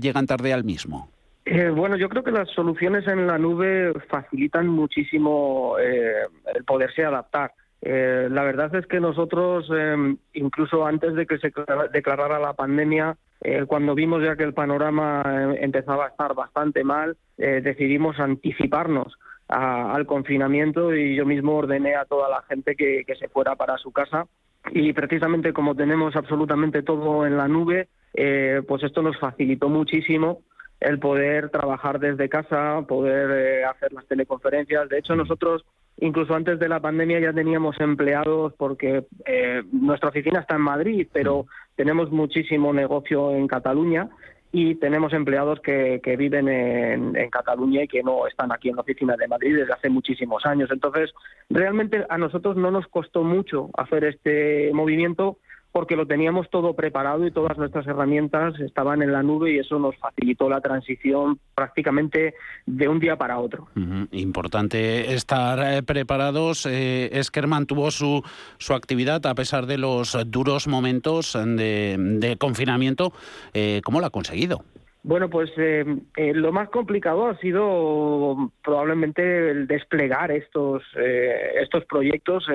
llegan 0.00 0.26
tarde 0.26 0.52
al 0.52 0.64
mismo? 0.64 1.10
Eh, 1.44 1.70
bueno, 1.70 1.96
yo 1.96 2.08
creo 2.08 2.22
que 2.22 2.30
las 2.30 2.48
soluciones 2.50 3.06
en 3.06 3.26
la 3.26 3.38
nube 3.38 3.94
facilitan 4.08 4.68
muchísimo 4.68 5.76
eh, 5.78 6.26
el 6.54 6.64
poderse 6.64 7.04
adaptar. 7.04 7.52
Eh, 7.80 8.28
la 8.30 8.42
verdad 8.42 8.74
es 8.74 8.86
que 8.86 9.00
nosotros, 9.00 9.70
em, 9.70 10.16
incluso 10.32 10.84
antes 10.84 11.14
de 11.14 11.26
que 11.26 11.38
se 11.38 11.52
declarara 11.92 12.38
la 12.38 12.54
pandemia, 12.54 13.16
eh, 13.40 13.64
cuando 13.66 13.94
vimos 13.94 14.22
ya 14.22 14.36
que 14.36 14.42
el 14.42 14.52
panorama 14.52 15.22
eh, 15.24 15.58
empezaba 15.60 16.06
a 16.06 16.08
estar 16.08 16.34
bastante 16.34 16.82
mal, 16.82 17.16
decidimos 17.36 18.18
anticiparnos 18.18 19.16
al 19.46 20.04
confinamiento 20.06 20.92
y 20.92 21.14
yo 21.14 21.24
mismo 21.24 21.54
ordené 21.54 21.94
a 21.94 22.04
toda 22.04 22.28
la 22.28 22.42
gente 22.42 22.74
que, 22.74 23.04
se 23.16 23.28
fuera 23.28 23.54
para 23.54 23.78
su 23.78 23.92
casa. 23.92 24.26
Y 24.72 24.92
precisamente 24.92 25.52
como 25.52 25.74
tenemos 25.74 26.16
absolutamente 26.16 26.82
todo 26.82 27.26
en 27.26 27.36
la 27.36 27.48
nube, 27.48 27.88
pues 28.12 28.82
esto 28.82 29.02
nos 29.02 29.18
facilitó 29.18 29.68
muchísimo 29.68 30.42
el 30.80 30.98
poder 30.98 31.50
trabajar 31.50 31.98
desde 31.98 32.28
casa, 32.28 32.82
poder 32.86 33.64
hacer 33.64 33.92
las 33.92 34.06
teleconferencias. 34.06 34.88
De 34.88 34.98
hecho, 34.98 35.16
nosotros 35.16 35.64
Incluso 36.00 36.34
antes 36.34 36.58
de 36.60 36.68
la 36.68 36.80
pandemia 36.80 37.18
ya 37.18 37.32
teníamos 37.32 37.78
empleados 37.80 38.52
porque 38.56 39.04
eh, 39.26 39.62
nuestra 39.72 40.10
oficina 40.10 40.40
está 40.40 40.54
en 40.54 40.60
Madrid, 40.60 41.08
pero 41.12 41.46
tenemos 41.74 42.10
muchísimo 42.12 42.72
negocio 42.72 43.34
en 43.34 43.48
Cataluña 43.48 44.08
y 44.50 44.76
tenemos 44.76 45.12
empleados 45.12 45.60
que, 45.60 46.00
que 46.02 46.16
viven 46.16 46.48
en, 46.48 47.16
en, 47.16 47.30
Cataluña 47.30 47.82
y 47.82 47.88
que 47.88 48.02
no 48.02 48.26
están 48.26 48.50
aquí 48.50 48.70
en 48.70 48.76
la 48.76 48.82
oficina 48.82 49.14
de 49.16 49.28
Madrid 49.28 49.56
desde 49.56 49.72
hace 49.72 49.90
muchísimos 49.90 50.46
años. 50.46 50.70
Entonces, 50.72 51.12
realmente 51.50 52.06
a 52.08 52.16
nosotros 52.16 52.56
no 52.56 52.70
nos 52.70 52.86
costó 52.88 53.24
mucho 53.24 53.70
hacer 53.74 54.04
este 54.04 54.70
movimiento 54.72 55.38
porque 55.72 55.96
lo 55.96 56.06
teníamos 56.06 56.48
todo 56.50 56.74
preparado 56.74 57.26
y 57.26 57.30
todas 57.30 57.56
nuestras 57.58 57.86
herramientas 57.86 58.58
estaban 58.60 59.02
en 59.02 59.12
la 59.12 59.22
nube 59.22 59.52
y 59.52 59.58
eso 59.58 59.78
nos 59.78 59.96
facilitó 59.96 60.48
la 60.48 60.60
transición 60.60 61.38
prácticamente 61.54 62.34
de 62.66 62.88
un 62.88 62.98
día 62.98 63.16
para 63.16 63.38
otro. 63.38 63.68
Importante 64.12 65.14
estar 65.14 65.58
eh, 65.60 65.82
preparados. 65.82 66.66
Eh, 66.66 67.10
Eskerman 67.12 67.66
tuvo 67.66 67.90
su, 67.90 68.22
su 68.58 68.74
actividad 68.74 69.24
a 69.26 69.34
pesar 69.34 69.66
de 69.66 69.78
los 69.78 70.16
duros 70.26 70.66
momentos 70.68 71.34
de, 71.34 71.96
de 71.98 72.36
confinamiento. 72.36 73.12
Eh, 73.52 73.80
¿Cómo 73.84 74.00
lo 74.00 74.06
ha 74.06 74.10
conseguido? 74.10 74.64
Bueno, 75.04 75.30
pues 75.30 75.50
eh, 75.56 75.84
eh, 76.16 76.34
lo 76.34 76.52
más 76.52 76.70
complicado 76.70 77.28
ha 77.28 77.38
sido 77.38 78.50
probablemente 78.64 79.50
el 79.50 79.66
desplegar 79.68 80.32
estos 80.32 80.82
eh, 80.96 81.52
estos 81.60 81.84
proyectos 81.84 82.46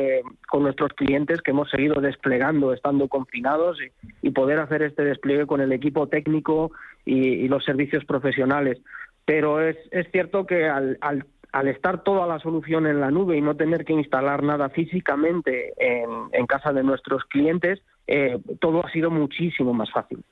con 0.50 0.64
nuestros 0.64 0.92
clientes 0.94 1.42
que 1.42 1.52
hemos 1.52 1.70
seguido 1.70 2.02
desplegando 2.02 2.74
estando 2.74 3.08
confinados 3.08 3.78
y, 4.22 4.30
poder 4.32 4.60
hacer 4.60 4.82
este 4.82 5.06
despliegue 5.06 5.46
con 5.46 5.62
el 5.62 5.72
equipo 5.72 6.08
técnico 6.08 6.72
y, 7.06 7.48
los 7.48 7.64
servicios 7.64 8.04
profesionales. 8.04 8.82
Pero 9.26 9.62
es, 9.62 9.78
es 9.92 10.12
cierto 10.12 10.46
que 10.46 10.68
al, 10.68 10.98
al, 11.02 11.26
al, 11.52 11.68
estar 11.68 12.04
toda 12.04 12.26
la 12.28 12.40
solución 12.40 12.88
en 12.88 13.00
la 13.00 13.12
nube 13.12 13.38
y 13.38 13.42
no 13.42 13.56
tener 13.56 13.86
que 13.86 13.94
instalar 13.94 14.44
nada 14.44 14.70
físicamente 14.70 15.74
en, 15.78 16.10
en 16.32 16.46
casa 16.48 16.74
de 16.74 16.84
nuestros 16.84 17.24
clientes, 17.26 17.80
todo 18.60 18.86
ha 18.86 18.92
sido 18.92 19.12
muchísimo 19.12 19.74
más 19.74 19.92
fácil. 19.92 20.24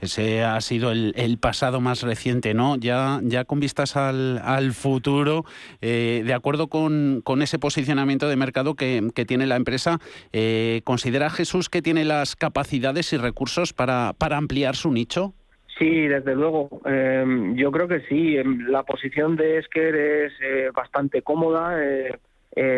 Ese 0.00 0.42
ha 0.42 0.60
sido 0.60 0.92
el, 0.92 1.38
pasado 1.40 1.80
más 1.80 2.02
reciente, 2.02 2.54
¿no? 2.54 2.76
Ya, 2.76 3.20
ya 3.22 3.44
con 3.44 3.60
vistas 3.60 3.96
al, 3.96 4.38
al 4.38 4.72
futuro, 4.72 5.44
eh, 5.80 6.22
de 6.24 6.34
acuerdo 6.34 6.68
con, 6.68 7.22
ese 7.42 7.58
posicionamiento 7.58 8.28
de 8.28 8.36
mercado 8.36 8.74
que, 8.74 9.02
tiene 9.26 9.46
la 9.46 9.56
empresa, 9.56 9.98
eh, 10.32 10.80
¿considera 10.84 11.30
Jesús 11.30 11.68
que 11.68 11.82
tiene 11.82 12.04
las 12.04 12.36
capacidades 12.36 13.12
y 13.12 13.16
recursos 13.16 13.72
para, 13.72 14.14
para 14.16 14.36
ampliar 14.36 14.76
su 14.76 14.90
nicho? 14.90 15.34
Sí, 15.78 16.06
desde 16.06 16.34
luego. 16.34 16.80
Em, 16.84 17.54
yo 17.56 17.72
creo 17.72 17.88
que 17.88 18.00
sí. 18.08 18.36
Em, 18.36 18.66
la 18.68 18.82
posición 18.82 19.36
de 19.36 19.58
Esker 19.58 19.94
es 19.94 20.32
eh, 20.40 20.70
bastante 20.74 21.22
cómoda. 21.22 21.76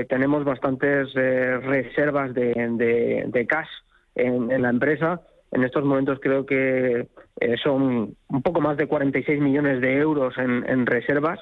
tenemos 0.08 0.44
bastantes 0.44 1.12
reservas 1.12 2.32
de, 2.32 2.52
de, 3.32 3.46
cash 3.46 3.68
en 4.14 4.62
la 4.62 4.70
empresa 4.70 5.20
en 5.54 5.62
estos 5.62 5.84
momentos 5.84 6.18
creo 6.20 6.44
que 6.44 7.06
eh, 7.40 7.56
son 7.62 8.16
un 8.28 8.42
poco 8.42 8.60
más 8.60 8.76
de 8.76 8.88
46 8.88 9.40
millones 9.40 9.80
de 9.80 9.98
euros 9.98 10.34
en, 10.36 10.84
reservas. 10.84 11.38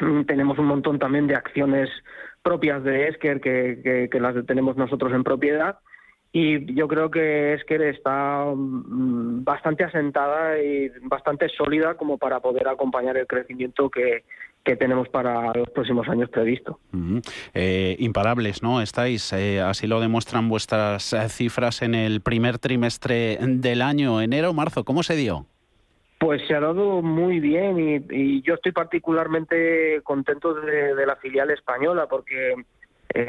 Mm, 0.00 0.22
tenemos 0.24 0.58
un 0.58 0.66
montón 0.66 0.98
también 0.98 1.26
de 1.26 1.34
acciones 1.34 1.88
propias 2.42 2.84
de 2.84 3.08
Esker 3.08 3.40
que, 3.40 4.08
las 4.20 4.46
tenemos 4.46 4.76
nosotros 4.76 5.12
en 5.14 5.24
propiedad. 5.24 5.78
Y 6.36 6.74
yo 6.74 6.88
creo 6.88 7.12
que 7.12 7.54
Esker 7.54 7.80
está 7.82 8.44
mm, 8.44 9.44
bastante 9.44 9.84
asentada 9.84 10.60
y 10.60 10.90
bastante 11.02 11.48
sólida 11.48 11.94
como 11.94 12.18
para 12.18 12.40
poder 12.40 12.66
acompañar 12.66 13.16
el 13.16 13.28
crecimiento 13.28 13.88
que, 13.88 14.24
que 14.64 14.74
tenemos 14.74 15.08
para 15.10 15.52
los 15.54 15.70
próximos 15.70 16.08
años 16.08 16.28
previsto. 16.30 16.80
Eh, 17.54 17.94
imparables, 18.00 18.64
¿no? 18.64 18.82
Estáis, 18.82 19.32
eh, 19.32 19.60
así 19.60 19.86
lo 19.86 20.00
demuestran 20.00 20.48
vuestras 20.48 21.12
eh, 21.12 21.28
cifras 21.28 21.82
en 21.82 21.94
el 21.94 22.20
primer 22.20 22.58
trimestre 22.58 23.38
del 23.40 23.80
año, 23.80 24.20
enero 24.20 24.50
o 24.50 24.54
marzo. 24.54 24.82
¿Cómo 24.82 25.04
se 25.04 25.14
dio? 25.14 25.46
Pues 26.18 26.42
se 26.48 26.56
ha 26.56 26.60
dado 26.60 27.00
muy 27.00 27.38
bien 27.38 27.78
y, 28.10 28.42
yo 28.42 28.54
estoy 28.54 28.72
particularmente 28.72 30.00
contento 30.02 30.52
de, 30.52 30.96
de 30.96 31.06
la 31.06 31.14
filial 31.14 31.52
española 31.52 32.08
porque, 32.10 32.54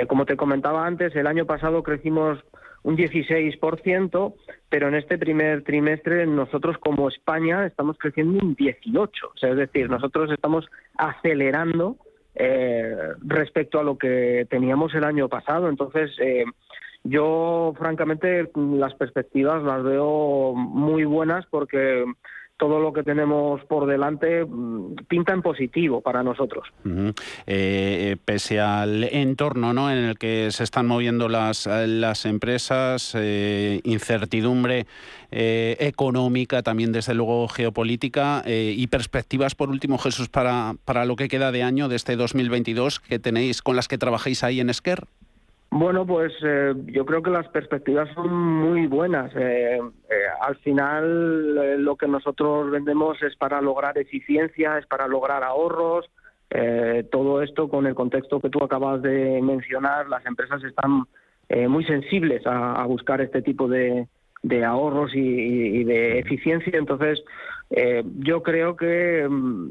como 0.07 0.25
te 0.25 0.35
comentaba 0.35 0.87
antes, 0.87 1.15
el 1.15 1.27
año 1.27 1.45
pasado 1.45 1.83
crecimos 1.83 2.39
un 2.85 2.95
16%, 2.95 4.33
pero 4.69 4.87
en 4.87 4.95
este 4.95 5.17
primer 5.17 5.63
trimestre 5.63 6.27
nosotros 6.27 6.77
como 6.77 7.09
España 7.09 7.65
estamos 7.65 7.97
creciendo 7.97 8.45
un 8.45 8.55
18%. 8.55 9.09
O 9.23 9.37
sea, 9.37 9.49
es 9.49 9.57
decir, 9.57 9.89
nosotros 9.89 10.31
estamos 10.31 10.67
acelerando 10.95 11.97
eh, 12.35 12.95
respecto 13.25 13.79
a 13.79 13.83
lo 13.83 13.97
que 13.97 14.45
teníamos 14.51 14.93
el 14.93 15.03
año 15.03 15.27
pasado. 15.27 15.67
Entonces, 15.67 16.11
eh, 16.19 16.45
yo 17.03 17.73
francamente 17.75 18.51
las 18.53 18.93
perspectivas 18.93 19.63
las 19.63 19.83
veo 19.83 20.53
muy 20.53 21.05
buenas 21.05 21.43
porque 21.47 22.05
todo 22.57 22.79
lo 22.79 22.93
que 22.93 23.03
tenemos 23.03 23.63
por 23.65 23.85
delante 23.85 24.45
mm, 24.45 24.95
pinta 25.07 25.33
en 25.33 25.41
positivo 25.41 26.01
para 26.01 26.23
nosotros. 26.23 26.67
Eh, 26.85 27.13
eh, 27.45 28.17
pese 28.23 28.59
al 28.59 29.03
entorno 29.03 29.73
¿no? 29.73 29.91
en 29.91 29.97
el 29.97 30.17
que 30.17 30.51
se 30.51 30.63
están 30.63 30.87
moviendo 30.87 31.27
las, 31.27 31.67
las 31.67 32.25
empresas, 32.25 33.13
eh, 33.15 33.81
incertidumbre 33.83 34.85
económica, 35.37 36.63
también 36.63 36.93
desde 36.93 37.13
luego 37.13 37.49
geopolítica 37.49 38.41
y 38.45 38.87
perspectivas, 38.87 39.53
por 39.53 39.69
último, 39.69 39.97
Jesús, 39.97 40.29
para, 40.29 40.75
para 40.85 41.03
lo 41.03 41.17
que 41.17 41.27
queda 41.27 41.51
de 41.51 41.61
año 41.61 41.89
de 41.89 41.97
este 41.97 42.15
2022 42.15 43.01
que 43.01 43.19
tenéis 43.19 43.61
con 43.61 43.75
las 43.75 43.89
que 43.89 43.97
trabajáis 43.97 44.45
ahí 44.45 44.61
en 44.61 44.69
Esquer. 44.69 45.07
Bueno, 45.77 46.05
pues 46.05 46.31
eh, 46.41 46.73
yo 46.85 47.05
creo 47.05 47.21
que 47.21 47.29
las 47.29 47.49
perspectivas 47.49 48.07
son 48.15 48.33
muy 48.33 48.87
buenas. 48.87 49.29
Eh, 49.35 49.75
eh, 49.75 50.13
al 50.39 50.55
final 50.59 51.83
lo 51.83 51.97
que 51.97 52.07
nosotros 52.07 52.71
vendemos 52.71 53.21
es 53.21 53.35
para 53.35 53.59
lograr 53.59 53.97
eficiencia, 53.97 54.77
es 54.77 54.85
para 54.85 55.05
lograr 55.05 55.43
ahorros. 55.43 56.09
todo 57.11 57.41
esto 57.41 57.67
con 57.67 57.87
el 57.87 57.93
contexto 57.93 58.39
que 58.39 58.49
tú 58.49 58.63
acabas 58.63 59.01
de 59.01 59.41
mencionar, 59.41 60.07
las 60.07 60.25
empresas 60.25 60.63
están 60.63 61.03
muy 61.67 61.83
sensibles 61.83 62.43
a, 62.45 62.85
buscar 62.85 63.19
este 63.19 63.41
tipo 63.41 63.67
de, 63.67 64.07
ahorros 64.65 65.11
y, 65.13 65.83
de 65.83 66.19
eficiencia. 66.19 66.79
Entonces, 66.79 67.21
yo 67.69 68.43
creo 68.43 68.75
que 68.75 69.27
mm, 69.27 69.69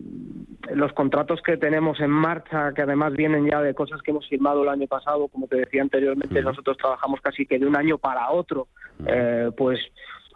los 0.74 0.92
contratos 0.92 1.40
que 1.42 1.57
tenemos 1.57 2.01
en 2.01 2.11
marcha, 2.11 2.72
que 2.74 2.82
además 2.82 3.14
vienen 3.14 3.49
ya 3.51 3.61
de 3.61 3.74
cosas 3.74 4.03
que 4.03 4.11
hemos 4.11 4.28
firmado 4.28 4.62
el 4.62 4.68
año 4.68 4.86
pasado, 4.86 5.28
como 5.28 5.47
te 5.47 5.57
decía 5.57 5.82
anteriormente, 5.82 6.42
nosotros 6.42 6.76
trabajamos 6.76 7.20
casi 7.20 7.47
que 7.47 7.59
de 7.59 7.66
un 7.66 7.76
año 7.76 7.99
para 7.99 8.30
otro, 8.30 8.68
eh, 9.07 9.51
pues 9.57 9.80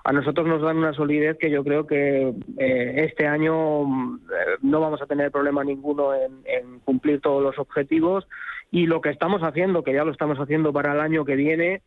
a 0.05 0.13
nosotros 0.13 0.47
nos 0.47 0.63
dan 0.63 0.79
una 0.79 0.95
solidez 0.95 1.37
que 1.39 1.51
yo 1.51 1.63
creo 1.63 1.87
que 1.87 2.33
eh, 2.57 2.95
este 2.97 3.27
año 3.27 3.83
eh, 3.83 4.57
no 4.63 4.81
vamos 4.81 5.03
a 5.03 5.07
tener 5.07 5.31
problema 5.31 5.65
ninguno 5.65 6.15
en, 6.15 6.81
cumplir 6.81 7.21
todos 7.21 7.43
los 7.43 7.59
objetivos. 7.59 8.27
Y 8.71 8.87
lo 8.87 9.03
que 9.03 9.11
estamos 9.11 9.43
haciendo, 9.43 9.83
que 9.83 9.93
ya 9.93 10.05
lo 10.05 10.13
estamos 10.13 10.39
haciendo 10.39 10.73
para 10.73 10.93
el 10.93 11.01
año 11.01 11.25
que 11.25 11.37
viene, 11.37 11.83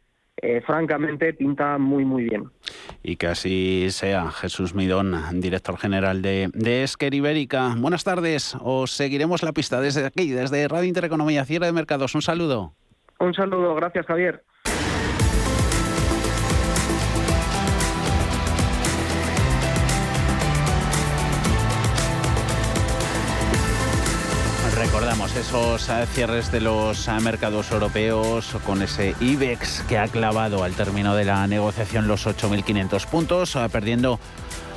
francamente 0.66 1.34
pinta 1.34 1.78
muy 1.78 2.04
muy 2.04 2.24
bien 2.24 2.50
y 3.04 3.16
que 3.16 3.28
así 3.28 3.88
sea. 3.90 4.32
Jesús 4.32 4.74
Midón, 4.74 5.16
director 5.40 5.78
general 5.78 6.22
de, 6.22 6.50
de 6.54 6.84
Esquer 6.84 7.14
Ibérica. 7.14 7.76
Buenas 7.78 8.04
tardes, 8.04 8.56
os 8.62 8.92
seguiremos 8.92 9.44
la 9.44 9.54
pista 9.54 9.82
desde 9.82 10.06
aquí, 10.06 10.32
desde 10.32 10.68
Radio 10.68 10.88
Intereconomía, 10.88 11.46
Cierre 11.46 11.68
de 11.68 11.74
Mercados. 11.74 12.16
Un 12.16 12.22
saludo. 12.22 12.74
Un 13.20 13.34
saludo, 13.34 13.76
gracias 13.76 14.06
Javier. 14.06 14.44
Esos 25.38 25.90
eh, 25.90 26.06
cierres 26.14 26.52
de 26.52 26.60
los 26.60 27.08
eh, 27.08 27.12
mercados 27.22 27.72
europeos 27.72 28.54
con 28.66 28.82
ese 28.82 29.16
IBEX 29.22 29.82
que 29.88 29.98
ha 29.98 30.10
clavado 30.10 30.62
al 30.64 30.74
término 30.74 31.16
de 31.16 31.24
la 31.24 31.48
negociación 31.48 32.06
los 32.08 32.28
8.500 32.28 33.06
puntos, 33.06 33.56
eh, 33.56 33.66
perdiendo 33.72 34.20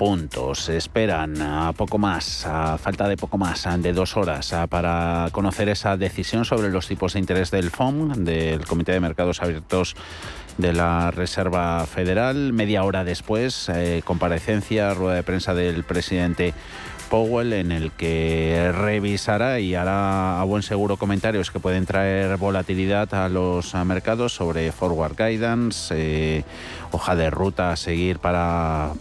puntos. 0.05 0.69
Esperan 0.69 1.41
a 1.41 1.73
poco 1.75 1.97
más, 1.97 2.45
a 2.45 2.77
falta 2.77 3.07
de 3.07 3.17
poco 3.17 3.39
más, 3.39 3.69
de 3.79 3.93
dos 3.93 4.17
horas, 4.17 4.53
para 4.69 5.29
conocer 5.31 5.69
esa 5.69 5.97
decisión 5.97 6.45
sobre 6.45 6.71
los 6.71 6.89
tipos 6.89 7.13
de 7.13 7.21
interés 7.21 7.53
del 7.53 7.71
FOM, 7.71 8.13
del 8.25 8.67
Comité 8.67 8.91
de 8.91 8.99
Mercados 8.99 9.41
Abiertos 9.43 9.95
de 10.59 10.73
la 10.73 11.13
Reserva 11.13 11.87
Federal. 11.87 12.53
Media 12.53 12.83
hora 12.83 13.05
después, 13.05 13.69
eh, 13.69 14.03
comparecencia, 14.05 14.93
rueda 14.93 15.15
de 15.15 15.23
prensa 15.23 15.55
del 15.55 15.85
presidente 15.85 16.53
Powell 17.09 17.53
en 17.53 17.71
el 17.71 17.93
que 17.93 18.73
revisará 18.75 19.61
y 19.61 19.77
hará 19.77 20.41
a 20.41 20.45
buen 20.45 20.65
seguro 20.65 20.97
comentarios 20.97 21.53
que 21.53 21.61
pueden 21.61 21.87
traer 21.87 22.39
volatilidad 22.39 23.15
a 23.15 23.29
los 23.29 23.73
mercados 23.85 24.33
sobre 24.35 24.73
forward 24.73 25.15
guidance, 25.17 25.95
eh, 25.97 26.45
hoja 26.91 27.15
de 27.15 27.31
ruta 27.31 27.71
a 27.71 27.77
seguir 27.77 28.19
para 28.19 28.95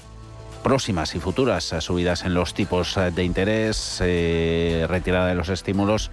próximas 0.63 1.15
y 1.15 1.19
futuras 1.19 1.75
subidas 1.79 2.23
en 2.23 2.33
los 2.33 2.53
tipos 2.53 2.97
de 3.13 3.23
interés, 3.23 3.99
eh, 4.01 4.85
retirada 4.87 5.27
de 5.27 5.35
los 5.35 5.49
estímulos 5.49 6.11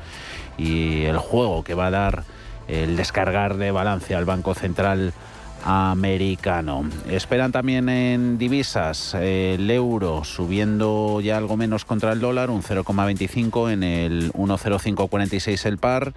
y 0.56 1.04
el 1.04 1.18
juego 1.18 1.64
que 1.64 1.74
va 1.74 1.86
a 1.86 1.90
dar 1.90 2.24
el 2.66 2.96
descargar 2.96 3.56
de 3.56 3.70
balance 3.70 4.14
al 4.14 4.24
Banco 4.24 4.54
Central 4.54 5.12
americano. 5.64 6.88
Esperan 7.10 7.52
también 7.52 7.88
en 7.88 8.38
divisas 8.38 9.14
el 9.14 9.70
euro 9.70 10.24
subiendo 10.24 11.20
ya 11.20 11.36
algo 11.36 11.56
menos 11.56 11.84
contra 11.84 12.12
el 12.12 12.20
dólar, 12.20 12.50
un 12.50 12.62
0,25 12.62 13.72
en 13.72 13.82
el 13.82 14.32
1,0546 14.32 15.66
el 15.66 15.78
par 15.78 16.12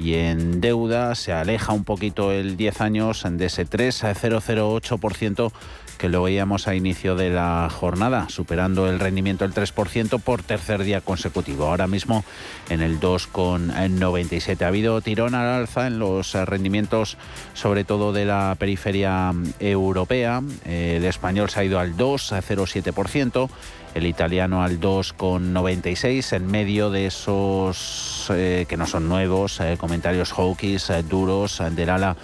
y 0.00 0.14
en 0.14 0.60
deuda 0.60 1.14
se 1.14 1.32
aleja 1.32 1.72
un 1.72 1.84
poquito 1.84 2.32
el 2.32 2.56
10 2.56 2.80
años 2.80 3.24
de 3.28 3.46
ese 3.46 3.64
3 3.64 4.04
a 4.04 4.14
0,08% 4.14 5.52
que 5.98 6.08
lo 6.08 6.22
veíamos 6.22 6.66
a 6.66 6.74
inicio 6.74 7.14
de 7.14 7.28
la 7.28 7.68
jornada, 7.70 8.30
superando 8.30 8.88
el 8.88 8.98
rendimiento 8.98 9.46
del 9.46 9.52
3% 9.52 10.18
por 10.18 10.42
tercer 10.42 10.82
día 10.82 11.02
consecutivo. 11.02 11.66
Ahora 11.66 11.86
mismo 11.86 12.24
en 12.70 12.80
el 12.80 12.98
2,97. 12.98 14.62
Ha 14.62 14.68
habido 14.68 14.98
tirón 15.02 15.34
al 15.34 15.46
alza 15.46 15.86
en 15.86 15.98
los 15.98 16.32
rendimientos, 16.32 17.18
sobre 17.52 17.84
todo 17.84 18.14
de 18.14 18.24
la 18.24 18.56
periferia 18.58 19.34
europea. 19.58 20.42
El 20.64 21.04
español 21.04 21.50
se 21.50 21.60
ha 21.60 21.64
ido 21.64 21.78
al 21.78 21.94
2,07% 21.98 23.50
el 23.94 24.06
italiano 24.06 24.62
al 24.62 24.80
2,96 24.80 26.36
en 26.36 26.46
medio 26.46 26.90
de 26.90 27.06
esos 27.06 28.30
eh, 28.34 28.66
que 28.68 28.76
no 28.76 28.86
son 28.86 29.08
nuevos, 29.08 29.60
eh, 29.60 29.76
comentarios 29.78 30.32
hawkish, 30.32 30.90
eh, 30.90 31.02
duros 31.02 31.62
del 31.72 31.90
ala 31.90 32.16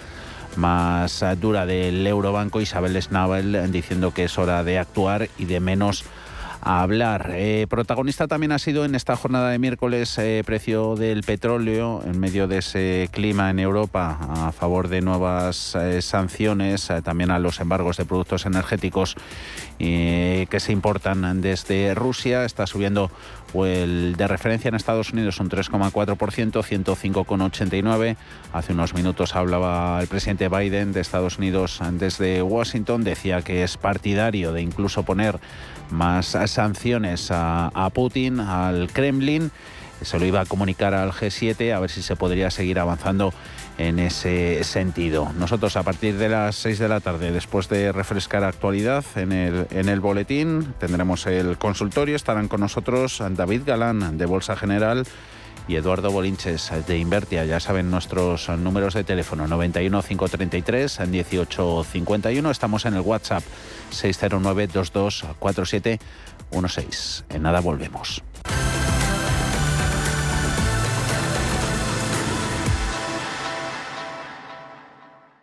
más 0.55 1.23
dura 1.39 1.67
del 1.67 2.07
Eurobanco, 2.07 2.61
Isabel 2.61 2.99
Schnabel, 2.99 3.71
diciendo 3.71 4.11
que 4.11 4.23
es 4.23 4.39
hora 4.39 4.63
de 4.63 4.79
actuar 4.79 5.29
y 5.37 5.45
de 5.45 5.59
menos 5.59 6.03
hablar. 6.61 7.31
Eh, 7.33 7.67
protagonista 7.69 8.27
también 8.27 8.51
ha 8.51 8.59
sido 8.59 8.85
en 8.85 8.95
esta 8.95 9.15
jornada 9.15 9.49
de 9.49 9.59
miércoles 9.59 10.17
eh, 10.17 10.43
precio 10.45 10.95
del 10.95 11.23
petróleo 11.23 12.01
en 12.05 12.19
medio 12.19 12.47
de 12.47 12.59
ese 12.59 13.09
clima 13.11 13.49
en 13.49 13.59
Europa 13.59 14.17
a 14.29 14.51
favor 14.51 14.87
de 14.87 15.01
nuevas 15.01 15.75
eh, 15.75 16.01
sanciones, 16.01 16.91
también 17.03 17.31
a 17.31 17.39
los 17.39 17.59
embargos 17.59 17.97
de 17.97 18.05
productos 18.05 18.45
energéticos 18.45 19.15
que 19.77 20.59
se 20.59 20.71
importan 20.71 21.41
desde 21.41 21.93
Rusia. 21.93 22.45
Está 22.45 22.65
subiendo 22.65 23.11
el 23.53 24.15
de 24.17 24.27
referencia 24.27 24.69
en 24.69 24.75
Estados 24.75 25.13
Unidos 25.13 25.39
un 25.39 25.49
3,4%, 25.49 26.17
105,89. 26.17 28.17
Hace 28.53 28.73
unos 28.73 28.93
minutos 28.93 29.35
hablaba 29.35 29.99
el 30.01 30.07
presidente 30.07 30.49
Biden 30.49 30.93
de 30.93 31.01
Estados 31.01 31.37
Unidos 31.37 31.79
desde 31.91 32.41
Washington. 32.41 33.03
Decía 33.03 33.41
que 33.41 33.63
es 33.63 33.77
partidario 33.77 34.51
de 34.51 34.61
incluso 34.61 35.03
poner 35.03 35.39
más 35.89 36.37
sanciones 36.45 37.29
a, 37.31 37.89
Putin, 37.93 38.39
al 38.39 38.89
Kremlin. 38.91 39.51
Se 40.01 40.19
lo 40.19 40.25
iba 40.25 40.41
a 40.41 40.45
comunicar 40.45 40.93
al 40.93 41.11
G7 41.11 41.73
a 41.73 41.79
ver 41.79 41.89
si 41.89 42.03
se 42.03 42.15
podría 42.15 42.51
seguir 42.51 42.79
avanzando 42.79 43.33
en 43.79 43.97
ese 43.99 44.63
sentido. 44.63 45.31
Nosotros 45.37 45.75
a 45.75 45.83
partir 45.83 46.17
de 46.17 46.29
las 46.29 46.55
6 46.57 46.79
de 46.79 46.87
la 46.87 46.99
tarde, 46.99 47.31
después 47.31 47.67
de 47.69 47.91
refrescar 47.91 48.43
actualidad 48.43 49.03
en 49.15 49.31
el, 49.31 49.67
en 49.71 49.89
el 49.89 49.99
boletín, 49.99 50.73
tendremos 50.79 51.25
el 51.25 51.57
consultorio, 51.57 52.15
estarán 52.15 52.47
con 52.47 52.61
nosotros 52.61 53.23
David 53.31 53.63
Galán 53.65 54.17
de 54.17 54.25
Bolsa 54.25 54.55
General 54.55 55.05
y 55.67 55.75
Eduardo 55.75 56.11
Bolinches 56.11 56.71
de 56.87 56.97
Invertia. 56.97 57.45
Ya 57.45 57.59
saben 57.59 57.91
nuestros 57.91 58.49
números 58.49 58.93
de 58.93 59.03
teléfono 59.03 59.47
91 59.47 60.01
533 60.01 60.99
18 61.07 61.83
51. 61.83 62.51
Estamos 62.51 62.85
en 62.85 62.93
el 62.93 63.01
WhatsApp 63.01 63.43
609 63.91 64.67
22 64.67 65.25
47 65.39 65.99
16. 66.51 67.25
En 67.29 67.41
nada 67.43 67.59
volvemos. 67.59 68.23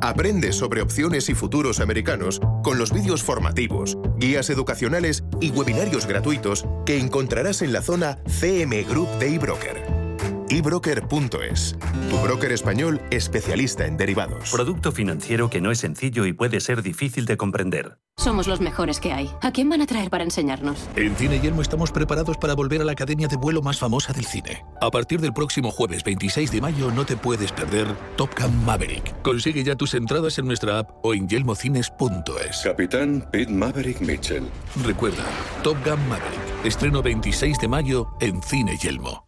Aprende 0.00 0.52
sobre 0.52 0.80
opciones 0.80 1.28
y 1.28 1.34
futuros 1.34 1.80
americanos 1.80 2.40
con 2.62 2.78
los 2.78 2.92
vídeos 2.92 3.22
formativos, 3.22 3.98
guías 4.16 4.48
educacionales 4.48 5.24
y 5.40 5.50
webinarios 5.50 6.06
gratuitos 6.06 6.64
que 6.86 6.98
encontrarás 6.98 7.62
en 7.62 7.72
la 7.72 7.82
zona 7.82 8.18
CM 8.26 8.82
Group 8.84 9.08
de 9.18 9.34
eBroker 9.34 9.97
ebroker.es, 10.50 11.76
tu 12.10 12.18
broker 12.18 12.52
español 12.52 13.00
especialista 13.10 13.86
en 13.86 13.96
derivados. 13.96 14.50
Producto 14.50 14.92
financiero 14.92 15.50
que 15.50 15.60
no 15.60 15.70
es 15.70 15.78
sencillo 15.78 16.26
y 16.26 16.32
puede 16.32 16.60
ser 16.60 16.82
difícil 16.82 17.26
de 17.26 17.36
comprender. 17.36 17.98
Somos 18.16 18.48
los 18.48 18.60
mejores 18.60 18.98
que 18.98 19.12
hay. 19.12 19.30
¿A 19.42 19.52
quién 19.52 19.68
van 19.68 19.80
a 19.80 19.86
traer 19.86 20.10
para 20.10 20.24
enseñarnos? 20.24 20.88
En 20.96 21.14
Cine 21.14 21.40
Yelmo 21.40 21.62
estamos 21.62 21.92
preparados 21.92 22.36
para 22.36 22.54
volver 22.54 22.80
a 22.80 22.84
la 22.84 22.92
academia 22.92 23.28
de 23.28 23.36
vuelo 23.36 23.62
más 23.62 23.78
famosa 23.78 24.12
del 24.12 24.24
cine. 24.24 24.64
A 24.80 24.90
partir 24.90 25.20
del 25.20 25.32
próximo 25.32 25.70
jueves 25.70 26.02
26 26.02 26.50
de 26.50 26.60
mayo 26.60 26.90
no 26.90 27.06
te 27.06 27.16
puedes 27.16 27.52
perder 27.52 27.86
Top 28.16 28.30
Gun 28.38 28.64
Maverick. 28.64 29.22
Consigue 29.22 29.62
ya 29.62 29.76
tus 29.76 29.94
entradas 29.94 30.38
en 30.38 30.46
nuestra 30.46 30.80
app 30.80 30.90
o 31.04 31.14
en 31.14 31.28
yelmocines.es. 31.28 32.62
Capitán 32.64 33.28
Pete 33.30 33.52
Maverick 33.52 34.00
Mitchell. 34.00 34.48
Recuerda, 34.84 35.24
Top 35.62 35.76
Gun 35.84 36.08
Maverick. 36.08 36.64
Estreno 36.64 37.02
26 37.02 37.58
de 37.58 37.68
mayo 37.68 38.08
en 38.20 38.42
Cine 38.42 38.76
Yelmo. 38.82 39.27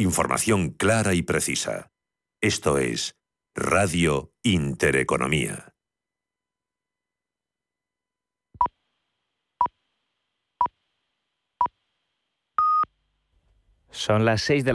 Información 0.00 0.70
clara 0.70 1.12
y 1.12 1.20
precisa. 1.20 1.92
Esto 2.40 2.78
es 2.78 3.18
Radio 3.54 4.32
Intereconomía. 4.42 5.74
Son 13.90 14.24
las 14.24 14.40
6 14.40 14.64
de 14.64 14.64
la 14.64 14.68